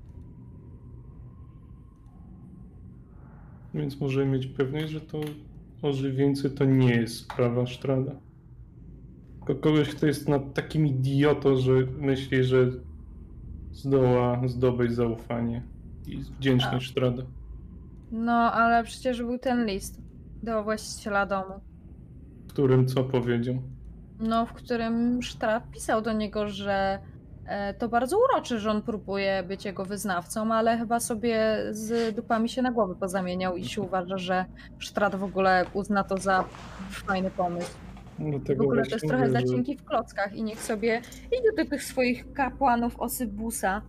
Więc 3.74 4.00
możemy 4.00 4.26
mieć 4.26 4.46
pewność, 4.46 4.88
że 4.92 5.00
to 5.00 5.20
ożywieńcy 5.82 6.50
to 6.50 6.64
nie 6.64 6.94
jest 6.94 7.16
sprawa 7.16 7.66
Sztrada. 7.66 8.12
Tylko 9.46 9.62
kogoś, 9.62 9.94
kto 9.94 10.06
jest 10.06 10.28
na 10.28 10.38
takim 10.38 10.86
idiotą, 10.86 11.56
że 11.56 11.72
myśli, 11.98 12.44
że 12.44 12.66
zdoła 13.72 14.48
zdobyć 14.48 14.92
zaufanie 14.92 15.62
i 16.06 16.16
wdzięczność 16.16 16.86
Sztrada. 16.86 17.22
No, 18.12 18.32
ale 18.32 18.84
przecież 18.84 19.22
był 19.22 19.38
ten 19.38 19.66
list 19.66 20.02
do 20.42 20.64
właściciela 20.64 21.26
domu. 21.26 21.73
W 22.54 22.56
którym 22.56 22.86
co 22.86 23.04
powiedział? 23.04 23.54
No, 24.20 24.46
w 24.46 24.52
którym 24.52 25.22
Sztrat 25.22 25.70
pisał 25.70 26.02
do 26.02 26.12
niego, 26.12 26.48
że 26.48 26.98
e, 27.46 27.74
to 27.74 27.88
bardzo 27.88 28.18
uroczy, 28.18 28.58
że 28.58 28.70
on 28.70 28.82
próbuje 28.82 29.42
być 29.48 29.64
jego 29.64 29.84
wyznawcą, 29.84 30.52
ale 30.52 30.78
chyba 30.78 31.00
sobie 31.00 31.58
z 31.70 32.16
dupami 32.16 32.48
się 32.48 32.62
na 32.62 32.72
głowę 32.72 32.94
pozamieniał 32.94 33.56
i 33.56 33.64
się 33.64 33.82
uważa, 33.82 34.18
że 34.18 34.44
Sztrat 34.78 35.16
w 35.16 35.24
ogóle 35.24 35.66
uzna 35.72 36.04
to 36.04 36.16
za 36.16 36.44
fajny 36.90 37.30
pomysł. 37.30 37.70
W 38.18 38.30
Dlatego 38.30 38.64
ogóle 38.64 38.82
to 38.82 38.94
jest 38.94 39.08
trochę 39.08 39.30
zacinki 39.30 39.76
w 39.76 39.84
klockach 39.84 40.34
i 40.34 40.42
niech 40.42 40.60
sobie 40.60 41.02
idzie 41.26 41.64
do 41.64 41.70
tych 41.70 41.82
swoich 41.82 42.32
kapłanów 42.32 43.00
Osybusa, 43.00 43.82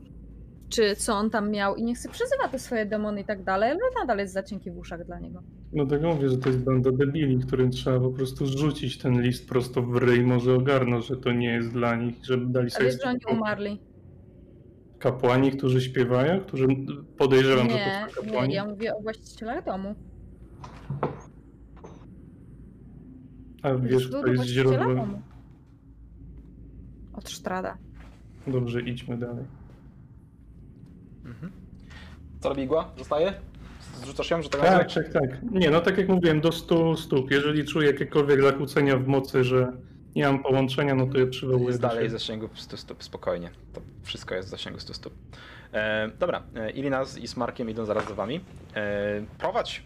czy 0.70 0.95
co 0.95 1.13
on 1.13 1.30
tam 1.30 1.51
miał 1.51 1.76
i 1.76 1.84
niech 1.84 1.99
sobie 1.99 2.13
przyzywa 2.13 2.47
te 2.47 2.59
swoje 2.59 2.86
demony 2.86 3.22
i 3.22 3.26
tak 3.26 3.43
dalej, 3.43 3.70
ale 3.72 3.80
nadal 3.99 4.18
jest 4.18 4.34
zacinki 4.34 4.72
w 4.72 4.78
uszach 4.78 5.05
dla 5.05 5.20
niego. 5.20 5.43
Dlatego 5.76 6.07
mówię, 6.13 6.30
że 6.30 6.38
to 6.38 6.49
jest 6.49 6.63
banda 6.63 6.91
debili, 6.91 7.39
którym 7.39 7.71
trzeba 7.71 7.99
po 7.99 8.09
prostu 8.09 8.45
rzucić 8.47 8.97
ten 8.97 9.21
list 9.21 9.49
prosto 9.49 9.82
w 9.82 9.95
ryj, 9.97 10.23
może 10.23 10.53
ogarną, 10.53 11.01
że 11.01 11.17
to 11.17 11.32
nie 11.32 11.47
jest 11.53 11.71
dla 11.71 11.95
nich, 11.95 12.15
żeby 12.26 12.45
dali 12.45 12.63
Ale 12.63 12.69
sobie 12.69 12.86
jest, 12.86 13.03
że 13.03 13.09
oni 13.09 13.19
umarli. 13.32 13.80
Kapłani, 14.99 15.51
którzy 15.51 15.82
śpiewają, 15.82 16.39
którzy 16.41 16.67
podejrzewam, 17.17 17.69
że 17.69 17.76
Nie, 17.76 18.05
to 18.07 18.15
są 18.15 18.21
nie, 18.21 18.28
kapłani. 18.32 18.53
ja 18.53 18.65
mówię 18.65 18.95
o 18.95 19.01
właścicielach 19.01 19.65
domu. 19.65 19.95
A 23.61 23.76
wiesz, 23.76 24.07
kto 24.07 24.28
jest 24.28 24.43
źródłem? 24.43 24.95
domu. 24.95 25.21
Od 27.13 27.30
Sztrada. 27.30 27.78
Dobrze, 28.47 28.82
idźmy 28.82 29.17
dalej. 29.17 29.45
Mhm. 31.26 31.51
Co 32.39 32.49
robi 32.49 32.61
igła? 32.61 32.91
Zostaje? 32.97 33.34
Zrzucasz 34.03 34.29
ją, 34.31 34.41
że 34.41 34.49
tak 34.49 34.61
Tak, 34.61 34.93
tak, 34.93 35.13
tak. 35.13 35.51
Nie, 35.51 35.69
no 35.69 35.81
tak 35.81 35.97
jak 35.97 36.07
mówiłem, 36.09 36.41
do 36.41 36.51
100 36.51 36.97
stóp. 36.97 37.31
Jeżeli 37.31 37.65
czuję 37.65 37.87
jakiekolwiek 37.87 38.41
zakłócenia 38.41 38.97
w 38.97 39.07
mocy, 39.07 39.43
że 39.43 39.71
nie 40.15 40.23
mam 40.25 40.43
połączenia, 40.43 40.95
no 40.95 41.05
to 41.07 41.17
je 41.17 41.27
przywołuję 41.27 41.67
Jest 41.67 41.81
do 41.81 41.87
dalej 41.87 42.03
w 42.03 42.07
siebie. 42.07 42.19
zasięgu 42.19 42.49
100 42.55 42.77
stóp, 42.77 43.03
spokojnie. 43.03 43.49
To 43.73 43.81
wszystko 44.03 44.35
jest 44.35 44.47
w 44.47 44.51
zasięgu 44.51 44.79
100 44.79 44.93
stóp. 44.93 45.13
E, 45.73 46.11
dobra, 46.19 46.43
e, 46.55 46.71
Irina 46.71 47.05
z 47.05 47.17
Ismarkiem 47.17 47.69
idą 47.69 47.85
zaraz 47.85 48.07
za 48.07 48.13
wami. 48.15 48.39
E, 48.75 49.25
prowadź, 49.37 49.83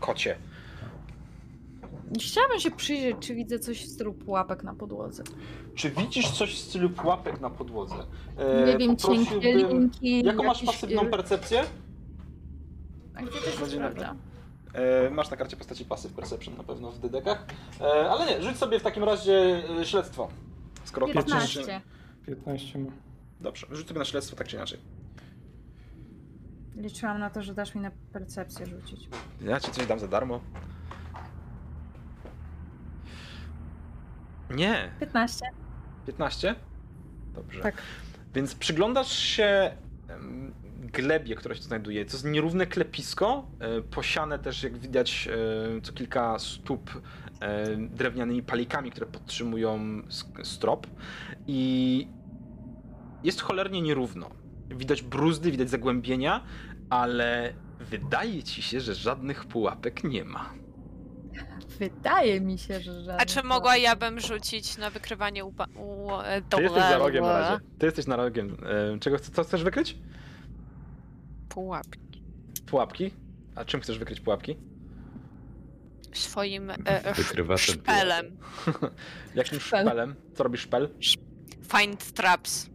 kocie. 0.00 0.36
Chciałabym 2.20 2.60
się 2.60 2.70
przyjrzeć, 2.70 3.16
czy 3.20 3.34
widzę 3.34 3.58
coś 3.58 3.84
w 3.84 3.88
stylu 3.88 4.12
pułapek 4.14 4.62
na 4.64 4.74
podłodze. 4.74 5.22
Czy 5.74 5.90
widzisz 5.90 6.30
coś 6.30 6.54
w 6.54 6.58
stylu 6.58 6.90
pułapek 6.90 7.40
na 7.40 7.50
podłodze? 7.50 7.94
E, 8.38 8.66
Nie 8.66 8.78
wiem, 8.78 8.96
cienkie 8.96 9.30
poprosiłbym- 9.34 9.68
linki. 9.68 10.24
Jaką 10.24 10.42
masz 10.42 10.62
jakieś, 10.62 10.80
pasywną 10.80 11.02
y, 11.02 11.06
percepcję? 11.10 11.62
A 13.14 13.22
gdzie 13.22 13.38
to 13.38 13.50
się 13.50 13.60
Będzie 13.60 13.76
sprawdza? 13.76 14.14
E, 14.74 15.10
masz 15.10 15.30
na 15.30 15.36
karcie 15.36 15.56
postaci 15.56 15.84
pasyw 15.84 16.12
perception 16.12 16.56
na 16.56 16.64
pewno 16.64 16.90
w 16.90 16.98
dydekach. 16.98 17.44
E, 17.80 17.84
ale 18.10 18.26
nie, 18.26 18.42
rzuć 18.42 18.56
sobie 18.56 18.80
w 18.80 18.82
takim 18.82 19.04
razie 19.04 19.62
e, 19.80 19.84
śledztwo. 19.84 20.28
Skoro 20.84 21.08
patrzysz... 21.08 21.54
15. 21.56 21.80
15 22.26 22.78
ma. 22.78 22.90
Dobrze, 23.40 23.66
rzuć 23.70 23.88
sobie 23.88 23.98
na 23.98 24.04
śledztwo 24.04 24.36
tak 24.36 24.48
czy 24.48 24.56
inaczej. 24.56 24.78
Liczyłam 26.76 27.18
na 27.18 27.30
to, 27.30 27.42
że 27.42 27.54
dasz 27.54 27.74
mi 27.74 27.80
na 27.80 27.90
percepcję 28.12 28.66
rzucić. 28.66 29.08
Ja 29.40 29.60
ci 29.60 29.70
coś 29.70 29.86
dam 29.86 29.98
za 29.98 30.08
darmo. 30.08 30.40
Nie, 34.50 34.92
15. 35.00 35.46
15? 36.06 36.54
Dobrze. 37.34 37.62
Tak. 37.62 37.82
Więc 38.34 38.54
przyglądasz 38.54 39.12
się 39.12 39.76
em, 40.08 40.54
glebie, 40.82 41.34
która 41.34 41.54
się 41.54 41.60
tu 41.60 41.66
znajduje. 41.66 42.04
To 42.04 42.12
jest 42.12 42.24
nierówne 42.24 42.66
klepisko, 42.66 43.46
e, 43.60 43.82
posiane 43.82 44.38
też, 44.38 44.62
jak 44.62 44.78
widać, 44.78 45.28
e, 45.76 45.80
co 45.80 45.92
kilka 45.92 46.38
stóp 46.38 46.90
e, 47.40 47.76
drewnianymi 47.76 48.42
palikami, 48.42 48.90
które 48.90 49.06
podtrzymują 49.06 50.02
strop. 50.42 50.86
I 51.46 52.08
jest 53.24 53.40
cholernie 53.40 53.82
nierówno. 53.82 54.30
Widać 54.68 55.02
bruzdy, 55.02 55.50
widać 55.50 55.70
zagłębienia, 55.70 56.44
ale 56.90 57.52
wydaje 57.80 58.42
ci 58.42 58.62
się, 58.62 58.80
że 58.80 58.94
żadnych 58.94 59.44
pułapek 59.44 60.04
nie 60.04 60.24
ma. 60.24 60.50
Wydaje 61.78 62.40
mi 62.40 62.58
się, 62.58 62.80
że 62.80 62.92
żadnych 62.92 63.22
A 63.22 63.26
czy 63.26 63.42
mogła 63.42 63.76
ja 63.76 63.96
bym 63.96 64.20
rzucić 64.20 64.78
na 64.78 64.90
wykrywanie 64.90 65.44
u, 65.44 65.52
pa- 65.52 65.66
u 65.76 66.08
Ty 66.56 66.62
jesteś 66.62 66.82
za 66.82 66.98
rogiem 66.98 67.22
na 67.24 67.28
dobra. 67.28 67.48
razie. 67.50 67.60
Ty 67.78 67.86
jesteś 67.86 68.06
na 68.06 68.16
rogiem. 68.16 68.56
Czego, 69.00 69.18
co 69.18 69.44
chcesz 69.44 69.64
wykryć? 69.64 69.98
Pułapki. 71.54 72.22
Pułapki? 72.66 73.10
A 73.54 73.64
czym 73.64 73.80
chcesz 73.80 73.98
wykryć 73.98 74.20
pułapki? 74.20 74.56
Swoim 76.12 76.70
e, 76.70 76.76
e, 77.06 77.58
szpelem. 77.58 78.36
Jakim 79.34 79.60
Szpel. 79.60 79.86
szpelem? 79.86 80.14
Co 80.34 80.42
robi 80.42 80.58
szpel? 80.58 80.88
Find 81.78 82.12
traps. 82.12 82.66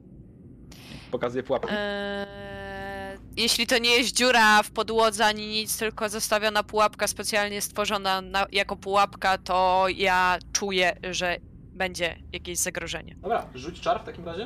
Pokazuje 1.12 1.44
pułapki. 1.44 1.70
Eee, 1.72 3.18
jeśli 3.38 3.68
to 3.68 3.78
nie 3.78 3.90
jest 3.90 4.16
dziura 4.16 4.64
w 4.64 4.72
podłodze 4.72 5.26
ani 5.26 5.48
nic, 5.48 5.78
tylko 5.78 6.10
zostawiona 6.10 6.64
pułapka 6.64 7.08
specjalnie 7.08 7.62
stworzona 7.62 8.22
na, 8.22 8.48
jako 8.52 8.76
pułapka, 8.76 9.38
to 9.38 9.86
ja 9.96 10.38
czuję, 10.54 10.98
że 11.12 11.38
będzie 11.74 12.16
jakieś 12.34 12.58
zagrożenie. 12.58 13.16
Dobra, 13.22 13.50
rzuć 13.56 13.82
czar 13.82 14.02
w 14.02 14.06
takim 14.06 14.26
razie. 14.26 14.44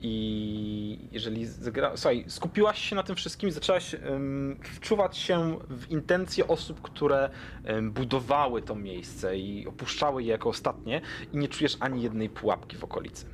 I 0.00 1.08
jeżeli 1.12 1.46
zagra... 1.46 1.96
Słuchaj, 1.96 2.24
skupiłaś 2.28 2.78
się 2.78 2.96
na 2.96 3.02
tym 3.02 3.16
wszystkim 3.16 3.48
i 3.48 3.52
zaczęłaś 3.52 3.94
em, 3.94 4.58
wczuwać 4.62 5.16
się 5.16 5.58
w 5.68 5.90
intencje 5.90 6.48
osób, 6.48 6.82
które 6.82 7.30
em, 7.64 7.92
budowały 7.92 8.62
to 8.62 8.74
miejsce 8.74 9.38
i 9.38 9.66
opuszczały 9.66 10.22
je 10.22 10.28
jako 10.28 10.48
ostatnie 10.48 11.00
i 11.32 11.36
nie 11.36 11.48
czujesz 11.48 11.76
ani 11.80 12.02
jednej 12.02 12.28
pułapki 12.28 12.76
w 12.76 12.84
okolicy. 12.84 13.26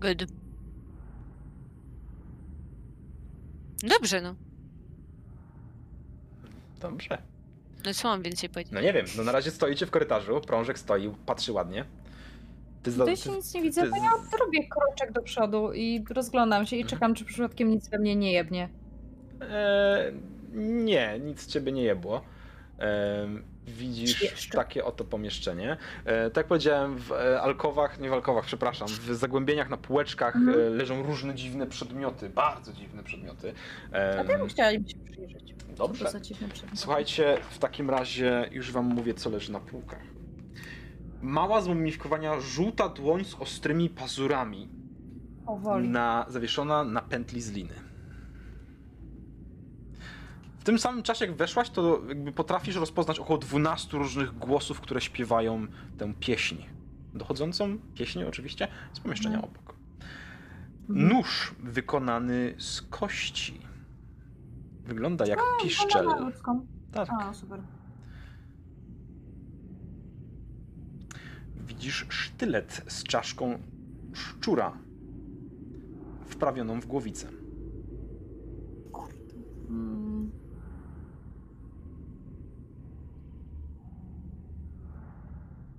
Good. 0.00 0.24
Dobrze, 3.82 4.20
no. 4.20 4.34
Dobrze. 6.80 7.27
No 7.88 7.94
co 7.94 8.08
mam 8.08 8.22
więcej 8.22 8.48
powiedzieć? 8.48 8.72
No 8.72 8.80
nie 8.80 8.92
wiem, 8.92 9.06
no 9.16 9.24
na 9.24 9.32
razie 9.32 9.50
stoicie 9.50 9.86
w 9.86 9.90
korytarzu, 9.90 10.40
prążek 10.40 10.78
stoi, 10.78 11.10
patrzy 11.26 11.52
ładnie. 11.52 11.84
Ty 12.82 12.92
ty... 12.92 13.16
się 13.16 13.30
nic 13.30 13.54
nie 13.54 13.62
widzę, 13.62 13.82
ty 13.82 13.90
to 13.90 13.96
ja 13.96 14.10
zrobię 14.30 14.68
kroczek 14.68 15.12
do 15.12 15.22
przodu 15.22 15.72
i 15.72 16.04
rozglądam 16.10 16.66
się 16.66 16.76
i 16.76 16.80
Mhm. 16.82 16.90
czekam, 16.98 17.14
czy 17.14 17.24
przypadkiem 17.24 17.70
nic 17.70 17.88
we 17.88 17.98
mnie 17.98 18.16
nie 18.16 18.32
jebnie. 18.32 18.68
E, 19.40 20.12
nie, 20.54 21.18
nic 21.18 21.46
ciebie 21.46 21.72
nie 21.72 21.82
jebło. 21.82 22.20
Widzisz 23.66 24.22
Jeszcze. 24.22 24.58
takie 24.58 24.84
oto 24.84 25.04
pomieszczenie. 25.04 25.76
E, 26.04 26.30
tak 26.30 26.36
jak 26.36 26.46
powiedziałem, 26.46 26.96
w 26.98 27.12
e, 27.12 27.40
alkowach, 27.40 28.00
nie 28.00 28.10
w 28.10 28.12
alkowach, 28.12 28.44
przepraszam, 28.44 28.88
w 28.88 29.14
zagłębieniach 29.14 29.68
na 29.68 29.76
półeczkach 29.76 30.36
Mhm. 30.36 30.60
e, 30.60 30.70
leżą 30.70 31.02
różne 31.02 31.34
dziwne 31.34 31.66
przedmioty, 31.66 32.28
bardzo 32.28 32.72
dziwne 32.72 33.02
przedmioty. 33.02 33.52
A 34.42 34.46
chciała 34.48 34.70
im 34.70 34.88
się 34.88 34.98
przyjrzeć. 34.98 35.54
Dobrze. 35.76 36.04
To 36.04 36.10
za 36.10 36.20
dziwne 36.20 36.48
przedmioty. 36.48 36.76
Słuchajcie, 36.80 37.38
w 37.50 37.58
takim 37.58 37.90
razie 37.90 38.48
już 38.52 38.72
wam 38.72 38.84
mówię, 38.84 39.14
co 39.14 39.30
leży 39.30 39.52
na 39.52 39.60
półkach. 39.60 40.02
Mała 41.22 41.60
zmumifikowania 41.60 42.40
żółta 42.40 42.88
dłoń 42.88 43.24
z 43.24 43.34
ostrymi 43.34 43.90
pazurami, 43.90 44.68
Powoli. 45.46 45.88
na, 45.88 46.26
zawieszona 46.28 46.84
na 46.84 47.02
pętli 47.02 47.40
z 47.40 47.52
liny. 47.52 47.74
W 50.68 50.70
tym 50.70 50.78
samym 50.78 51.02
czasie, 51.02 51.26
jak 51.26 51.34
weszłaś, 51.36 51.70
to 51.70 52.00
jakby 52.08 52.32
potrafisz 52.32 52.76
rozpoznać 52.76 53.18
około 53.18 53.38
12 53.38 53.98
różnych 53.98 54.38
głosów, 54.38 54.80
które 54.80 55.00
śpiewają 55.00 55.66
tę 55.98 56.14
pieśń. 56.20 56.56
Dochodzącą 57.14 57.78
pieśń 57.94 58.22
oczywiście 58.22 58.68
z 58.92 59.00
pomieszczenia 59.00 59.36
Mhm. 59.36 59.54
obok. 59.54 59.74
Nóż 60.88 61.54
wykonany 61.58 62.54
z 62.58 62.82
kości. 62.82 63.60
Wygląda 64.84 65.26
jak 65.26 65.40
piszczel. 65.62 66.04
Wolę 66.04 66.20
ludzką. 66.20 66.66
Tak. 66.92 67.08
A, 67.12 67.34
super. 67.34 67.62
Widzisz 71.56 72.06
sztylet 72.08 72.84
z 72.88 73.02
czaszką 73.02 73.58
szczura 74.12 74.72
wprawioną 76.26 76.80
w 76.80 76.86
głowicę. 76.86 77.28
Mm. 79.68 80.07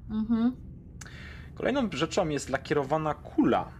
Mhm. 0.10 0.56
Kolejną 1.56 1.90
rzeczą 1.92 2.30
jest 2.30 2.50
lakierowana 2.50 3.14
kula 3.14 3.72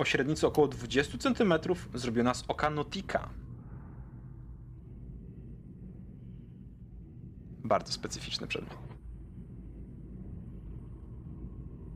o 0.00 0.04
średnicy 0.04 0.46
około 0.46 0.68
20 0.68 1.18
cm, 1.18 1.54
zrobiona 1.94 2.34
z 2.34 2.44
oka 2.48 2.70
notika. 2.70 3.28
Bardzo 7.64 7.92
specyficzny 7.92 8.46
przedmiot. 8.46 8.74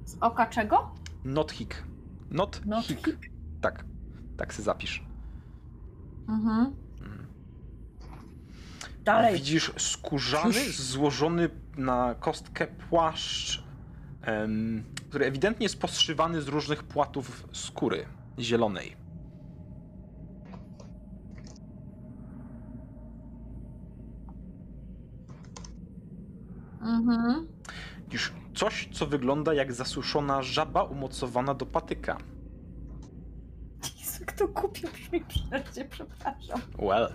Z 0.05 0.17
oka 0.21 0.47
czego? 0.47 0.95
Nothik. 1.25 1.83
Not 2.31 2.67
Not 2.67 2.85
hik. 2.85 3.07
hik? 3.07 3.31
Tak. 3.61 3.85
Tak 4.37 4.55
se 4.55 4.63
zapisz. 4.63 5.07
Mhm. 6.29 6.75
Mhm. 7.01 7.27
Dalej. 9.05 9.35
Widzisz 9.35 9.73
skórzany, 9.79 10.73
złożony 10.73 11.51
na 11.77 12.15
kostkę 12.15 12.67
płaszcz, 12.67 13.65
który 15.09 15.25
ewidentnie 15.27 15.65
jest 15.65 15.81
poszywany 15.81 16.43
z 16.43 16.49
różnych 16.49 16.83
płatów 16.83 17.49
skóry 17.53 18.07
zielonej. 18.39 18.97
Mhm. 26.81 27.47
Widzisz 28.05 28.33
coś, 28.55 28.89
co 28.93 29.07
wygląda 29.07 29.55
jak 29.55 29.73
zasuszona 29.73 30.43
żaba 30.43 30.83
umocowana 30.83 31.55
do 31.55 31.67
patyka. 31.67 32.19
Jezu, 34.01 34.25
kto 34.27 34.49
kupił 34.49 34.89
brzmi 34.91 35.25
przecież, 35.29 35.87
przepraszam. 35.91 36.61
Well, 36.79 37.09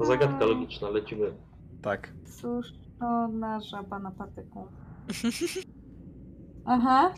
Zagadka 0.00 0.44
logiczna, 0.44 0.88
lecimy. 0.90 1.32
tak. 1.82 2.08
Suszona 2.24 3.60
żaba 3.60 3.98
na 3.98 4.10
patyku. 4.10 4.66
Aha. 6.64 7.14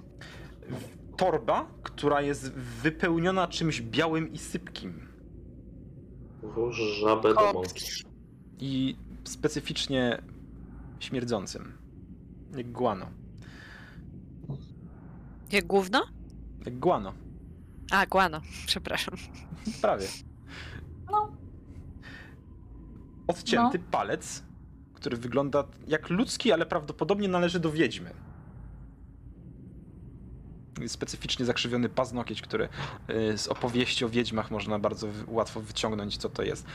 Torba, 1.17 1.67
która 1.83 2.21
jest 2.21 2.53
wypełniona 2.53 3.49
czymś 3.49 3.83
białym 3.83 4.33
i 4.33 4.39
sypkim. 4.39 5.09
Żabę 7.01 7.35
do 7.35 7.53
mąki. 7.53 7.85
I 8.59 8.97
specyficznie 9.25 10.23
śmierdzącym. 11.01 11.73
Jak 12.57 12.73
guano. 12.73 13.07
Jak 15.53 15.67
gówno? 15.67 16.07
Jak 16.65 16.79
guano. 16.79 17.15
A, 17.91 18.07
guano. 18.07 18.41
Przepraszam. 18.67 19.15
Prawie. 19.81 20.07
No. 21.11 21.33
Odcięty 23.27 23.79
palec, 23.79 24.43
który 25.03 25.17
wygląda 25.17 25.65
jak 25.89 26.11
ludzki, 26.11 26.53
ale 26.53 26.67
prawdopodobnie 26.67 27.29
należy 27.29 27.61
do 27.61 27.73
wiedźmy. 27.73 28.11
Specyficznie 30.87 31.45
zakrzywiony 31.45 31.89
paznokieć, 31.89 32.43
który 32.43 32.69
y, 33.11 33.39
z 33.39 33.49
opowieści 33.49 34.05
o 34.05 34.09
wiedźmach 34.09 34.51
można 34.51 34.79
bardzo 34.79 35.07
łatwo 35.29 35.61
wyciągnąć, 35.61 36.17
co 36.17 36.29
to 36.29 36.43
jest. 36.43 36.67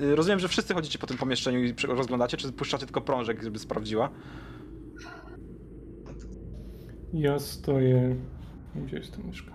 Y, 0.00 0.16
Rozumiem, 0.16 0.38
że 0.38 0.48
wszyscy 0.48 0.74
chodzicie 0.74 0.98
po 0.98 1.06
tym 1.06 1.16
pomieszczeniu 1.16 1.64
i 1.64 1.74
rozglądacie, 1.88 2.36
czy 2.36 2.52
puszczacie 2.52 2.86
tylko 2.86 3.00
prążek, 3.00 3.42
żeby 3.42 3.58
sprawdziła? 3.58 4.10
Ja 7.12 7.38
stoję. 7.38 8.16
Gdzie 8.74 8.96
jest 8.96 9.16
ta 9.16 9.22
myszka? 9.22 9.52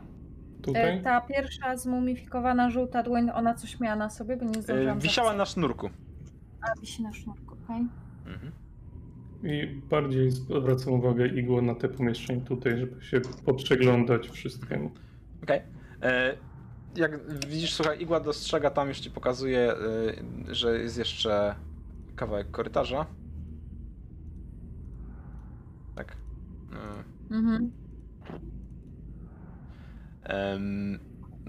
Tutaj? 0.62 0.98
E, 0.98 1.02
ta 1.02 1.22
pierwsza 1.22 1.78
zmumifikowana 1.78 2.70
żółta 2.70 3.04
dłoń, 3.04 3.30
ona 3.34 3.54
coś 3.54 3.80
miała 3.80 3.96
na 3.96 4.10
sobie, 4.10 4.38
bo 4.38 4.46
nie 4.46 4.60
Y, 4.60 4.62
zdążyłam 4.62 5.00
Wisiała 5.00 5.34
na 5.34 5.46
sznurku. 5.46 5.90
A, 6.62 6.80
wisi 6.80 7.04
na 7.04 7.14
sznurku, 7.14 7.58
okej. 7.66 7.88
Mhm. 8.30 8.52
I 9.44 9.82
bardziej 9.90 10.32
zwracam 10.32 10.94
uwagę 10.94 11.28
igło 11.28 11.62
na 11.62 11.76
te 11.76 11.90
pomieszczenie 11.90 12.42
tutaj, 12.42 12.78
żeby 12.78 13.02
się 13.02 13.22
poprzeglądać 13.46 14.30
wszystkiemu. 14.30 14.92
Okej. 15.44 15.62
E, 16.02 16.38
Jak 16.96 17.32
widzisz, 17.50 17.74
słuchaj, 17.74 18.02
igła 18.02 18.20
dostrzega 18.20 18.70
tam, 18.70 18.88
już 18.88 19.00
ci 19.00 19.12
pokazuje, 19.12 19.74
y, 20.50 20.56
że 20.56 20.80
jest 20.80 20.98
jeszcze 20.98 21.56
kawałek 22.16 22.52
korytarza. 22.52 23.06
Tak. 25.96 26.12
Y, 27.32 27.36
Mhm. 27.36 27.72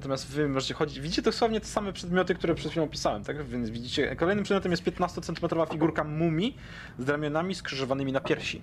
Natomiast 0.00 0.28
wy 0.28 0.48
możecie 0.48 0.74
chodzić. 0.74 1.00
Widzicie 1.00 1.22
dosłownie 1.22 1.60
te 1.60 1.66
same 1.66 1.92
przedmioty, 1.92 2.34
które 2.34 2.54
przed 2.54 2.70
chwilą 2.70 2.84
opisałem, 2.86 3.24
tak? 3.24 3.46
Więc 3.46 3.70
widzicie. 3.70 4.16
Kolejnym 4.16 4.44
przedmiotem 4.44 4.70
jest 4.70 4.84
15-centymetrowa 4.84 5.70
figurka 5.72 6.04
mumii 6.04 6.56
z 6.98 7.08
ramionami 7.08 7.54
skrzyżowanymi 7.54 8.12
na 8.12 8.20
piersi. 8.20 8.62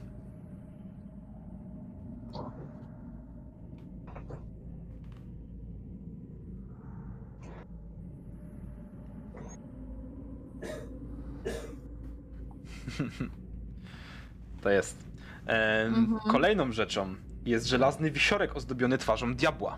To 14.62 14.70
jest. 14.70 15.04
Em, 15.46 15.94
Mhm. 15.96 16.20
Kolejną 16.32 16.72
rzeczą 16.72 17.16
jest 17.46 17.68
żelazny 17.68 18.12
wisiorek 18.12 18.56
ozdobiony 18.56 18.98
twarzą 18.98 19.36
diabła. 19.36 19.78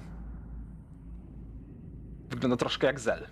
Wygląda 2.29 2.57
troszkę 2.57 2.87
jak 2.87 2.99
zel. 2.99 3.27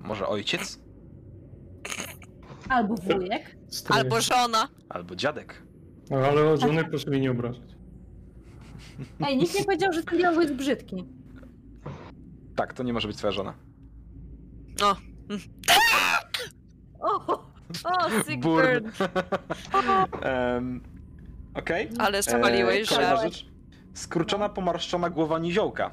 Może 0.00 0.26
ojciec? 0.28 0.80
Albo 2.68 2.94
wujek. 2.94 3.56
Albo 3.88 4.20
żona. 4.20 4.68
Albo 4.88 5.16
dziadek. 5.16 5.62
No, 6.10 6.16
ale 6.16 6.42
o 6.44 6.56
żonę 6.56 6.84
proszę 6.84 7.10
mnie 7.10 7.20
nie 7.20 7.30
obrażać. 7.30 7.74
Ej, 9.26 9.36
nikt 9.36 9.58
nie 9.58 9.64
powiedział, 9.64 9.92
że 9.92 10.02
ten 10.02 10.18
diabeł 10.18 10.40
jest 10.40 10.54
brzydki. 10.54 11.04
Tak, 12.56 12.72
to 12.72 12.82
nie 12.82 12.92
może 12.92 13.08
być 13.08 13.16
twoja 13.16 13.32
żona. 13.32 13.54
O, 14.82 14.96
O, 17.00 17.44
o 17.84 18.10
sick 18.10 18.38
Burn. 18.42 18.90
Em, 20.22 20.80
Okej. 21.54 21.88
ale 21.98 22.18
E, 22.18 22.22
spaliłeś, 22.22 22.88
Kolejna 22.88 23.16
że... 23.16 23.22
rzecz. 23.22 23.46
Skurczona, 23.94 24.48
pomarszczona 24.48 25.10
głowa 25.10 25.38
niziołka. 25.38 25.90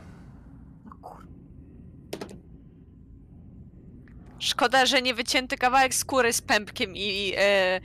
Szkoda, 4.42 4.86
że 4.86 5.02
nie 5.02 5.14
wycięty 5.14 5.58
kawałek 5.58 5.96
skóry 5.96 6.34
z 6.34 6.42
pępkiem 6.42 6.92
i 6.96 7.34
e, 7.38 7.82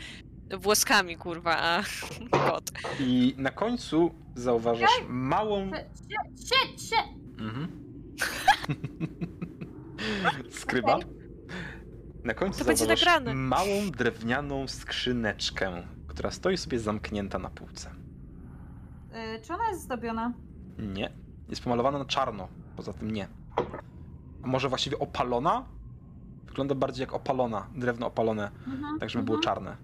włoskami, 0.59 1.17
kurwa, 1.17 1.57
a 1.59 1.83
kot. 2.51 2.71
I 3.01 3.35
na 3.39 3.51
końcu 3.51 4.15
zauważasz 4.35 4.91
małą. 5.09 5.71
Shit, 6.37 6.81
shit. 6.83 7.41
Mhm. 7.41 7.69
Skryba. 10.61 10.99
Na 12.25 12.35
końcu 12.35 12.59
To 12.59 12.65
będzie 12.65 12.79
zauważasz 12.85 13.07
nagrane. 13.07 13.35
małą 13.35 13.91
drewnianą 13.91 14.69
skrzyneczkę, 14.69 15.87
która 16.07 16.31
stoi 16.31 16.57
sobie 16.57 16.79
zamknięta 16.79 17.39
na 17.39 17.51
półce. 17.51 17.91
Y, 19.37 19.41
czy 19.43 19.53
ona 19.55 19.69
jest 19.69 19.83
zdobiona? 19.83 20.33
Nie. 20.79 21.13
Jest 21.49 21.63
pomalowana 21.63 21.99
na 21.99 22.05
czarno. 22.05 22.49
Poza 22.77 22.93
tym 22.93 23.11
nie. 23.11 23.29
A 24.43 24.47
może 24.47 24.69
właściwie 24.69 24.99
opalona? 24.99 25.65
Wygląda 26.57 26.75
bardziej 26.75 27.01
jak 27.01 27.13
opalona. 27.13 27.67
Drewno 27.75 28.07
opalone, 28.07 28.51
Mhm, 28.67 28.99
tak 29.01 29.11
żeby 29.11 29.25
było 29.25 29.37
mhm. 29.37 29.55
czarne. 29.55 29.77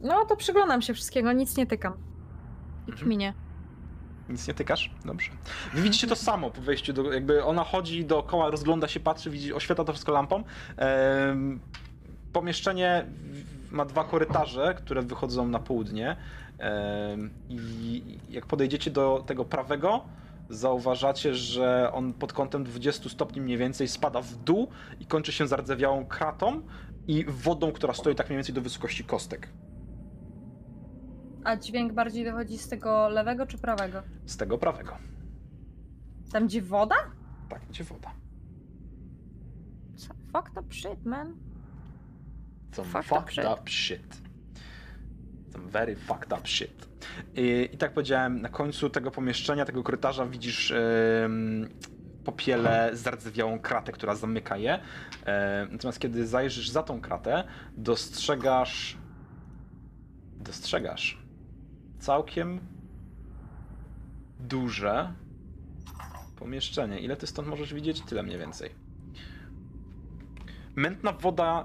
No 0.00 0.24
to 0.24 0.36
przyglądam 0.36 0.82
się 0.82 0.94
wszystkiego, 0.94 1.32
nic 1.32 1.56
nie 1.56 1.66
tykam. 1.66 1.92
I 2.86 2.90
Mhm. 2.90 2.98
kminie. 3.06 3.34
Nic 4.28 4.48
nie 4.48 4.54
tykasz? 4.54 4.90
Dobrze. 5.04 5.30
Wy 5.74 5.82
widzicie 5.82 6.06
to 6.06 6.16
samo 6.16 6.50
po 6.50 6.60
wejściu 6.60 6.92
do, 6.92 7.12
jakby 7.12 7.44
ona 7.44 7.64
chodzi 7.64 8.04
dookoła, 8.04 8.50
rozgląda 8.50 8.88
się, 8.88 9.00
patrzy, 9.00 9.30
widzi, 9.30 9.54
oświetla 9.54 9.84
to 9.84 9.92
wszystko 9.92 10.12
lampą. 10.12 10.44
Em, 10.76 11.60
pomieszczenie 12.32 13.06
ma 13.70 13.84
dwa 13.84 14.04
korytarze, 14.04 14.74
które 14.74 15.02
wychodzą 15.02 15.48
na 15.48 15.58
południe. 15.58 16.16
Em, 16.58 17.30
I 17.48 18.02
jak 18.30 18.46
podejdziecie 18.46 18.90
do 18.90 19.24
tego 19.26 19.44
prawego, 19.44 20.04
zauważacie, 20.50 21.34
że 21.34 21.92
on 21.92 22.12
pod 22.12 22.32
kątem 22.32 22.64
20 22.64 23.08
stopni 23.08 23.40
mniej 23.40 23.58
więcej 23.58 23.88
spada 23.88 24.20
w 24.20 24.36
dół 24.36 24.68
i 25.00 25.06
kończy 25.06 25.32
się 25.32 25.46
zardzewiałą 25.46 26.06
kratą 26.06 26.62
i 27.08 27.24
wodą, 27.28 27.72
która 27.72 27.94
stoi 27.94 28.14
tak 28.14 28.26
mniej 28.28 28.36
więcej 28.36 28.54
do 28.54 28.60
wysokości 28.60 29.04
kostek. 29.04 29.48
A 31.44 31.56
dźwięk 31.56 31.92
bardziej 31.92 32.24
dochodzi 32.24 32.58
z 32.58 32.68
tego 32.68 33.08
lewego 33.08 33.46
czy 33.46 33.58
prawego? 33.58 34.02
Z 34.26 34.36
tego 34.36 34.58
prawego. 34.58 34.96
Tam 36.32 36.46
gdzie 36.46 36.62
woda? 36.62 36.94
Tak, 37.48 37.62
gdzie 37.68 37.84
woda. 37.84 38.10
Co? 39.96 40.14
Fucked 40.32 40.58
up 40.64 40.74
shit, 40.74 41.04
man. 41.04 41.36
Some 42.72 42.88
Fucked 42.88 43.08
fucked, 43.08 43.22
up 43.22 43.32
shit. 43.32 43.44
up 43.60 43.70
shit. 43.70 44.20
Some 45.52 45.68
very 45.68 45.96
fucked 45.96 46.32
up 46.38 46.48
shit. 46.48 46.88
I, 47.34 47.76
tak 47.78 47.92
powiedziałem, 47.92 48.42
na 48.42 48.48
końcu 48.48 48.90
tego 48.90 49.10
pomieszczenia, 49.10 49.64
tego 49.64 49.82
korytarza 49.82 50.26
widzisz 50.26 50.74
popiele, 52.24 52.90
zardzewiałą 52.92 53.58
kratę, 53.58 53.92
która 53.92 54.14
zamyka 54.14 54.56
je. 54.56 54.78
E, 55.26 55.66
natomiast 55.70 55.98
kiedy 55.98 56.26
zajrzysz 56.26 56.68
za 56.68 56.82
tą 56.82 57.00
kratę, 57.00 57.44
dostrzegasz 57.76 58.96
dostrzegasz 60.46 61.18
całkiem 61.98 62.60
duże 64.40 65.12
pomieszczenie. 66.36 67.00
Ile 67.00 67.16
ty 67.16 67.26
stąd 67.26 67.48
możesz 67.48 67.74
widzieć? 67.74 68.02
Tyle 68.02 68.22
mniej 68.22 68.38
więcej. 68.38 68.70
Mętna 70.76 71.12
woda 71.12 71.64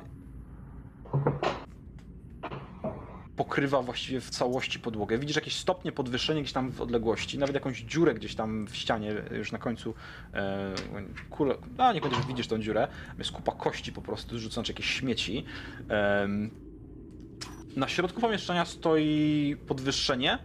pokrywa 3.42 3.82
właściwie 3.82 4.22
w 4.22 4.30
całości 4.30 4.80
podłogę. 4.80 5.18
Widzisz 5.18 5.36
jakieś 5.36 5.56
stopnie 5.56 5.92
podwyższenie 5.92 6.42
gdzieś 6.42 6.54
tam 6.54 6.72
w 6.72 6.82
odległości, 6.82 7.38
nawet 7.38 7.56
jakąś 7.56 7.80
dziurę 7.80 8.14
gdzieś 8.14 8.36
tam 8.36 8.68
w 8.68 8.76
ścianie, 8.76 9.14
już 9.32 9.52
na 9.52 9.58
końcu 9.58 9.94
e, 10.34 10.74
kulę, 11.30 11.56
a 11.78 11.94
nie 11.94 12.02
będziesz 12.02 12.26
widzisz 12.26 12.48
tą 12.48 12.60
dziurę, 12.60 12.88
jest 13.18 13.32
kupa 13.32 13.52
kości 13.52 13.94
po 13.94 14.02
prostu, 14.02 14.40
rzucone 14.40 14.68
jakieś 14.68 14.86
śmieci. 14.86 15.46
Em, 15.90 16.52
na 17.76 17.88
środku 17.88 18.22
pomieszczenia 18.22 18.66
stoi 18.66 19.58
podwyższenie 19.68 20.40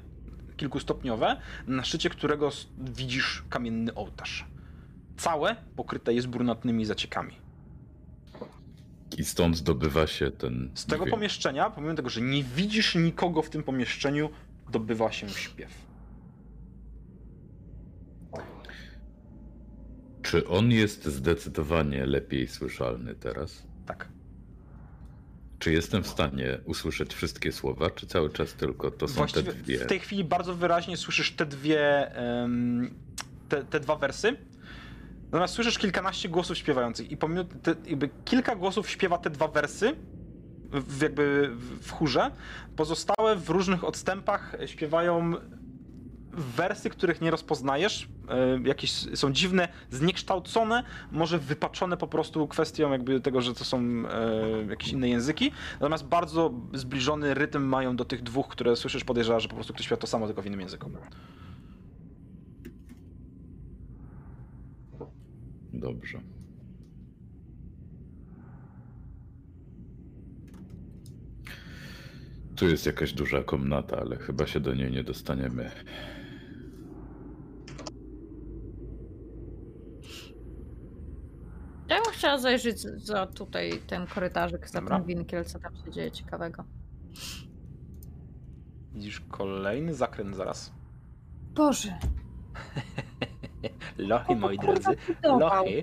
kilkustopniowe, 0.56 1.40
na 1.66 1.84
szczycie 1.84 2.10
którego 2.10 2.50
widzisz 2.78 3.44
kamienny 3.50 3.94
ołtarz. 3.94 4.44
Całe 5.16 5.56
pokryte 5.76 6.14
jest 6.14 6.28
brunatnymi 6.28 6.84
zaciekami. 6.84 7.45
I 9.16 9.24
stąd 9.24 9.56
zdobywa 9.56 10.06
się 10.06 10.30
ten. 10.30 10.70
Z 10.74 10.86
tego 10.86 11.06
pomieszczenia, 11.06 11.70
pomimo 11.70 11.94
tego, 11.94 12.10
że 12.10 12.20
nie 12.20 12.44
widzisz 12.44 12.94
nikogo 12.94 13.42
w 13.42 13.50
tym 13.50 13.62
pomieszczeniu, 13.62 14.30
dobywa 14.70 15.12
się 15.12 15.28
śpiew. 15.28 15.86
Czy 20.22 20.48
on 20.48 20.70
jest 20.70 21.04
zdecydowanie 21.04 22.06
lepiej 22.06 22.48
słyszalny 22.48 23.14
teraz? 23.14 23.62
Tak. 23.86 24.08
Czy 25.58 25.72
jestem 25.72 26.02
w 26.02 26.08
stanie 26.08 26.58
usłyszeć 26.64 27.14
wszystkie 27.14 27.52
słowa, 27.52 27.90
czy 27.90 28.06
cały 28.06 28.30
czas 28.30 28.54
tylko 28.54 28.90
to 28.90 29.08
są 29.08 29.14
Właściwie 29.14 29.52
te 29.52 29.58
dwie? 29.58 29.78
w 29.78 29.86
tej 29.86 30.00
chwili 30.00 30.24
bardzo 30.24 30.54
wyraźnie 30.54 30.96
słyszysz 30.96 31.32
te 31.32 31.46
dwie, 31.46 32.12
em, 32.16 32.94
te, 33.48 33.64
te 33.64 33.80
dwa 33.80 33.96
wersy. 33.96 34.36
Natomiast 35.26 35.54
słyszysz 35.54 35.78
kilkanaście 35.78 36.28
głosów 36.28 36.58
śpiewających 36.58 37.10
i 37.10 37.16
pomimo 37.16 37.44
te, 37.62 37.74
jakby 37.86 38.08
kilka 38.24 38.56
głosów 38.56 38.90
śpiewa 38.90 39.18
te 39.18 39.30
dwa 39.30 39.48
wersy, 39.48 39.96
w, 40.72 41.02
jakby 41.02 41.50
w- 41.54 41.86
w 41.86 41.90
chórze. 41.92 42.30
Pozostałe 42.76 43.36
w 43.36 43.50
różnych 43.50 43.84
odstępach 43.84 44.56
śpiewają 44.66 45.32
wersy, 46.32 46.90
których 46.90 47.20
nie 47.20 47.30
rozpoznajesz. 47.30 48.08
E, 48.28 48.68
jakieś 48.68 48.92
są 48.92 49.32
dziwne, 49.32 49.68
zniekształcone, 49.90 50.84
może 51.12 51.38
wypaczone 51.38 51.96
po 51.96 52.06
prostu 52.06 52.48
kwestią 52.48 52.92
jakby 52.92 53.20
tego, 53.20 53.40
że 53.40 53.54
to 53.54 53.64
są 53.64 53.78
e, 53.80 54.66
jakieś 54.70 54.88
inne 54.92 55.08
języki. 55.08 55.52
Natomiast 55.72 56.04
bardzo 56.04 56.52
zbliżony 56.74 57.34
rytm 57.34 57.62
mają 57.62 57.96
do 57.96 58.04
tych 58.04 58.22
dwóch, 58.22 58.48
które 58.48 58.76
słyszysz, 58.76 59.04
podejrzewa, 59.04 59.40
że 59.40 59.48
po 59.48 59.54
prostu 59.54 59.72
ktoś 59.74 59.86
śpiewa 59.86 60.00
to 60.00 60.06
samo, 60.06 60.26
tylko 60.26 60.42
w 60.42 60.46
innym 60.46 60.60
języku. 60.60 60.90
Dobrze. 65.80 66.20
Tu 72.56 72.68
jest 72.68 72.86
jakaś 72.86 73.12
duża 73.12 73.42
komnata, 73.42 73.96
ale 73.96 74.16
chyba 74.16 74.46
się 74.46 74.60
do 74.60 74.74
niej 74.74 74.90
nie 74.90 75.04
dostaniemy. 75.04 75.70
Ja 81.88 82.02
bym 82.02 82.12
chciała 82.12 82.38
zajrzeć 82.38 82.80
za 82.80 83.26
tutaj 83.26 83.70
ten 83.86 84.06
korytarzyk, 84.06 84.68
za 84.68 84.82
ten 84.82 85.04
winkiel, 85.04 85.44
co 85.44 85.58
tam 85.58 85.76
się 85.76 85.90
dzieje 85.90 86.10
ciekawego. 86.10 86.64
Widzisz 88.92 89.20
kolejny 89.20 89.94
zakręt 89.94 90.36
zaraz. 90.36 90.72
Boże. 91.54 91.98
Lochy, 93.98 94.36
moi 94.36 94.58
drodzy. 94.58 94.90
Lochy. 95.22 95.82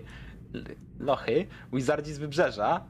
Lochy. 0.99 1.45
Wizardzi 1.73 2.13
z 2.13 2.17
wybrzeża. 2.17 2.81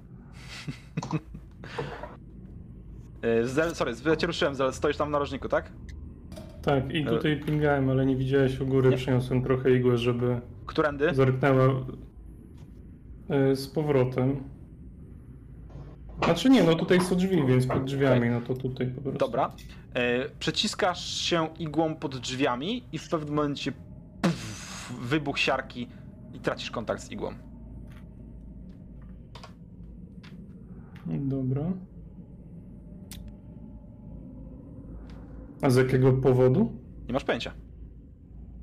E, 3.21 3.45
Zel, 3.47 3.75
sorry, 3.75 3.93
ja 4.05 4.15
cię 4.15 4.27
ruszyłem, 4.27 4.55
Zel, 4.55 4.73
stoisz 4.73 4.97
tam 4.97 5.07
w 5.07 5.11
narożniku, 5.11 5.49
tak? 5.49 5.71
Tak, 6.61 6.93
i 6.93 7.05
tutaj 7.05 7.39
pingałem, 7.45 7.89
ale 7.89 8.05
nie 8.05 8.15
widziałeś 8.15 8.59
u 8.59 8.65
góry, 8.65 8.89
Nie. 8.89 8.97
przyniosłem 8.97 9.43
trochę 9.43 9.71
igłę, 9.71 9.97
żeby 9.97 10.41
Którędy? 10.65 11.13
zerknęła 11.13 11.63
e, 13.29 13.55
z 13.55 13.67
powrotem. 13.67 14.43
Znaczy 16.23 16.49
nie, 16.49 16.63
no 16.63 16.75
tutaj 16.75 17.01
są 17.01 17.15
drzwi, 17.15 17.45
więc 17.47 17.67
pod 17.67 17.83
drzwiami, 17.83 18.29
no 18.29 18.41
to 18.41 18.53
tutaj 18.53 18.87
po 18.87 19.01
prostu. 19.01 19.19
Dobra. 19.19 19.51
E, 19.93 20.29
przeciskasz 20.39 21.05
się 21.21 21.47
igłą 21.59 21.95
pod 21.95 22.17
drzwiami 22.17 22.83
i 22.91 22.97
w 22.97 23.09
pewnym 23.09 23.35
momencie 23.35 23.71
puf, 24.21 24.62
wybuch 25.01 25.39
siarki 25.39 25.87
i 26.33 26.39
tracisz 26.39 26.71
kontakt 26.71 27.01
z 27.01 27.11
igłą. 27.11 27.33
Dobra. 31.05 31.61
A 35.61 35.69
z 35.69 35.75
jakiego 35.75 36.13
powodu? 36.13 36.71
Nie 37.07 37.13
masz 37.13 37.23
pojęcia. 37.23 37.51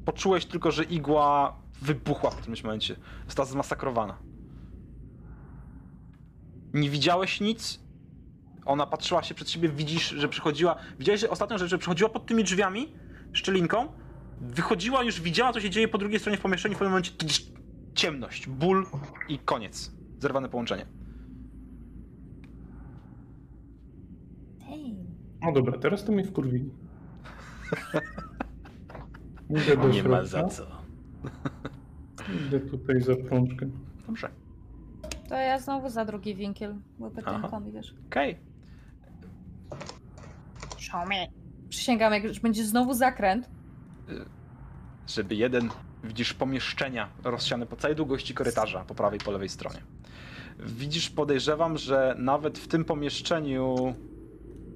Poczułeś 0.04 0.46
tylko, 0.46 0.70
że 0.70 0.84
igła 0.84 1.56
wybuchła 1.82 2.30
w 2.30 2.36
którymś 2.36 2.64
momencie. 2.64 2.96
Została 3.26 3.46
zmasakrowana. 3.46 4.16
Nie 6.74 6.90
widziałeś 6.90 7.40
nic. 7.40 7.80
Ona 8.64 8.86
patrzyła 8.86 9.22
się 9.22 9.34
przed 9.34 9.50
siebie, 9.50 9.68
widzisz, 9.68 10.08
że 10.08 10.28
przychodziła. 10.28 10.76
Widziałeś 10.98 11.20
że 11.20 11.30
ostatnią 11.30 11.58
rzecz, 11.58 11.70
że 11.70 11.78
przychodziła 11.78 12.10
pod 12.10 12.26
tymi 12.26 12.44
drzwiami, 12.44 12.92
szczelinką. 13.32 13.88
Wychodziła, 14.41 15.03
już 15.03 15.20
widziała, 15.20 15.53
co 15.53 15.61
się 15.61 15.70
dzieje 15.70 15.88
po 15.88 15.99
drugiej 15.99 16.20
stronie 16.20 16.38
w 16.38 16.41
pomieszczeniu. 16.41 16.74
W 16.74 16.78
pewnym 16.78 16.93
momencie 16.93 17.12
ciemność, 17.95 18.49
ból 18.49 18.86
i 19.28 19.38
koniec. 19.38 19.93
Zerwane 20.18 20.49
połączenie. 20.49 20.86
Hej. 24.66 24.97
No 25.43 25.53
dobra, 25.53 25.78
teraz 25.78 26.05
to 26.05 26.12
mnie 26.12 26.24
wkurwili. 26.24 26.70
Idę 29.51 29.76
do 29.76 29.88
Nie 29.88 30.03
ma 30.03 30.24
za 30.24 30.45
co. 30.45 30.66
Idę 32.47 32.61
tutaj 32.61 33.01
za 33.01 33.16
prączkę. 33.16 33.66
Dobrze. 34.07 34.30
To 35.28 35.34
ja 35.34 35.59
znowu 35.59 35.88
za 35.88 36.05
drugi 36.05 36.34
winkiel, 36.34 36.74
bo 36.99 37.11
wiesz. 37.72 37.95
Okej. 38.07 38.38
Show 40.78 41.09
me. 41.09 41.26
Przysięgam, 41.68 42.12
jak 42.12 42.24
już 42.24 42.41
będzie 42.41 42.64
znowu 42.64 42.95
zakręt. 42.95 43.59
Żeby 45.06 45.34
jeden 45.34 45.70
widzisz 46.04 46.34
pomieszczenia 46.34 47.08
rozsiane 47.24 47.66
po 47.66 47.76
całej 47.76 47.96
długości 47.96 48.34
korytarza, 48.34 48.84
po 48.84 48.94
prawej 48.94 49.20
i 49.20 49.24
po 49.24 49.30
lewej 49.30 49.48
stronie. 49.48 49.82
Widzisz, 50.58 51.11
podejrzewam, 51.11 51.78
że 51.78 52.14
nawet 52.18 52.58
w 52.58 52.68
tym 52.68 52.84
pomieszczeniu 52.84 53.94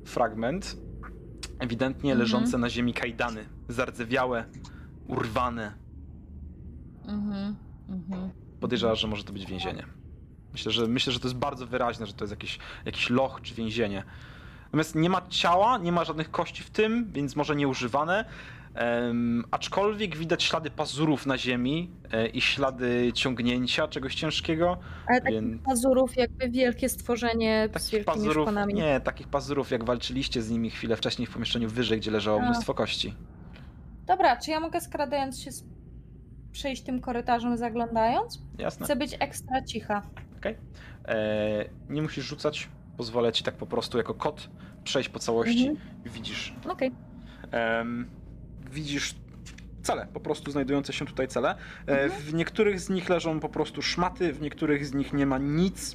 fragment, 0.05 0.77
ewidentnie 1.59 2.13
Mhm. 2.13 2.19
leżące 2.19 2.59
na 2.59 2.71
ziemi 2.71 2.95
kajdany, 2.95 3.45
zardzewiałe, 3.69 4.45
urwane. 5.09 5.73
Mhm. 7.07 7.57
Mhm. 7.89 8.31
Podejrzewasz, 8.61 9.01
że 9.01 9.09
może 9.09 9.25
to 9.25 9.33
być 9.33 9.47
więzienie. 9.47 9.87
Myślę, 10.53 10.73
że 10.73 10.87
myślę, 10.89 11.13
że 11.13 11.21
to 11.21 11.29
jest 11.29 11.39
bardzo 11.39 11.67
wyraźne, 11.67 12.07
że 12.07 12.13
to 12.13 12.25
jest 12.25 12.33
jakiś, 12.33 12.59
jakiś 12.85 13.11
loch 13.11 13.41
czy 13.43 13.55
więzienie. 13.55 14.05
Natomiast 14.65 14.95
nie 14.95 15.11
ma 15.11 15.23
ciała, 15.29 15.79
nie 15.79 15.93
ma 15.93 16.05
żadnych 16.05 16.31
kości 16.31 16.63
w 16.63 16.71
tym, 16.71 17.13
więc 17.13 17.37
może 17.37 17.57
nieużywane. 17.57 18.25
Aczkolwiek 19.51 20.17
widać 20.17 20.43
ślady 20.43 20.71
pazurów 20.71 21.27
na 21.27 21.39
ziemi 21.39 21.91
e, 22.13 22.27
i 22.27 22.41
ślady 22.41 23.13
ciągnięcia 23.15 23.89
czegoś 23.89 24.15
ciężkiego. 24.15 24.79
Ale 25.09 25.21
takich 25.21 25.41
Więc- 25.41 25.63
pazurów, 25.63 26.17
jakby 26.17 26.51
wielkie 26.51 26.89
stworzenie 26.89 27.69
z 27.71 27.73
Takich 27.73 27.91
wielkimi 27.91 28.15
pazurów, 28.17 28.45
szponami. 28.45 28.75
nie, 28.75 29.01
takich 29.01 29.29
pazurów 29.29 29.71
jak 29.71 29.85
walczyliście 29.85 30.43
z 30.43 30.51
nimi 30.51 30.71
chwilę 30.71 30.97
wcześniej 30.97 31.27
w 31.27 31.31
pomieszczeniu 31.33 31.69
wyżej, 31.69 31.99
gdzie 32.01 32.11
leżało 32.11 32.41
A. 32.41 32.45
mnóstwo 32.45 32.75
kości. 32.75 33.15
Dobra, 34.07 34.37
czy 34.37 34.51
ja 34.51 34.61
mogę 34.61 34.81
skradając 34.81 35.41
się 35.41 35.53
z... 35.53 35.65
przejść 36.53 36.83
tym 36.83 37.01
korytarzem 37.01 37.57
zaglądając? 37.57 38.43
Jasne. 38.59 38.85
Chcę 38.85 38.97
być 38.97 39.17
ekstra 39.21 39.63
cicha. 39.63 40.03
E, 41.09 41.65
nie 41.89 42.03
musisz 42.03 42.25
rzucać, 42.25 42.69
pozwolę 42.97 43.33
ci 43.33 43.45
tak 43.45 43.55
po 43.55 43.67
prostu 43.67 43.99
jako 43.99 44.15
kot 44.15 44.49
przejść 44.85 45.09
po 45.09 45.19
całości. 45.19 45.69
Mhm. 45.69 45.89
Widzisz 46.05 46.55
Okej. 46.69 46.91
Em, 47.51 48.11
widzisz 48.75 49.15
cele, 49.83 50.07
po 50.13 50.21
prostu 50.21 50.51
znajdujące 50.51 50.93
się 50.93 51.07
tutaj 51.07 51.29
cele. 51.29 51.51
E, 51.51 52.03
Mhm. 52.03 52.11
w 52.23 52.35
niektórych 52.35 52.81
z 52.81 52.91
nich 52.91 53.09
leżą 53.09 53.41
po 53.41 53.49
prostu 53.49 53.83
szmaty, 53.83 54.33
w 54.33 54.41
niektórych 54.41 54.87
z 54.87 54.95
nich 54.95 55.13
nie 55.13 55.27
ma 55.27 55.39
nic. 55.39 55.95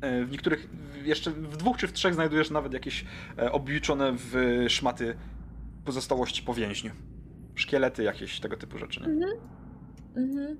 E, 0.00 0.24
w 0.24 0.30
niektórych, 0.30 0.68
jeszcze 1.04 1.30
w 1.30 1.56
dwóch 1.56 1.76
czy 1.76 1.88
w 1.88 1.92
trzech 1.92 2.14
znajdujesz 2.14 2.50
nawet 2.50 2.72
jakieś 2.72 3.04
e, 3.38 3.52
obliczone 3.52 4.12
w 4.16 4.34
szmaty 4.68 5.14
pozostałości 5.84 6.42
po 6.42 6.54
więźniu. 6.54 6.90
Szkielety 7.54 8.02
jakieś, 8.02 8.40
tego 8.40 8.56
typu 8.56 8.78
rzeczy, 8.78 9.00
nie? 9.00 9.06
Mhm. 9.06 9.32
Mhm. 10.16 10.56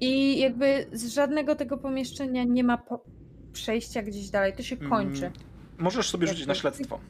I 0.00 0.38
jakby 0.38 0.86
z 0.92 1.06
żadnego 1.14 1.54
tego 1.54 1.78
pomieszczenia 1.78 2.44
nie 2.44 2.64
ma 2.64 2.78
po... 2.78 3.04
przejścia 3.52 4.02
gdzieś 4.02 4.30
dalej. 4.30 4.52
To 4.56 4.62
się 4.62 4.76
kończy. 4.76 5.30
Możesz 5.80 6.10
sobie 6.10 6.26
rzucić 6.26 6.46
na 6.46 6.54
śledztwo, 6.54 7.00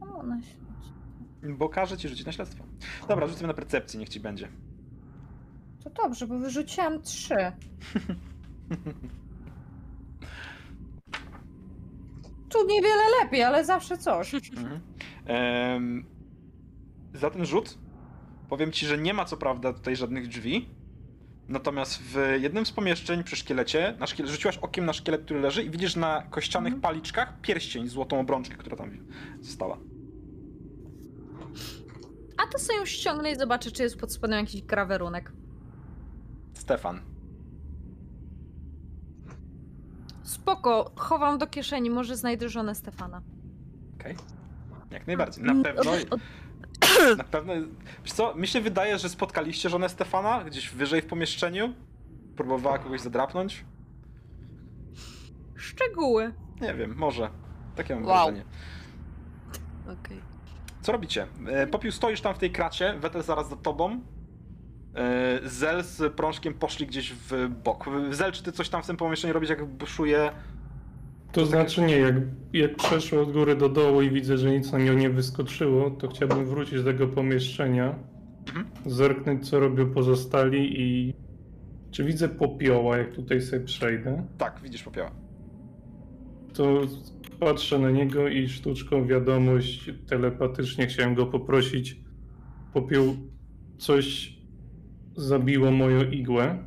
O, 0.00 0.22
no 0.22 0.40
się- 0.42 1.54
bo 1.56 1.68
każę 1.68 1.96
ci 1.96 2.08
rzucić 2.08 2.26
na 2.26 2.32
śledztwo. 2.32 2.64
Dobra, 3.08 3.26
rzucimy 3.26 3.48
na 3.48 3.54
percepcję, 3.54 4.00
niech 4.00 4.08
ci 4.08 4.20
będzie. 4.20 4.48
To 5.84 5.90
dobrze, 5.90 6.26
bo 6.26 6.38
wyrzuciłam 6.38 7.02
trzy. 7.02 7.34
Tu 12.48 12.66
niewiele 12.68 13.02
lepiej, 13.22 13.42
ale 13.42 13.64
zawsze 13.64 13.98
coś. 13.98 14.34
Mhm. 14.34 14.80
Em, 15.26 16.04
za 17.14 17.30
ten 17.30 17.44
rzut 17.46 17.78
powiem 18.48 18.72
ci, 18.72 18.86
że 18.86 18.98
nie 18.98 19.14
ma 19.14 19.24
co 19.24 19.36
prawda 19.36 19.72
tutaj 19.72 19.96
żadnych 19.96 20.28
drzwi. 20.28 20.68
Natomiast 21.48 22.02
w 22.02 22.16
jednym 22.40 22.66
z 22.66 22.72
pomieszczeń 22.72 23.24
przy 23.24 23.36
szkielecie, 23.36 23.96
na 24.00 24.06
szkiele, 24.06 24.28
rzuciłaś 24.28 24.58
okiem 24.58 24.86
na 24.86 24.92
szkielet, 24.92 25.24
który 25.24 25.40
leży 25.40 25.62
i 25.62 25.70
widzisz 25.70 25.96
na 25.96 26.22
kościanych 26.30 26.72
Mhm. 26.74 26.80
paliczkach 26.82 27.40
pierścień, 27.40 27.88
złotą 27.88 28.20
obrączkę, 28.20 28.56
która 28.56 28.76
tam 28.76 28.90
została. 29.40 29.78
A 32.36 32.46
to 32.52 32.58
sobie 32.58 32.78
ją 32.78 32.84
ściągnę 32.86 33.30
i 33.32 33.36
zobaczę, 33.36 33.70
czy 33.70 33.82
jest 33.82 33.98
pod 34.00 34.12
spodem 34.12 34.38
jakiś 34.38 34.62
grawerunek. 34.62 35.32
Stefan. 36.54 37.00
Spoko, 40.22 40.92
chowam 40.96 41.38
do 41.38 41.46
kieszeni, 41.46 41.90
może 41.90 42.16
znajdę 42.16 42.48
żonę 42.48 42.74
Stefana. 42.74 43.22
Okej. 44.00 44.16
Jak 44.90 45.06
najbardziej. 45.06 45.44
Na 45.44 45.52
Mm, 45.52 45.64
pewno. 45.64 45.92
od- 45.92 46.12
od- 46.12 46.20
Na 47.18 47.24
pewno. 47.24 47.52
Wiesz 48.04 48.12
co, 48.12 48.34
mi 48.34 48.46
się 48.46 48.60
wydaje, 48.60 48.98
że 48.98 49.08
spotkaliście 49.08 49.68
żonę 49.68 49.88
Stefana 49.88 50.44
gdzieś 50.44 50.70
wyżej 50.70 51.02
w 51.02 51.06
pomieszczeniu. 51.06 51.74
Próbowała 52.36 52.78
kogoś 52.78 53.00
zadrapnąć. 53.00 53.64
Szczegóły. 55.56 56.32
Nie 56.60 56.74
wiem, 56.74 56.94
może. 56.96 57.30
Takie 57.76 57.94
mam 57.94 58.04
Wow. 58.04 58.14
wrażenie. 58.26 58.44
Okej. 59.84 60.20
Co 60.82 60.92
robicie? 60.92 61.26
E, 61.46 61.66
Popiół 61.66 61.92
stoisz 61.92 62.20
tam 62.20 62.34
w 62.34 62.38
tej 62.38 62.50
kracie, 62.52 62.94
Wetel 62.98 63.22
zaraz 63.22 63.48
za 63.48 63.56
tobą. 63.56 64.00
E, 64.94 65.40
Zel 65.48 65.82
z 65.84 66.14
prążkiem 66.14 66.54
poszli 66.54 66.86
gdzieś 66.86 67.12
w 67.12 67.48
bok. 67.64 67.84
Zel, 68.10 68.32
czy 68.32 68.42
ty 68.42 68.52
coś 68.52 68.68
tam 68.68 68.82
w 68.82 68.86
tym 68.86 68.96
pomieszczeniu 68.96 69.34
robisz, 69.34 69.50
jak 69.50 69.64
buszuje? 69.64 70.32
To 71.34 71.46
znaczy 71.46 71.82
nie, 71.82 71.96
jak, 71.98 72.14
jak 72.52 72.76
przeszło 72.76 73.22
od 73.22 73.32
góry 73.32 73.56
do 73.56 73.68
dołu 73.68 74.02
i 74.02 74.10
widzę, 74.10 74.38
że 74.38 74.50
nic 74.50 74.72
na 74.72 74.78
nią 74.78 74.92
nie 74.94 75.10
wyskoczyło, 75.10 75.90
to 75.90 76.08
chciałbym 76.08 76.46
wrócić 76.46 76.74
do 76.74 76.84
tego 76.84 77.06
pomieszczenia, 77.06 77.98
Mhm. 78.48 78.66
zerknąć 78.86 79.48
co 79.50 79.60
robią 79.60 79.90
pozostali 79.90 80.80
i 80.80 81.14
czy 81.90 82.04
widzę 82.04 82.28
popioła, 82.28 82.96
jak 82.98 83.12
tutaj 83.14 83.42
sobie 83.42 83.64
przejdę, 83.64 84.26
Tak, 84.38 84.60
widzisz 84.62 84.82
popioła. 84.82 85.10
to 86.52 86.80
patrzę 87.40 87.78
na 87.78 87.90
niego 87.90 88.28
i 88.28 88.48
sztuczką 88.48 89.06
wiadomość 89.06 89.90
telepatycznie 90.08 90.86
chciałem 90.86 91.14
go 91.14 91.26
poprosić, 91.26 92.00
popiół, 92.72 93.16
coś 93.78 94.36
zabiło 95.16 95.70
moją 95.70 96.10
igłę 96.10 96.58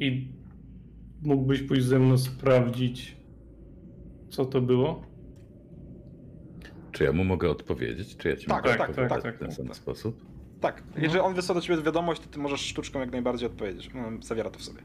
i 0.00 0.28
mógłbyś 1.26 1.62
pójść 1.62 1.84
ze 1.84 1.98
mną 1.98 2.18
sprawdzić, 2.18 3.16
co 4.28 4.44
to 4.44 4.60
było? 4.60 5.02
Czy 6.92 7.04
ja 7.04 7.12
mu 7.12 7.24
mogę 7.24 7.50
odpowiedzieć? 7.50 8.16
Czy 8.16 8.28
ja 8.28 8.36
ci 8.36 8.46
Tak, 8.46 8.64
mogę 8.64 8.78
tak, 8.78 8.90
odpowiedzieć 8.90 9.22
tak, 9.22 9.36
w 9.36 9.38
ten 9.38 9.48
tak. 9.48 9.56
sam 9.56 9.74
sposób? 9.74 10.26
Tak, 10.60 10.82
jeżeli 10.96 11.20
on 11.20 11.34
wysłał 11.34 11.54
do 11.54 11.60
ciebie 11.60 11.82
wiadomość, 11.82 12.20
to 12.22 12.28
ty 12.28 12.38
możesz 12.38 12.60
sztuczką 12.60 13.00
jak 13.00 13.12
najbardziej 13.12 13.46
odpowiedzieć. 13.46 13.90
No, 13.94 14.02
zawiera 14.22 14.50
to 14.50 14.58
w 14.58 14.62
sobie. 14.62 14.82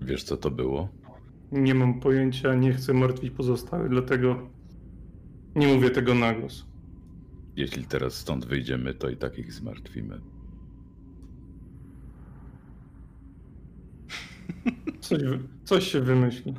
Wiesz, 0.00 0.22
co 0.24 0.36
to 0.36 0.50
było? 0.50 0.88
Nie 1.52 1.74
mam 1.74 2.00
pojęcia, 2.00 2.54
nie 2.54 2.72
chcę 2.72 2.92
martwić 2.94 3.30
pozostałych, 3.30 3.88
dlatego 3.90 4.50
nie 5.54 5.74
mówię 5.74 5.90
tego 5.90 6.14
na 6.14 6.34
głos. 6.34 6.66
Jeśli 7.56 7.84
teraz 7.84 8.14
stąd 8.14 8.46
wyjdziemy, 8.46 8.94
to 8.94 9.08
i 9.10 9.16
tak 9.16 9.38
ich 9.38 9.52
zmartwimy. 9.52 10.20
Coś, 15.00 15.20
coś 15.64 15.92
się 15.92 16.00
wymyśli. 16.00 16.54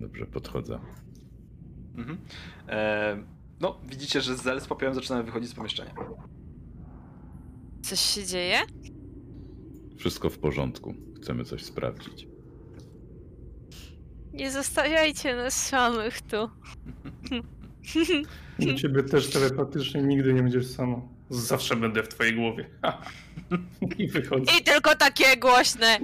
Dobrze, 0.00 0.26
podchodzę. 0.26 0.78
Mhm. 1.96 2.18
E, 2.68 3.24
no, 3.60 3.80
widzicie, 3.88 4.20
że 4.20 4.36
Zel 4.36 4.60
z 4.60 4.66
popiołem 4.66 4.94
zaczyna 4.94 5.22
wychodzić 5.22 5.50
z 5.50 5.54
pomieszczenia. 5.54 5.94
Coś 7.82 8.00
się 8.00 8.26
dzieje? 8.26 8.58
Wszystko 9.96 10.30
w 10.30 10.38
porządku. 10.38 10.94
Chcemy 11.16 11.44
coś 11.44 11.64
sprawdzić. 11.64 12.26
Nie 14.32 14.50
zostawiajcie 14.50 15.36
nas 15.36 15.66
samych 15.66 16.20
tu. 16.20 16.50
Do 18.58 18.74
ciebie 18.74 19.02
też 19.02 19.30
telepatycznie 19.30 20.02
nigdy 20.02 20.34
nie 20.34 20.42
będziesz 20.42 20.66
sama. 20.66 21.00
Zawsze 21.30 21.76
będę 21.76 22.02
w 22.02 22.08
twojej 22.08 22.34
głowie. 22.34 22.70
I 23.98 24.08
wychodzę. 24.08 24.52
I 24.60 24.64
tylko 24.64 24.96
takie 24.96 25.36
głośne. 25.36 25.98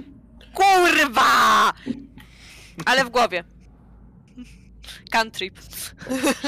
Kurwa! 0.57 1.73
Ale 2.85 3.05
w 3.05 3.09
głowie. 3.09 3.43
Cantrip. 5.11 5.59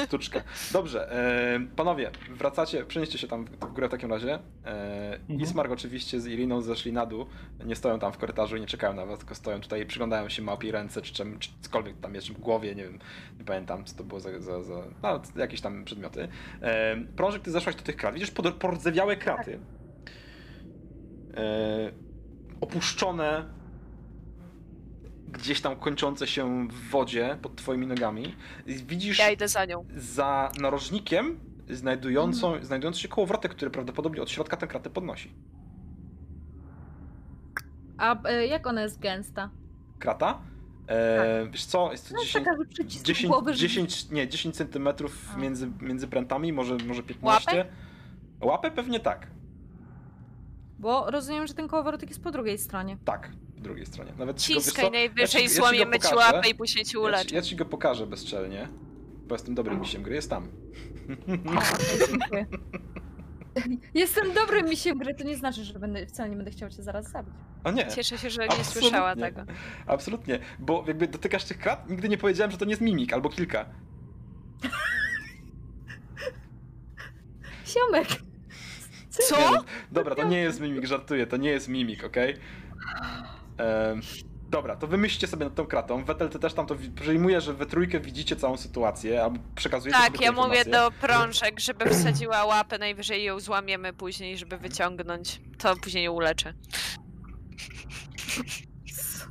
Sztuczka. 0.07 0.41
Dobrze, 0.71 1.11
e, 1.11 1.59
panowie, 1.75 2.11
wracacie, 2.29 2.85
przenieście 2.85 3.17
się 3.17 3.27
tam 3.27 3.45
w 3.45 3.49
w 3.49 3.73
górę 3.73 3.87
w 3.87 3.91
takim 3.91 4.09
razie. 4.11 4.39
E, 4.65 5.19
Mhm. 5.19 5.39
Ismark 5.41 5.71
oczywiście 5.71 6.19
z 6.21 6.27
Iriną 6.27 6.61
zeszli 6.61 6.93
na 6.93 7.05
dół, 7.05 7.25
nie 7.65 7.75
stoją 7.75 7.99
tam 7.99 8.13
w 8.13 8.17
korytarzu 8.17 8.57
i 8.57 8.61
nie 8.61 8.67
czekają 8.67 8.93
na 8.93 9.05
was, 9.05 9.19
tylko 9.19 9.35
stoją 9.35 9.61
tutaj 9.61 9.81
i 9.81 9.85
przyglądają 9.85 10.29
się 10.29 10.41
małpiej 10.41 10.71
ręce, 10.71 11.01
czy, 11.01 11.13
czym, 11.13 11.39
czy 11.39 11.49
cokolwiek 11.61 11.99
tam 11.99 12.15
jest, 12.15 12.27
czy 12.27 12.33
w 12.33 12.39
głowie, 12.39 12.75
nie 12.75 12.83
wiem, 12.83 12.99
nie 13.39 13.45
pamiętam, 13.45 13.85
co 13.85 13.95
to 13.97 14.03
było 14.03 14.19
za, 14.19 14.39
za, 14.39 14.63
za 14.63 14.73
no, 15.03 15.21
jakieś 15.35 15.61
tam 15.61 15.85
przedmioty. 15.85 16.27
E, 16.61 16.97
Prążek, 17.15 17.41
ty 17.41 17.51
zeszłaś 17.51 17.75
do 17.75 17.81
tych 17.81 17.95
krat, 17.95 18.13
widzisz 18.13 18.31
pod- 18.31 18.53
pordzewiałe 18.53 19.15
kraty. 19.17 19.59
E, 21.37 21.91
opuszczone, 22.61 23.58
gdzieś 25.31 25.61
tam 25.61 25.75
kończące 25.75 26.27
się 26.27 26.67
w 26.67 26.89
wodzie 26.89 27.37
pod 27.41 27.55
twoimi 27.55 27.87
nogami. 27.87 28.35
Widzisz 28.65 29.19
Ja 29.19 29.29
idę 29.31 29.47
za 29.47 29.65
nią. 29.65 29.85
za 29.95 30.51
narożnikiem 30.61 31.39
znajdującą, 31.69 32.53
znajdujący 32.63 32.99
się 32.99 33.07
kołowrotek, 33.07 33.51
który 33.51 33.71
prawdopodobnie 33.71 34.21
od 34.21 34.29
środka 34.31 34.57
tę 34.57 34.67
kratę 34.67 34.89
podnosi. 34.89 35.33
A 37.97 38.23
e, 38.29 38.47
jak 38.47 38.67
ona 38.67 38.81
jest 38.81 38.99
gęsta? 38.99 39.49
Krata? 39.99 40.41
E, 40.87 41.47
wiesz 41.51 41.65
co, 41.65 41.91
jest 41.91 42.09
to 42.09 42.15
No, 42.15 42.21
10, 42.23 42.45
taka, 42.45 42.57
że 42.57 42.65
przycisk 42.65 43.05
10, 43.05 43.31
głowy, 43.31 43.53
że- 43.53 43.59
10, 43.59 44.09
nie, 44.09 44.27
10 44.27 44.55
centymetrów 44.55 45.31
A. 45.35 45.37
między, 45.37 45.71
między 45.81 46.07
prętami, 46.07 46.53
może, 46.53 46.77
może 46.87 47.03
15. 47.03 47.57
Łapę? 47.57 47.69
Łapę 48.41 48.71
pewnie 48.71 48.99
tak. 48.99 49.27
Bo 50.79 51.11
rozumiem, 51.11 51.47
że 51.47 51.53
ten 51.53 51.67
kołowrotek 51.67 52.09
jest 52.09 52.23
po 52.23 52.31
drugiej 52.31 52.57
stronie. 52.57 52.97
Tak, 53.05 53.31
drugiej 53.59 53.85
stronie. 53.85 54.13
Nawet 54.17 54.37
ci 54.41 54.53
go, 54.53 54.59
Ciskaj 54.61 54.85
co, 54.85 54.91
najwyżej, 54.91 55.21
ja 55.21 55.27
ci- 55.27 55.37
ja 55.37 55.49
ci 55.49 55.55
go 55.55 55.61
złamiemy 55.61 55.99
ci 55.99 56.09
pokażę. 56.09 56.15
łapę 56.15 56.49
i 56.49 56.55
później 56.55 56.85
ci 56.85 56.97
ja 57.11 57.23
ci, 57.25 57.35
ja 57.35 57.41
ci 57.41 57.55
go 57.55 57.65
pokażę 57.65 58.07
bezczelnie, 58.07 58.67
bo 59.27 59.35
jestem 59.35 59.55
dobrym 59.55 59.79
misiem 59.79 60.03
gry, 60.03 60.15
jest 60.15 60.29
tam. 60.29 60.47
Dziękuję. 62.09 62.45
Jestem 63.93 64.33
dobrym 64.33 64.65
misiem 64.65 64.97
gry, 64.97 65.13
to 65.15 65.23
nie 65.23 65.37
znaczy, 65.37 65.63
że 65.63 65.79
będę, 65.79 66.05
wcale 66.05 66.29
nie 66.29 66.35
będę 66.35 66.51
chciał 66.51 66.69
cię 66.69 66.83
zaraz 66.83 67.11
zabić. 67.11 67.33
A 67.63 67.71
nie, 67.71 67.87
Cieszę 67.87 68.17
się, 68.17 68.29
że 68.29 68.41
nie 68.41 68.47
Absolutnie. 68.47 68.81
słyszała 68.81 69.15
tego. 69.15 69.41
absolutnie, 69.87 70.39
bo 70.59 70.83
jakby 70.87 71.07
dotykasz 71.07 71.45
tych 71.45 71.57
krat, 71.59 71.89
nigdy 71.89 72.09
nie 72.09 72.17
powiedziałem, 72.17 72.51
że 72.51 72.57
to 72.57 72.65
nie 72.65 72.69
jest 72.71 72.81
mimik, 72.81 73.13
albo 73.13 73.29
kilka. 73.29 73.65
Siomek! 77.65 78.07
Co? 79.09 79.51
Nie, 79.51 79.57
Dobra, 79.91 80.15
to 80.15 80.23
nie 80.23 80.39
jest 80.39 80.59
mimik, 80.61 80.85
żartuję, 80.85 81.27
to 81.27 81.37
nie 81.37 81.49
jest 81.49 81.67
mimik, 81.67 82.03
okej? 82.03 82.35
Em, 83.59 84.01
Dobra, 84.49 84.75
to 84.75 84.87
wymyślcie 84.87 85.27
sobie 85.27 85.45
nad 85.45 85.55
tą 85.55 85.65
kratą. 85.65 86.03
Wetel, 86.03 86.29
ty 86.29 86.39
też 86.39 86.53
tam 86.53 86.65
to 86.67 86.75
przejmuję, 86.95 87.41
że 87.41 87.53
we 87.53 87.65
trójkę 87.65 87.99
widzicie 87.99 88.35
całą 88.35 88.57
sytuację, 88.57 89.23
albo 89.23 89.39
przekazujecie 89.55 89.99
sobie 89.99 90.11
Tak, 90.11 90.21
ja 90.21 90.31
mówię 90.31 90.65
do 90.65 90.91
prążek, 91.01 91.59
żeby 91.59 91.89
wsadziła 91.89 92.45
łapę, 92.45 92.77
najwyżej 92.77 93.23
ją 93.23 93.39
złamiemy 93.39 93.93
później, 93.93 94.37
żeby 94.37 94.57
wyciągnąć. 94.57 95.41
To 95.57 95.75
później 95.75 96.03
ją 96.03 96.11
uleczę. 96.13 96.53
Co? 98.95 99.25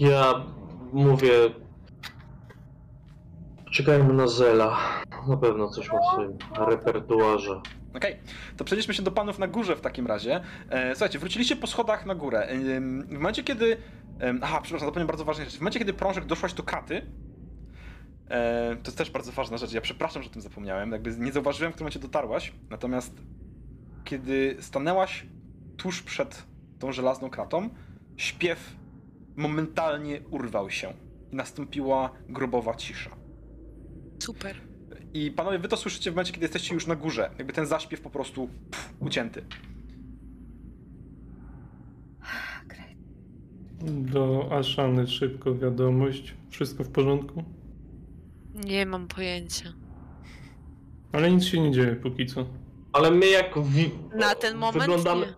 Ja 0.00 0.34
mówię. 0.92 1.32
Czekajmy 3.72 4.14
na 4.14 4.28
Zela. 4.28 4.78
Na 5.28 5.36
pewno 5.36 5.68
coś 5.68 5.88
ma 5.92 5.98
w 6.00 6.12
swoim 6.12 6.38
repertuarze. 6.68 7.60
Okej, 7.98 8.16
to 8.56 8.64
przenieśmy 8.64 8.94
się 8.94 9.02
do 9.02 9.10
panów 9.10 9.38
na 9.38 9.46
górze 9.48 9.76
w 9.76 9.80
takim 9.80 10.06
razie. 10.06 10.40
E, 10.70 10.94
słuchajcie, 10.94 11.18
wróciliście 11.18 11.56
po 11.56 11.66
schodach 11.66 12.06
na 12.06 12.14
górę. 12.14 12.40
Em, 12.46 13.02
w 13.02 13.10
momencie, 13.10 13.44
kiedy... 13.44 13.76
em, 14.20 14.40
aha, 14.42 14.60
przepraszam, 14.62 14.86
zapomniałem 14.88 15.06
bardzo 15.06 15.24
ważnej 15.24 15.46
rzeczy. 15.46 15.58
W 15.58 15.60
momencie, 15.60 15.78
kiedy 15.78 15.92
prążek 15.92 16.24
doszłaś 16.24 16.52
do 16.52 16.62
kraty, 16.62 17.02
e, 18.28 18.76
to 18.76 18.88
jest 18.88 18.98
też 18.98 19.10
bardzo 19.10 19.32
ważna 19.32 19.58
rzecz. 19.58 19.72
Ja 19.72 19.80
przepraszam, 19.80 20.22
że 20.22 20.28
o 20.28 20.32
tym 20.32 20.42
zapomniałem. 20.42 20.92
Jakby 20.92 21.16
nie 21.16 21.32
zauważyłem, 21.32 21.72
w 21.72 21.74
którym 21.74 21.84
momencie 21.84 21.98
dotarłaś. 21.98 22.52
Natomiast 22.70 23.14
kiedy 24.04 24.56
stanęłaś 24.60 25.26
tuż 25.76 26.02
przed 26.02 26.42
tą 26.78 26.92
żelazną 26.92 27.30
kratą, 27.30 27.70
śpiew 28.16 28.76
momentalnie 29.36 30.20
urwał 30.30 30.70
się. 30.70 30.92
I 31.32 31.36
nastąpiła 31.36 32.10
grobowa 32.28 32.74
cisza. 32.74 33.10
Super. 34.18 34.67
I 35.14 35.30
panowie, 35.30 35.58
wy 35.58 35.68
to 35.68 35.76
słyszycie 35.76 36.10
w 36.10 36.14
momencie, 36.14 36.32
kiedy 36.32 36.44
jesteście 36.44 36.74
już 36.74 36.86
na 36.86 36.96
górze. 36.96 37.30
Jakby 37.38 37.52
ten 37.52 37.66
zaśpiew 37.66 38.00
po 38.00 38.10
prostu 38.10 38.48
pff, 38.70 38.92
ucięty. 39.00 39.44
Do 43.84 44.48
Aszany 44.52 45.06
szybko 45.06 45.54
wiadomość. 45.54 46.34
Wszystko 46.50 46.84
w 46.84 46.88
porządku? 46.90 47.44
Nie 48.54 48.86
mam 48.86 49.08
pojęcia. 49.08 49.72
Ale 51.12 51.30
nic 51.30 51.44
się 51.44 51.60
nie 51.60 51.70
dzieje 51.72 51.96
póki 51.96 52.26
co. 52.26 52.46
Ale 52.92 53.10
my 53.10 53.26
jak 53.26 53.58
wi- 53.62 53.90
Na 54.16 54.34
ten 54.34 54.56
moment 54.56 54.78
wyglądamy, 54.84 55.26
nie. 55.26 55.34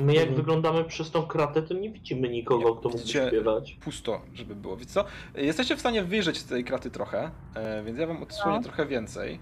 My 0.00 0.12
jak 0.14 0.22
Mhm. 0.28 0.36
wyglądamy 0.36 0.84
przez 0.84 1.10
tą 1.10 1.26
kratę, 1.26 1.62
to 1.62 1.74
nie 1.74 1.90
widzimy 1.90 2.28
nikogo, 2.28 2.70
Nie, 2.70 2.76
kto 2.76 2.88
mógłby 2.88 3.08
śpiewać. 3.08 3.78
Pusto, 3.80 4.20
żeby 4.34 4.54
było. 4.54 4.76
Wiecie 4.76 4.90
co? 4.90 5.04
Jesteście 5.34 5.76
w 5.76 5.80
stanie 5.80 6.04
wyjrzeć 6.04 6.38
z 6.38 6.44
tej 6.44 6.64
kraty 6.64 6.90
trochę, 6.90 7.30
e, 7.54 7.82
więc 7.84 7.98
ja 7.98 8.06
wam 8.06 8.22
odsłonię 8.22 8.56
No. 8.56 8.62
trochę 8.62 8.86
więcej. 8.86 9.40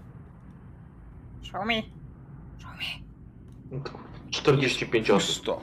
Show 1.41 1.65
me. 1.65 1.81
Show 2.59 2.71
me. 3.71 3.79
45 4.31 5.09
osób. 5.11 5.35
Pusto. 5.35 5.61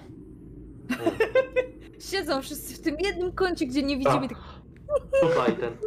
Siedzą 2.10 2.42
wszyscy 2.42 2.74
w 2.74 2.80
tym 2.80 2.96
jednym 3.00 3.32
kącie, 3.32 3.66
gdzie 3.66 3.82
nie 3.82 3.96
widzimy 3.96 4.20
Tak. 4.20 4.28
tych... 4.28 4.38
Tutaj 5.22 5.56
ten. 5.56 5.72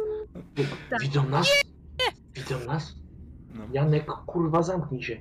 Tak. 0.90 1.00
Widzą 1.02 1.28
nas? 1.28 1.48
Widzą 2.34 2.64
nas? 2.66 2.94
No. 3.54 3.62
Janek, 3.72 4.06
kurwa, 4.06 4.62
zamknij 4.62 5.02
się. 5.02 5.20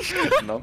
no. 0.46 0.60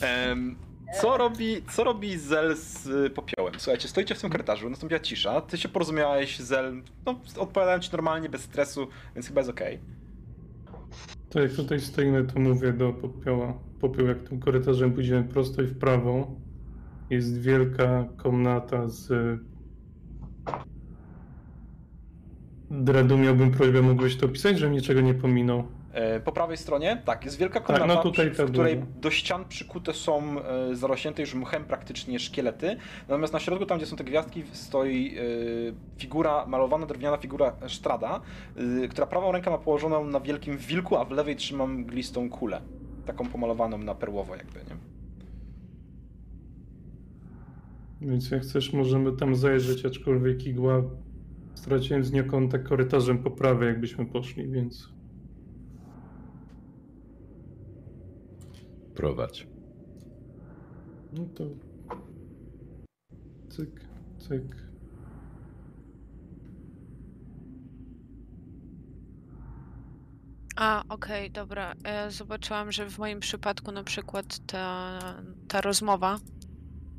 Em, 0.00 0.56
co 1.00 1.16
robi, 1.16 1.62
co 1.70 1.84
robi 1.84 2.18
Zel 2.18 2.56
z 2.56 2.86
y, 2.86 3.10
popiołem? 3.10 3.54
Słuchajcie, 3.58 3.88
stoicie 3.88 4.14
w 4.14 4.20
tym 4.20 4.30
korytarzu, 4.30 4.70
nastąpiła 4.70 5.00
cisza, 5.00 5.40
ty 5.40 5.58
się 5.58 5.68
porozumiałeś, 5.68 6.38
Zel, 6.38 6.82
no, 7.06 7.20
odpowiadałem 7.38 7.80
ci 7.80 7.92
normalnie, 7.92 8.28
bez 8.28 8.40
stresu, 8.42 8.88
więc 9.14 9.28
chyba 9.28 9.40
jest 9.40 9.50
okej. 9.50 9.78
To 11.30 11.40
jak 11.40 11.52
tutaj 11.52 11.80
stoimy, 11.80 12.24
to 12.24 12.40
mówię 12.40 12.72
do 12.72 12.92
popioła. 12.92 13.54
Popiół, 13.80 14.06
jak 14.06 14.28
tym 14.28 14.40
korytarzem 14.40 14.92
pójdziemy 14.92 15.24
prosto 15.24 15.62
i 15.62 15.66
w 15.66 15.78
prawo, 15.78 16.36
jest 17.10 17.40
wielka 17.40 18.04
komnata 18.16 18.88
z... 18.88 19.10
Dredu, 22.70 23.18
miałbym 23.18 23.50
prośbę, 23.50 23.82
mógłbyś 23.82 24.16
to 24.16 24.26
opisać, 24.26 24.58
żebym 24.58 24.74
niczego 24.74 25.00
nie 25.00 25.14
pominął. 25.14 25.64
E, 25.94 26.20
Po 26.20 26.32
prawej 26.32 26.56
stronie, 26.56 27.02
tak, 27.04 27.24
jest 27.24 27.38
wielka 27.38 27.60
komnata, 27.60 27.86
no 27.86 28.02
tutaj 28.02 28.30
w 28.30 28.44
której 28.50 28.82
do 29.00 29.10
ścian 29.10 29.44
przykute 29.48 29.92
są 29.92 30.40
e, 30.40 30.76
zarośnięte 30.76 31.22
już 31.22 31.34
mchem 31.34 31.64
praktycznie 31.64 32.18
szkielety. 32.18 32.76
Natomiast 33.08 33.32
na 33.32 33.40
środku, 33.40 33.66
tam 33.66 33.78
gdzie 33.78 33.86
są 33.86 33.96
te 33.96 34.04
gwiazdki, 34.04 34.42
stoi 34.52 35.16
e, 35.18 35.22
figura, 35.98 36.46
malowana 36.46 36.86
drewniana 36.86 37.16
figura 37.16 37.52
Sztrada, 37.66 38.20
e, 38.84 38.88
która 38.88 39.06
prawą 39.06 39.32
rękę 39.32 39.50
ma 39.50 39.58
położoną 39.58 40.04
na 40.04 40.20
wielkim 40.20 40.56
wilku, 40.58 40.96
a 40.96 41.04
w 41.04 41.10
lewej 41.10 41.36
trzyma 41.36 41.66
mglistą 41.66 42.30
kulę. 42.30 42.60
Taką 43.06 43.28
pomalowaną 43.28 43.78
na 43.78 43.94
perłowo 43.94 44.36
jakby, 44.36 44.58
nie? 44.58 44.76
Więc 48.10 48.30
jak 48.30 48.42
chcesz, 48.42 48.72
możemy 48.72 49.12
tam 49.12 49.36
zajrzeć, 49.36 49.86
aczkolwiek 49.86 50.46
igła... 50.46 50.82
Straciłem 51.54 52.04
z 52.04 52.12
nią 52.12 52.24
kontakt 52.24 52.68
korytarzem 52.68 53.18
po 53.18 53.30
prawej, 53.30 53.68
jakbyśmy 53.68 54.06
poszli, 54.06 54.48
więc... 54.48 54.93
Prowadź. 58.94 59.46
No 61.12 61.24
to... 61.34 61.44
Cyk, 63.48 63.80
cyk. 64.18 64.64
A, 70.56 70.84
okej, 70.88 71.30
dobra. 71.30 71.74
E, 71.84 72.10
zobaczyłam, 72.10 72.72
że 72.72 72.90
w 72.90 72.98
moim 72.98 73.20
przypadku 73.20 73.72
na 73.72 73.84
przykład 73.84 74.46
ta, 74.46 74.98
ta 75.48 75.60
rozmowa 75.60 76.18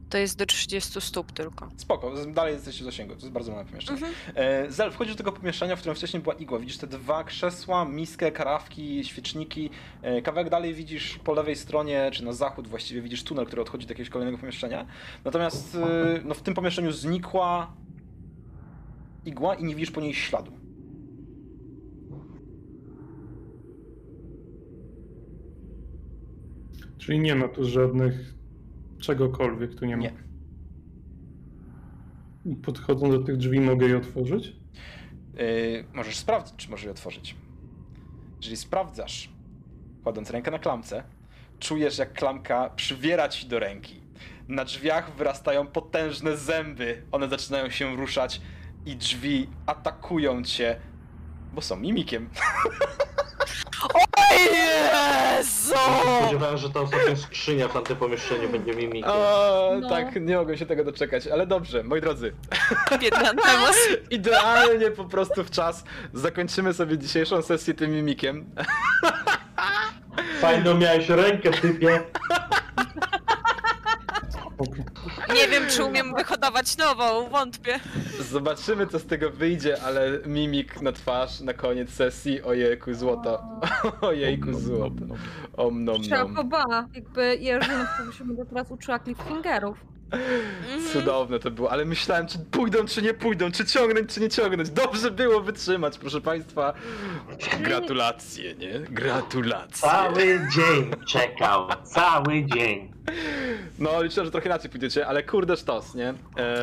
to 0.10 0.18
jest 0.18 0.38
do 0.38 0.46
30 0.46 1.02
stóp 1.02 1.32
tylko. 1.32 1.72
Spoko, 1.78 2.14
dalej 2.28 2.54
jesteście 2.54 2.82
w 2.82 2.86
zasięgu, 2.86 3.16
to 3.16 3.20
jest 3.20 3.32
bardzo 3.32 3.52
małe 3.52 3.66
pomieszczenie. 3.66 3.98
Mhm. 3.98 4.14
E, 4.36 4.72
Zel, 4.72 4.92
wchodzisz 4.92 5.14
do 5.14 5.18
tego 5.18 5.32
pomieszczenia, 5.32 5.76
w 5.76 5.80
którym 5.80 5.96
wcześniej 5.96 6.24
była 6.24 6.36
igła. 6.36 6.60
Widzisz 6.60 6.78
te 6.78 6.88
dwa 6.88 7.24
krzesła, 7.24 7.86
miskę, 7.86 8.32
karawki, 8.32 9.06
świeczniki. 9.06 9.70
E, 10.02 10.22
kawałek 10.22 10.50
dalej 10.50 10.74
widzisz 10.74 11.20
po 11.24 11.34
lewej 11.34 11.56
stronie, 11.56 12.10
czy 12.14 12.26
na 12.26 12.34
zachód 12.34 12.68
właściwie, 12.68 13.02
widzisz 13.02 13.24
tunel, 13.24 13.46
który 13.46 13.62
odchodzi 13.62 13.88
do 13.88 13.92
jakiegoś 13.92 14.10
kolejnego 14.10 14.38
pomieszczenia. 14.38 14.86
Natomiast 15.26 15.76
e, 15.76 16.22
no, 16.26 16.34
w 16.34 16.42
tym 16.42 16.54
pomieszczeniu 16.54 16.92
znikła 16.92 17.74
igła 19.26 19.56
i 19.56 19.64
nie 19.64 19.76
widzisz 19.76 19.92
po 19.92 20.02
niej 20.02 20.14
śladu. 20.14 20.52
Czyli 26.98 27.20
nie 27.20 27.36
ma 27.36 27.48
tu 27.48 27.66
żadnych 27.66 28.35
czegokolwiek, 29.06 29.76
tu 29.76 29.86
nie 29.86 29.98
ma. 29.98 30.04
Nie. 30.04 30.14
Podchodząc 32.64 33.14
do 33.14 33.24
tych 33.24 33.38
drzwi 33.38 33.62
mogę 33.62 33.88
je 33.88 33.98
otworzyć? 33.98 34.48
Yy, 35.38 35.86
możesz 35.94 36.18
sprawdzić, 36.18 36.56
czy 36.58 36.70
możesz 36.70 36.86
je 36.86 36.92
otworzyć. 36.92 37.36
Jeżeli 38.38 38.58
sprawdzasz, 38.58 39.30
kładąc 40.04 40.30
rękę 40.30 40.52
na 40.52 40.60
klamce, 40.60 41.04
czujesz, 41.60 41.98
jak 41.98 42.14
klamka 42.14 42.70
przywiera 42.70 43.30
ci 43.30 43.48
do 43.48 43.60
ręki. 43.60 44.02
Na 44.48 44.66
drzwiach 44.66 45.16
wyrastają 45.16 45.68
potężne 45.68 46.38
zęby. 46.38 47.02
One 47.12 47.30
zaczynają 47.30 47.70
się 47.70 47.96
ruszać 47.96 48.42
i 48.86 48.96
drzwi 48.96 49.50
atakują 49.66 50.44
cię, 50.44 50.80
bo 51.54 51.62
są 51.62 51.76
mimikiem. 51.76 52.30
O 53.94 54.05
Jezu! 54.32 55.76
Spodziewałem, 56.22 56.58
że 56.58 56.70
ta 56.70 56.80
ostatnia 56.82 57.16
skrzynia 57.16 57.68
w 57.68 57.74
tamtym 57.74 57.98
pomieszczeniu 57.98 58.50
będzie 58.50 58.74
mimikiem. 58.74 59.12
O, 59.12 59.72
No. 59.82 59.90
Tak, 59.90 60.16
nie 60.22 60.36
mogę 60.38 60.58
się 60.58 60.66
tego 60.66 60.84
doczekać, 60.84 61.28
ale 61.28 61.48
dobrze, 61.48 61.84
moi 61.84 62.02
drodzy. 62.02 62.34
Biedna 63.00 63.34
Nemos. 63.46 63.76
Idealnie 64.10 64.92
po 64.92 65.06
prostu 65.06 65.44
w 65.44 65.52
czas 65.52 65.84
zakończymy 66.14 66.74
sobie 66.74 66.98
dzisiejszą 66.98 67.42
sesję 67.42 67.74
tym 67.74 67.92
mimikiem. 67.92 68.46
Fajno 70.42 70.74
miałeś 70.74 71.10
rękę, 71.10 71.52
typie. 71.52 72.02
Nie 75.34 75.48
wiem, 75.48 75.64
czy 75.70 75.84
umiem 75.84 76.14
wyhodować 76.18 76.78
nową, 76.78 77.30
wątpię. 77.30 77.80
Zobaczymy, 78.20 78.88
co 78.88 79.00
z 79.00 79.06
tego 79.06 79.30
wyjdzie, 79.30 79.82
ale 79.84 80.20
mimik 80.26 80.82
na 80.82 80.92
twarz 80.92 81.40
na 81.42 81.54
koniec 81.54 81.90
sesji. 81.90 82.42
Ojejku, 82.42 82.94
złoto. 82.94 83.44
Ojejku, 84.02 84.54
złoto. 84.54 85.06
Om 85.58 85.84
nom 85.84 86.02
Trzeba 86.02 86.24
nom. 86.24 86.36
poba, 86.36 86.64
jakby 86.94 87.36
Jerzyna 87.36 87.88
się 88.18 88.26
będę 88.26 88.46
teraz 88.46 88.72
uczyła 88.72 89.00
cliffhangerów. 89.00 89.78
Mhm. 90.12 90.82
Cudowne 90.94 91.40
to 91.40 91.52
było, 91.52 91.72
ale 91.72 91.86
myślałem, 91.86 92.28
czy 92.28 92.40
pójdą, 92.40 92.86
czy 92.86 93.02
nie 93.02 93.14
pójdą, 93.14 93.52
czy 93.52 93.66
ciągnąć, 93.66 94.14
czy 94.14 94.20
nie 94.22 94.30
ciągnąć. 94.30 94.70
Dobrze 94.70 95.12
było 95.12 95.42
wytrzymać, 95.42 95.98
proszę 95.98 96.22
państwa. 96.22 96.74
Gratulacje, 97.62 98.56
nie? 98.56 98.80
Gratulacje. 98.80 99.90
Cały 99.90 100.40
dzień 100.56 100.92
czekał, 101.08 101.68
cały 101.84 102.46
dzień. 102.46 102.95
No, 103.80 104.04
liczę, 104.04 104.26
że 104.26 104.32
trochę 104.32 104.46
inaczej 104.46 104.70
pójdziecie, 104.72 105.08
ale 105.08 105.24
kurde 105.24 105.58
sztos, 105.58 105.96
nie? 105.96 106.10
Em, 106.10 106.16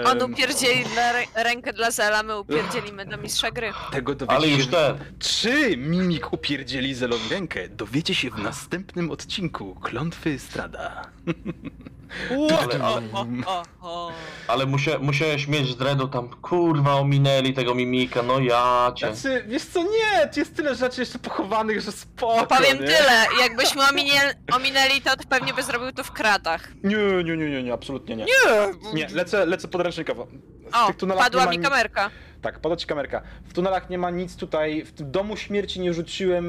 On 0.07 0.23
upierdzieli 0.23 0.85
dla 0.85 1.13
rę- 1.13 1.43
rękę 1.45 1.73
dla 1.73 1.91
Zela, 1.91 2.23
my 2.23 2.39
upierdzielimy 2.39 3.07
do 3.07 3.17
mistrza 3.17 3.51
gry. 3.51 3.73
Tego 3.93 4.15
dowiecie 4.15 4.37
Ale 4.37 4.49
już 4.49 4.65
się... 4.65 4.71
ten. 4.71 4.97
Czy 5.19 5.77
Mimik 5.77 6.33
upierdzieli 6.33 6.95
Zelowi 6.95 7.29
rękę? 7.31 7.69
Dowiecie 7.69 8.15
się 8.15 8.31
w 8.31 8.39
następnym 8.39 9.11
odcinku 9.11 9.75
Klątwy 9.75 10.39
Strada. 10.39 11.03
Ale- 12.31 12.85
O, 12.85 13.01
o, 13.13 13.27
o, 13.47 13.63
o. 13.81 14.13
Ale 14.49 14.67
musia, 14.67 14.99
musiałeś 14.99 15.49
mieć 15.49 15.75
dreadu 15.75 16.09
tam, 16.09 16.29
kurwa, 16.29 16.95
ominęli 16.95 17.55
tego 17.55 17.75
mimika, 17.75 18.23
no 18.23 18.41
ja 18.41 18.93
cię. 18.97 19.15
Znaczy, 19.15 19.45
wiesz 19.49 19.65
co, 19.65 19.83
nie, 19.83 20.29
tu 20.35 20.41
jest 20.41 20.57
tyle 20.57 20.75
rzeczy 20.75 21.01
jeszcze 21.01 21.19
pochowanych, 21.19 21.81
że 21.81 21.93
spoko, 21.93 22.47
Powiem 22.47 22.73
nie? 22.81 22.87
tyle, 22.87 23.27
jakbyśmy 23.41 23.89
ominęli, 23.89 24.31
ominęli 24.53 25.01
to, 25.01 25.17
to 25.17 25.23
pewnie 25.29 25.55
by 25.55 25.63
zrobił 25.63 25.93
to 25.93 26.05
w 26.05 26.13
kratach. 26.13 26.69
Nie, 26.85 26.97
nie, 27.25 27.37
nie, 27.37 27.51
nie, 27.51 27.63
nie, 27.63 27.73
absolutnie 27.73 28.17
nie. 28.17 28.27
Nie, 28.95 29.09
lecę, 29.09 29.47
lecę 29.47 29.69
podręcznikowo. 29.69 30.27
W 30.73 30.75
O, 30.77 30.87
tych 30.87 30.97
tunelach 30.97 31.25
padła 31.25 31.45
ma 31.45 31.51
mi 31.51 31.59
nic- 31.59 31.69
kamerka. 31.69 32.11
Tak, 32.43 32.59
padła 32.59 32.77
ci 32.77 32.87
kamerka. 32.87 33.23
W 33.45 33.53
tunelach 33.53 33.91
nie 33.91 33.99
ma 33.99 34.11
nic 34.11 34.37
tutaj, 34.37 34.85
w 34.85 35.03
domu 35.03 35.37
śmierci 35.37 35.81
nie 35.81 35.91
wrzuciłem, 35.91 36.47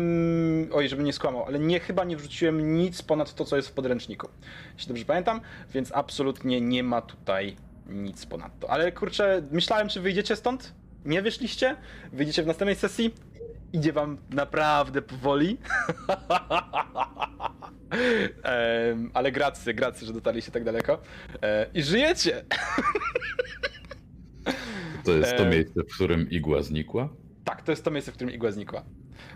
oj, 0.71 0.89
żebym 0.89 1.05
nie 1.05 1.13
skłamał, 1.13 1.45
ale 1.45 1.59
nie, 1.59 1.79
chyba 1.79 2.03
nie 2.03 2.17
wrzuciłem 2.17 2.75
nic 2.75 3.01
ponad 3.01 3.33
to, 3.33 3.45
co 3.45 3.55
jest 3.55 3.69
w 3.69 3.71
podręczniku. 3.71 4.29
Jeśli 4.73 4.87
dobrze 4.87 5.05
pamiętam, 5.05 5.41
więc 5.73 5.91
absolutnie 5.91 6.61
nie 6.61 6.83
ma 6.83 7.01
tutaj 7.01 7.55
nic 7.87 8.25
ponadto. 8.25 8.69
Ale 8.69 8.91
kurczę, 8.91 9.41
myślałem, 9.51 9.89
czy 9.89 10.01
wyjdziecie 10.01 10.35
stąd? 10.35 10.73
Nie 11.05 11.21
wyszliście? 11.21 11.75
Wyjdziecie 12.13 12.43
w 12.43 12.47
następnej 12.47 12.75
sesji? 12.75 13.13
Idzie 13.73 13.93
wam 13.93 14.17
naprawdę 14.29 15.01
powoli. 15.01 15.57
Em, 18.43 19.11
ale 19.13 19.31
gracy, 19.31 19.73
gracy, 19.73 20.05
że 20.05 20.13
dotarliście 20.13 20.51
tak 20.51 20.63
daleko. 20.63 21.01
E, 21.41 21.67
I 21.73 21.83
żyjecie! 21.83 22.43
To 25.05 25.11
jest 25.11 25.37
to 25.37 25.43
E. 25.43 25.49
miejsce, 25.49 25.81
w 25.83 25.93
którym 25.95 26.29
igła 26.29 26.61
znikła? 26.61 27.09
Tak, 27.43 27.61
to 27.61 27.71
jest 27.71 27.83
to 27.85 27.91
miejsce, 27.91 28.11
w 28.11 28.15
którym 28.15 28.33
igła 28.33 28.51
znikła. 28.51 28.83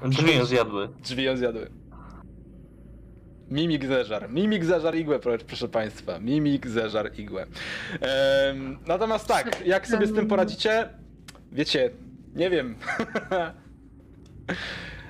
Drzwi 0.05 0.35
ją 0.37 0.45
zjadły. 0.45 0.89
Drzwi 1.03 1.23
ją 1.23 1.37
zjadły. 1.37 1.69
Mimik 3.51 3.85
zeżar. 3.85 4.29
Mimik 4.29 4.65
zeżar 4.65 4.95
igłę, 4.95 5.19
pro- 5.19 5.37
proszę 5.47 5.67
państwa. 5.67 6.19
Mimik 6.19 6.67
zeżar 6.67 7.11
igłę. 7.19 7.45
Em, 8.01 8.79
natomiast 8.87 9.27
tak, 9.27 9.65
jak 9.67 9.87
sobie 9.87 10.07
z 10.07 10.13
tym 10.13 10.27
poradzicie? 10.27 10.89
Wiecie, 11.51 11.89
nie 12.35 12.49
wiem. 12.49 12.75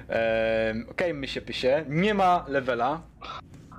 Em, 0.07 0.85
Okej, 0.89 1.13
my 1.13 1.27
się 1.27 1.41
pysie. 1.41 1.85
Nie 1.89 2.13
ma 2.13 2.45
levela. 2.47 3.01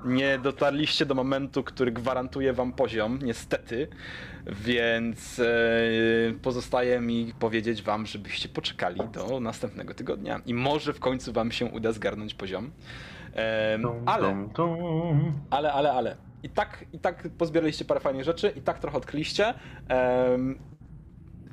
Nie 0.05 0.39
dotarliście 0.39 1.07
do 1.07 1.15
momentu, 1.15 1.65
który 1.65 1.93
gwarantuje 1.93 2.53
wam 2.53 2.73
poziom, 2.73 3.19
niestety. 3.23 3.89
Więc 4.47 5.39
e, 5.39 5.45
pozostaje 6.43 7.01
mi 7.01 7.33
powiedzieć 7.39 7.83
wam, 7.83 8.07
żebyście 8.07 8.49
poczekali 8.49 9.01
do 9.13 9.41
następnego 9.41 9.95
tygodnia. 9.95 10.41
I 10.47 10.55
może 10.55 10.93
w 10.93 11.01
końcu 11.01 11.33
wam 11.33 11.53
się 11.53 11.67
uda 11.67 11.93
zgarnąć 11.93 12.35
poziom. 12.35 12.71
Ale, 14.05 14.29
ale, 15.51 15.73
ale, 15.73 15.93
ale. 15.93 16.17
I 16.43 16.49
tak, 16.49 16.85
I 16.93 16.99
tak 16.99 17.29
pozbieraliście 17.39 17.85
parę 17.85 18.01
fajnych 18.01 18.25
rzeczy, 18.25 18.53
i 18.57 18.61
tak 18.61 18.79
trochę 18.79 18.97
odkryliście. 18.97 19.55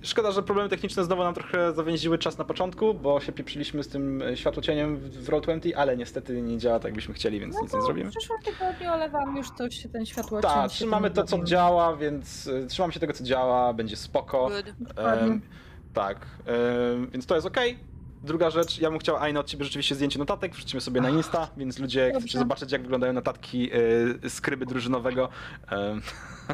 Szkoda, 0.05 0.31
że 0.31 0.43
problemy 0.43 0.69
techniczne 0.69 1.03
znowu 1.03 1.23
nam 1.23 1.33
trochę 1.33 1.73
zawęziły 1.73 2.17
czas 2.17 2.37
na 2.37 2.45
początku, 2.45 2.93
bo 2.93 3.19
się 3.19 3.31
pieprzyliśmy 3.31 3.83
z 3.83 3.87
tym 3.87 4.21
e, 4.21 4.37
światłocieniem 4.37 4.97
w 4.97 5.25
w 5.25 5.29
Roll20, 5.29 5.73
ale 5.75 5.97
niestety 5.97 6.41
nie 6.41 6.57
działa 6.57 6.79
tak, 6.79 6.85
jakbyśmy 6.85 7.13
chcieli, 7.13 7.39
więc 7.39 7.61
nic 7.61 7.73
nie 7.73 7.81
zrobimy. 7.81 8.09
W 8.11 8.15
przyszłym 8.15 8.41
tygodniu, 8.41 8.89
ale 8.89 9.09
wam 9.09 9.37
już 9.37 9.47
to 9.57 9.69
się 9.69 9.89
ten 9.89 10.05
światło 10.05 10.41
Tak, 10.41 10.69
trzymamy 10.71 11.11
to, 11.11 11.23
co 11.23 11.43
działa, 11.43 11.95
więc 11.95 12.47
e, 12.47 12.67
trzymam 12.67 12.91
się 12.91 12.99
tego, 12.99 13.13
co 13.13 13.23
działa, 13.23 13.73
będzie 13.73 13.95
spoko. 13.95 14.49
Good. 14.49 14.97
Em, 14.97 15.41
tak, 15.93 16.17
em, 16.45 17.07
więc 17.11 17.25
to 17.25 17.35
jest 17.35 17.47
ok. 17.47 17.57
Druga 18.25 18.49
rzecz, 18.49 18.79
ja 18.79 18.89
bym 18.89 18.99
chciał 18.99 19.17
Aina 19.17 19.39
od 19.39 19.47
ciebie 19.47 19.63
rzeczywiście 19.65 19.95
zdjęcie 19.95 20.19
notatek, 20.19 20.55
wrzucimy 20.55 20.81
sobie 20.81 21.01
na 21.01 21.09
Insta, 21.09 21.47
więc 21.57 21.79
ludzie, 21.79 22.11
chcecie 22.19 22.39
zobaczyć, 22.39 22.71
jak 22.71 22.81
wyglądają 22.81 23.13
notatki 23.13 23.69
e, 24.23 24.29
skryby 24.29 24.65
drużynowego, 24.65 25.29
em, 25.71 26.01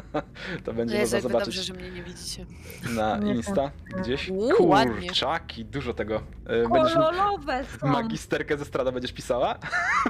to 0.64 0.72
będzie 0.72 0.96
Jezu, 0.96 1.16
można 1.16 1.28
zobaczyć 1.28 1.56
dobrze, 1.56 1.62
że 1.62 1.74
mnie 1.74 1.90
nie 1.90 2.02
widzicie. 2.02 2.46
na 2.94 3.18
Insta 3.18 3.70
gdzieś. 4.02 4.30
Kurczaki, 4.56 5.64
dużo 5.64 5.94
tego. 5.94 6.22
E, 6.46 6.68
Będziesz 6.68 6.94
Kolorowe 6.94 7.64
są. 7.80 7.86
magisterkę 7.86 8.58
ze 8.58 8.64
strada 8.64 8.92
będziesz 8.92 9.12
pisała? 9.12 9.58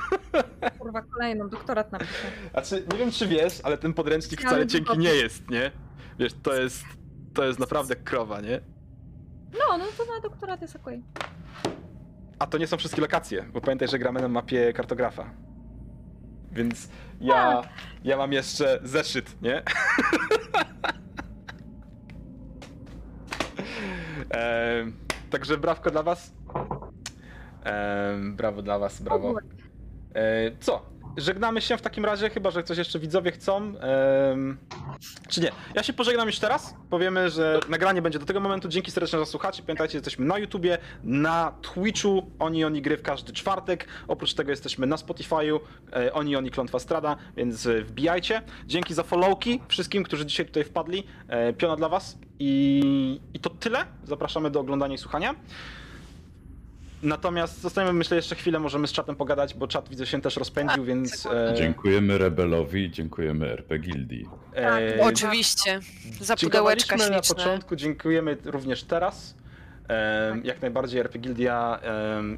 Kurwa, 0.78 1.02
kolejną, 1.02 1.48
doktorat 1.48 1.92
napiszę. 1.92 2.12
Znaczy, 2.52 2.84
nie 2.92 2.98
wiem 2.98 3.10
czy 3.10 3.26
wiesz, 3.26 3.60
ale 3.62 3.78
ten 3.78 3.94
podręcznik 3.94 4.40
wcale 4.40 4.66
cienki 4.66 4.98
nie 4.98 5.14
jest, 5.14 5.50
nie? 5.50 5.70
Wiesz, 6.18 6.32
to 6.42 6.54
jest, 6.54 6.84
to 7.34 7.44
jest 7.44 7.58
naprawdę 7.58 7.96
krowa, 7.96 8.40
nie? 8.40 8.60
No, 9.52 9.78
no 9.78 9.84
to 9.98 10.04
na 10.14 10.20
doktorat 10.20 10.62
jest 10.62 10.76
okej. 10.76 11.02
A 12.38 12.46
to 12.46 12.58
nie 12.58 12.66
są 12.66 12.76
wszystkie 12.76 13.00
lokacje, 13.00 13.44
bo 13.52 13.60
pamiętaj, 13.60 13.88
że 13.88 13.98
gramy 13.98 14.20
na 14.20 14.28
mapie 14.28 14.72
kartografa. 14.72 15.30
Więc 16.52 16.88
ja, 17.20 17.62
ja 18.04 18.16
mam 18.16 18.32
jeszcze 18.32 18.80
zeszyt, 18.82 19.42
nie? 19.42 19.62
Em, 24.30 24.92
także 25.30 25.58
brawko 25.58 25.90
dla 25.90 26.02
was. 26.02 26.32
Em, 27.64 28.36
brawo 28.36 28.62
dla 28.62 28.78
was, 28.78 29.02
brawo. 29.02 29.34
E, 30.14 30.50
co? 30.60 30.91
Żegnamy 31.16 31.60
się 31.60 31.76
w 31.76 31.82
takim 31.82 32.04
razie, 32.04 32.30
chyba 32.30 32.50
że 32.50 32.62
coś 32.62 32.78
jeszcze 32.78 32.98
widzowie 32.98 33.32
chcą. 33.32 33.56
Em, 33.56 34.58
czy 35.28 35.40
nie? 35.40 35.50
Ja 35.74 35.82
się 35.82 35.92
pożegnam 35.92 36.26
już 36.26 36.38
teraz. 36.38 36.74
Powiemy, 36.90 37.30
że 37.30 37.60
nagranie 37.68 38.02
będzie 38.02 38.18
do 38.18 38.26
tego 38.26 38.40
momentu. 38.40 38.68
Dzięki 38.68 38.90
serdecznie 38.90 39.18
za 39.18 39.26
słuchacie. 39.26 39.62
Pamiętajcie, 39.62 39.98
jesteśmy 39.98 40.26
na 40.26 40.38
YouTubie, 40.38 40.78
na 41.04 41.52
Twitchu, 41.62 42.30
Oni 42.38 42.64
Oni 42.64 42.82
Gry 42.82 42.96
w 42.96 43.02
każdy 43.02 43.32
czwartek. 43.32 43.86
Oprócz 44.08 44.34
tego 44.34 44.50
jesteśmy 44.50 44.86
na 44.86 44.96
Spotify'u, 44.96 45.60
e, 45.92 46.12
Oni 46.12 46.36
Oni 46.36 46.50
Klątwa 46.50 46.78
Strada, 46.78 47.16
więc 47.36 47.66
e, 47.66 47.82
wbijajcie. 47.82 48.42
Dzięki 48.66 48.94
za 48.94 49.02
followki 49.02 49.60
wszystkim, 49.68 50.04
którzy 50.04 50.26
dzisiaj 50.26 50.46
tutaj 50.46 50.64
wpadli. 50.64 51.06
E, 51.28 51.52
Piona 51.52 51.76
dla 51.76 51.88
was. 51.88 52.18
I, 52.38 53.20
I 53.34 53.40
to 53.40 53.50
tyle. 53.50 53.84
Zapraszamy 54.04 54.50
do 54.50 54.60
oglądania 54.60 54.94
i 54.94 54.98
słuchania. 54.98 55.34
Natomiast 57.02 57.60
zostaniemy, 57.60 57.92
myślę, 57.92 58.16
jeszcze 58.16 58.34
chwilę, 58.34 58.58
możemy 58.58 58.86
z 58.88 58.92
czatem 58.92 59.16
pogadać, 59.16 59.54
bo 59.54 59.68
czat 59.68 59.88
widzę 59.88 60.06
się 60.06 60.20
też 60.20 60.36
rozpędził, 60.36 60.84
więc. 60.84 61.26
E, 61.26 61.54
Dziękujemy 61.56 62.18
Rebelowi, 62.18 62.90
dziękujemy 62.90 63.50
RP 63.52 63.78
Gildii. 63.78 64.28
e, 64.56 64.98
Oczywiście. 65.00 65.80
Za 66.20 66.36
pudełeczka 66.36 66.96
na 66.96 67.20
początku, 67.20 67.76
dziękujemy 67.76 68.36
również 68.44 68.84
teraz. 68.84 69.34
Jak 70.44 70.62
najbardziej 70.62 71.00
RP 71.00 71.18
Gildia 71.18 71.78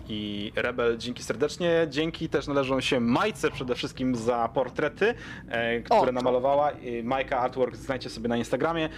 i 0.09 0.53
Rebel, 0.57 0.99
dzięki 0.99 1.23
serdecznie. 1.23 1.87
Dzięki 1.91 2.29
też 2.29 2.47
należą 2.47 2.81
się 2.81 3.01
Majce 3.01 3.51
przede 3.51 3.75
wszystkim 3.75 4.15
za 4.15 4.49
portrety, 4.55 5.15
e, 5.49 5.81
które 5.81 6.07
to. 6.07 6.13
namalowała. 6.13 6.73
Majka 7.03 7.39
Artwork 7.39 7.77
znajdzie 7.77 8.11
sobie 8.11 8.29
na 8.29 8.37
Instagramie. 8.37 8.89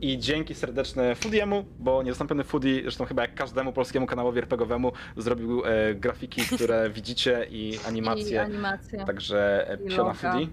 I 0.00 0.18
dzięki 0.18 0.54
serdeczne 0.54 1.14
Foodiemu, 1.14 1.64
bo 1.78 2.02
niezastąpiony 2.02 2.44
Foodie, 2.44 2.82
zresztą 2.82 3.04
chyba 3.04 3.22
jak 3.22 3.34
każdemu 3.34 3.72
polskiemu 3.72 4.06
kanałowi 4.06 4.38
RPGowemu, 4.38 4.92
zrobił 5.16 5.62
e, 5.66 5.94
grafiki, 5.94 6.42
które 6.54 6.90
widzicie 6.90 7.46
i 7.50 7.68
I 7.68 7.78
animacje. 7.88 8.42
animacje. 8.42 9.04
Także 9.04 9.70
e, 9.70 9.74
I 9.84 9.88
Piona. 9.88 10.12
Foodie. 10.14 10.48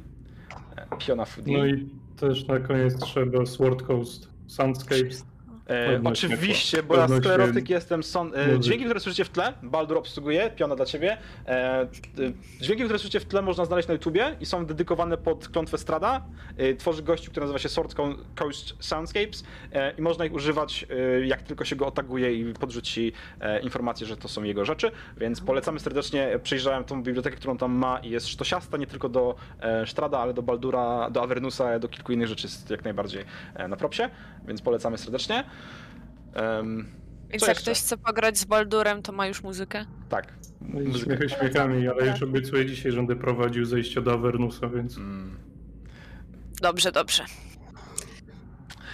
Piona 1.00 1.26
Foodie. 1.26 1.58
No 1.58 1.66
i 1.66 1.90
też 2.20 2.48
na 2.48 2.60
koniec 2.60 3.00
trzeba 3.00 3.46
Sword 3.46 3.82
Coast 3.84 4.30
Soundscapes. 4.48 5.26
E, 5.70 6.02
oczywiście, 6.04 6.84
bo 6.84 6.96
ja 6.98 7.08
sklerotyk 7.08 7.70
jestem. 7.70 8.04
Son, 8.04 8.32
e, 8.36 8.60
dźwięki, 8.60 8.86
które 8.86 9.00
słyszycie 9.00 9.26
w 9.26 9.30
tle, 9.30 9.54
Baldur 9.64 9.98
obsługuje, 9.98 10.50
piona 10.56 10.76
dla 10.76 10.86
ciebie. 10.86 11.18
E, 11.48 11.88
dźwięki, 12.62 12.84
które 12.84 13.00
słyszycie 13.00 13.20
w 13.20 13.26
tle 13.26 13.42
można 13.42 13.66
znaleźć 13.66 13.88
na 13.88 13.94
YouTubie 13.94 14.36
i 14.40 14.46
są 14.46 14.66
dedykowane 14.66 15.18
pod 15.18 15.48
klątwę 15.48 15.78
Strada. 15.78 16.26
E, 16.58 16.76
tworzy 16.76 17.04
gościu, 17.04 17.32
który 17.32 17.44
nazywa 17.44 17.60
się 17.60 17.70
Sword 17.70 17.94
Co- 17.94 18.16
Coast 18.36 18.74
Soundscapes 18.80 19.44
e, 19.74 19.92
i 19.98 20.02
można 20.02 20.26
ich 20.26 20.34
używać 20.34 20.86
e, 20.90 21.26
jak 21.28 21.42
tylko 21.42 21.66
się 21.66 21.76
go 21.76 21.88
otaguje 21.88 22.34
i 22.34 22.54
podrzuci 22.54 23.14
informację, 23.64 24.08
że 24.08 24.18
to 24.18 24.28
są 24.28 24.44
jego 24.44 24.66
rzeczy, 24.66 24.92
więc 25.18 25.42
polecamy 25.42 25.80
serdecznie. 25.80 26.40
Przejrzałem 26.44 26.84
tą 26.84 27.04
bibliotekę, 27.04 27.38
którą 27.38 27.58
tam 27.58 27.72
ma 27.72 28.00
i 28.00 28.10
jest 28.10 28.28
sztosiasta 28.28 28.78
nie 28.78 28.88
tylko 28.88 29.10
do 29.10 29.36
Strada, 29.86 30.20
ale 30.20 30.34
do 30.34 30.42
Baldura, 30.42 31.10
do 31.10 31.24
Avernusa, 31.24 31.80
do 31.80 31.88
kilku 31.88 32.12
innych 32.12 32.28
rzeczy 32.28 32.48
jest 32.48 32.70
jak 32.70 32.84
najbardziej 32.84 33.26
na 33.70 33.76
propsie, 33.78 34.10
więc 34.48 34.62
polecamy 34.62 34.98
serdecznie. 34.98 35.44
Em, 36.34 36.86
Więc 37.30 37.48
jak 37.48 37.58
ktoś 37.58 37.80
chce 37.80 37.98
pograć 37.98 38.38
z 38.38 38.46
Baldurem, 38.46 39.02
to 39.02 39.12
ma 39.12 39.28
już 39.28 39.44
muzykę. 39.44 39.86
tak. 40.10 40.34
No 40.62 40.98
śmiechy 40.98 41.30
śmiechami, 41.30 41.88
ale 41.88 42.08
już 42.08 42.24
obiecuję 42.24 42.66
dzisiaj, 42.66 42.92
że 42.92 42.98
będę 42.98 43.16
prowadził 43.16 43.66
zejście 43.66 44.02
do 44.02 44.14
Avernusa, 44.14 44.68
więc 44.68 44.98
Mm. 44.98 45.38
Dobrze, 46.62 46.92
dobrze. 46.92 47.24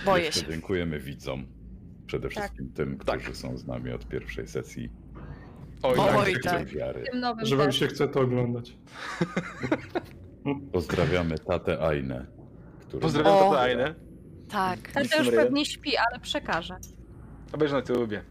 Boję 0.06 0.24
Jeszcze 0.26 0.42
się. 0.42 0.48
dziękujemy 0.52 1.00
widzom. 1.00 1.46
Przede 2.06 2.30
wszystkim 2.30 2.70
tym, 2.74 2.98
Tak. 2.98 3.20
którzy 3.22 3.38
są 3.38 3.58
z 3.58 3.68
nami 3.68 3.92
od 3.92 4.08
pierwszej 4.08 4.48
sesji. 4.48 4.90
Oj, 5.84 5.96
Oj, 6.00 6.34
tak. 6.34 6.44
Tak. 6.54 6.68
Wiary. 6.68 7.04
Tym 7.12 7.24
że 7.46 7.56
wam 7.56 7.72
się 7.72 7.88
chce 7.88 8.08
to 8.08 8.20
oglądać. 8.22 8.78
Pozdrawiamy 10.72 11.38
tatę 11.40 11.82
Ainę. 11.88 12.26
Który 12.80 13.00
Pozdrawiam 13.02 13.40
tatę 13.40 13.60
Ainę. 13.60 13.96
Tak. 14.50 14.92
To 14.92 15.20
już 15.20 15.32
pewnie 15.32 15.66
śpi, 15.66 15.98
ale 15.98 16.20
przekaże. 16.20 16.78
Obejrzę 17.54 17.74
na 17.74 17.80
YouTubie. 17.80 18.24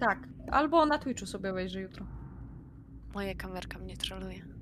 Tak. 0.00 0.18
Albo 0.50 0.86
na 0.86 0.98
Twitchu 0.98 1.26
sobie 1.26 1.50
obejrzy 1.50 1.80
jutro. 1.80 2.06
Moja 3.14 3.34
kamerka 3.34 3.78
mnie 3.78 3.96
troluje. 3.96 4.54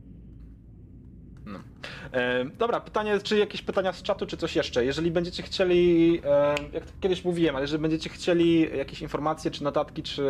E, 2.12 2.44
dobra, 2.44 2.80
pytanie, 2.80 3.18
czy 3.22 3.38
jakieś 3.38 3.62
pytania 3.62 3.92
z 3.92 4.02
czatu, 4.02 4.26
czy 4.26 4.36
coś 4.36 4.56
jeszcze? 4.56 4.84
Jeżeli 4.84 5.10
będziecie 5.10 5.42
chcieli, 5.42 6.20
e, 6.24 6.54
jak 6.72 6.84
to 6.84 6.92
kiedyś 7.00 7.24
mówiłem, 7.24 7.56
ale 7.56 7.64
jeżeli 7.64 7.82
będziecie 7.82 8.10
chcieli 8.10 8.76
jakieś 8.78 9.02
informacje, 9.02 9.50
czy 9.50 9.64
notatki, 9.64 10.02
czy 10.02 10.24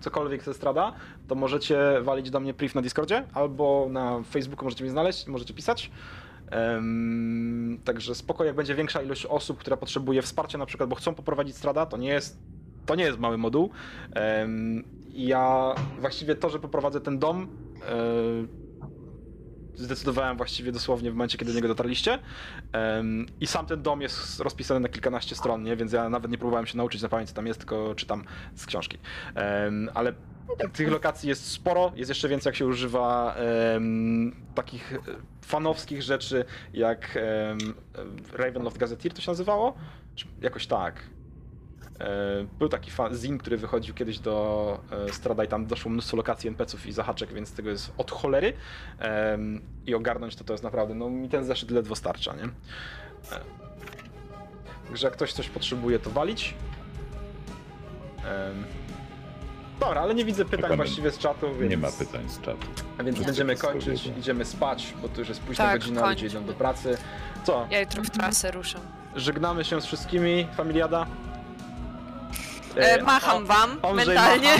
cokolwiek 0.00 0.42
ze 0.42 0.54
strada, 0.54 0.92
to 1.28 1.34
możecie 1.34 1.78
walić 2.02 2.30
do 2.30 2.40
mnie 2.40 2.54
priv 2.54 2.72
na 2.74 2.82
Discordzie, 2.82 3.24
albo 3.34 3.88
na 3.90 4.22
Facebooku 4.22 4.64
możecie 4.64 4.84
mnie 4.84 4.90
znaleźć, 4.90 5.26
możecie 5.26 5.54
pisać. 5.54 5.90
Także 7.84 8.14
spoko, 8.14 8.44
jak 8.44 8.56
będzie 8.56 8.74
większa 8.74 9.02
ilość 9.02 9.26
osób, 9.26 9.58
która 9.58 9.76
potrzebuje 9.76 10.22
wsparcia 10.22 10.58
na 10.58 10.66
przykład, 10.66 10.90
bo 10.90 10.96
chcą 10.96 11.14
poprowadzić 11.14 11.56
strada, 11.56 11.86
to 11.86 11.96
nie 11.96 12.08
jest, 12.08 12.38
to 12.86 12.94
nie 12.94 13.04
jest 13.04 13.18
mały 13.18 13.38
moduł. 13.38 13.70
Ja 15.14 15.74
właściwie 16.00 16.34
to, 16.34 16.50
że 16.50 16.58
poprowadzę 16.58 17.00
ten 17.00 17.18
dom, 17.18 17.48
e, 17.88 18.67
zdecydowałem 19.78 20.36
właściwie 20.36 20.72
dosłownie 20.72 21.10
w 21.10 21.14
momencie, 21.14 21.38
kiedy 21.38 21.52
do 21.52 21.56
niego 21.56 21.68
dotarliście. 21.68 22.18
Em, 22.72 23.26
I 23.40 23.46
sam 23.46 23.66
ten 23.66 23.82
dom 23.82 24.00
jest 24.00 24.40
rozpisany 24.40 24.80
na 24.80 24.88
kilkanaście 24.88 25.36
stron, 25.36 25.62
nie? 25.62 25.76
więc 25.76 25.92
ja 25.92 26.08
nawet 26.08 26.30
nie 26.30 26.38
próbowałem 26.38 26.66
się 26.66 26.76
nauczyć 26.76 27.02
na 27.02 27.08
pamięć, 27.08 27.28
co 27.28 27.36
tam 27.36 27.46
jest, 27.46 27.58
tylko 27.58 27.94
czytam 27.94 28.24
z 28.54 28.66
książki. 28.66 28.98
Em, 29.34 29.90
ale 29.94 30.12
tych 30.72 30.90
lokacji 30.90 31.28
jest 31.28 31.50
sporo, 31.50 31.92
jest 31.96 32.08
jeszcze 32.08 32.28
więcej, 32.28 32.50
jak 32.50 32.56
się 32.56 32.66
używa 32.66 33.34
em, 33.34 34.36
takich 34.54 34.92
e, 34.92 34.98
fanowskich 35.42 36.02
rzeczy, 36.02 36.44
jak 36.72 37.16
em, 37.16 37.58
Ravenloft 38.32 38.78
Gazetteer 38.78 39.14
to 39.14 39.20
się 39.20 39.30
nazywało? 39.30 39.74
Jakoś 40.40 40.66
tak. 40.66 41.02
E, 42.00 42.04
Był 42.58 42.68
taki 42.68 42.90
zin, 43.12 43.38
który 43.38 43.56
wychodził 43.56 43.94
kiedyś 43.94 44.18
do 44.18 44.80
e, 45.08 45.12
Strada 45.12 45.44
i 45.44 45.48
tam 45.48 45.66
doszło 45.66 45.90
mnóstwo 45.90 46.16
lokacji 46.16 46.48
NPC-ów 46.48 46.86
i 46.86 46.92
zahaczek, 46.92 47.32
więc 47.32 47.52
tego 47.52 47.70
jest 47.70 47.92
od 47.96 48.10
cholery. 48.10 48.52
I 49.86 49.94
ogarnąć 49.94 50.36
to 50.36 50.44
to 50.44 50.52
jest 50.52 50.64
naprawdę, 50.64 50.94
no 50.94 51.10
mi 51.10 51.28
ten 51.28 51.44
zeszyt 51.44 51.70
ledwo 51.70 51.94
starcza, 51.96 52.34
nie? 52.36 52.44
E, 52.44 53.40
Także 54.88 55.06
jak 55.06 55.14
ktoś 55.16 55.32
coś 55.32 55.48
potrzebuje, 55.48 55.98
to 55.98 56.10
walić. 56.10 56.54
Dobra, 59.80 60.00
ale 60.00 60.14
nie 60.14 60.24
widzę 60.24 60.44
pytań 60.44 60.60
Czekamy. 60.60 60.76
właściwie 60.76 61.10
z 61.10 61.18
czatu, 61.18 61.46
więc... 61.54 61.70
Nie 61.70 61.76
ma 61.76 61.88
pytań 61.92 62.28
z 62.28 62.40
czatu. 62.40 62.66
A 62.98 63.02
więc 63.02 63.18
Nie. 63.18 63.24
będziemy 63.26 63.56
kończyć, 63.56 64.06
idziemy 64.18 64.44
spać, 64.44 64.94
bo 65.02 65.08
to 65.08 65.18
już 65.20 65.28
jest 65.28 65.40
późna 65.40 65.64
Tak, 65.64 65.80
godzina, 65.80 66.00
ludzie 66.10 66.22
kończmy. 66.22 66.40
idą 66.40 66.46
do 66.48 66.54
pracy. 66.58 66.96
Co? 67.44 67.66
Ja 67.70 67.80
jutro 67.80 68.02
w 68.02 68.10
trasę 68.10 68.50
ruszam. 68.50 68.80
Żegnamy 69.16 69.64
się 69.64 69.80
z 69.80 69.86
wszystkimi, 69.86 70.46
familiada. 70.56 71.06
E, 72.78 73.02
macham 73.02 73.46
wam 73.46 73.78
mentalnie. 73.94 74.54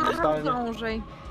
Macha, 0.00 0.52
Andrzej 0.52 1.02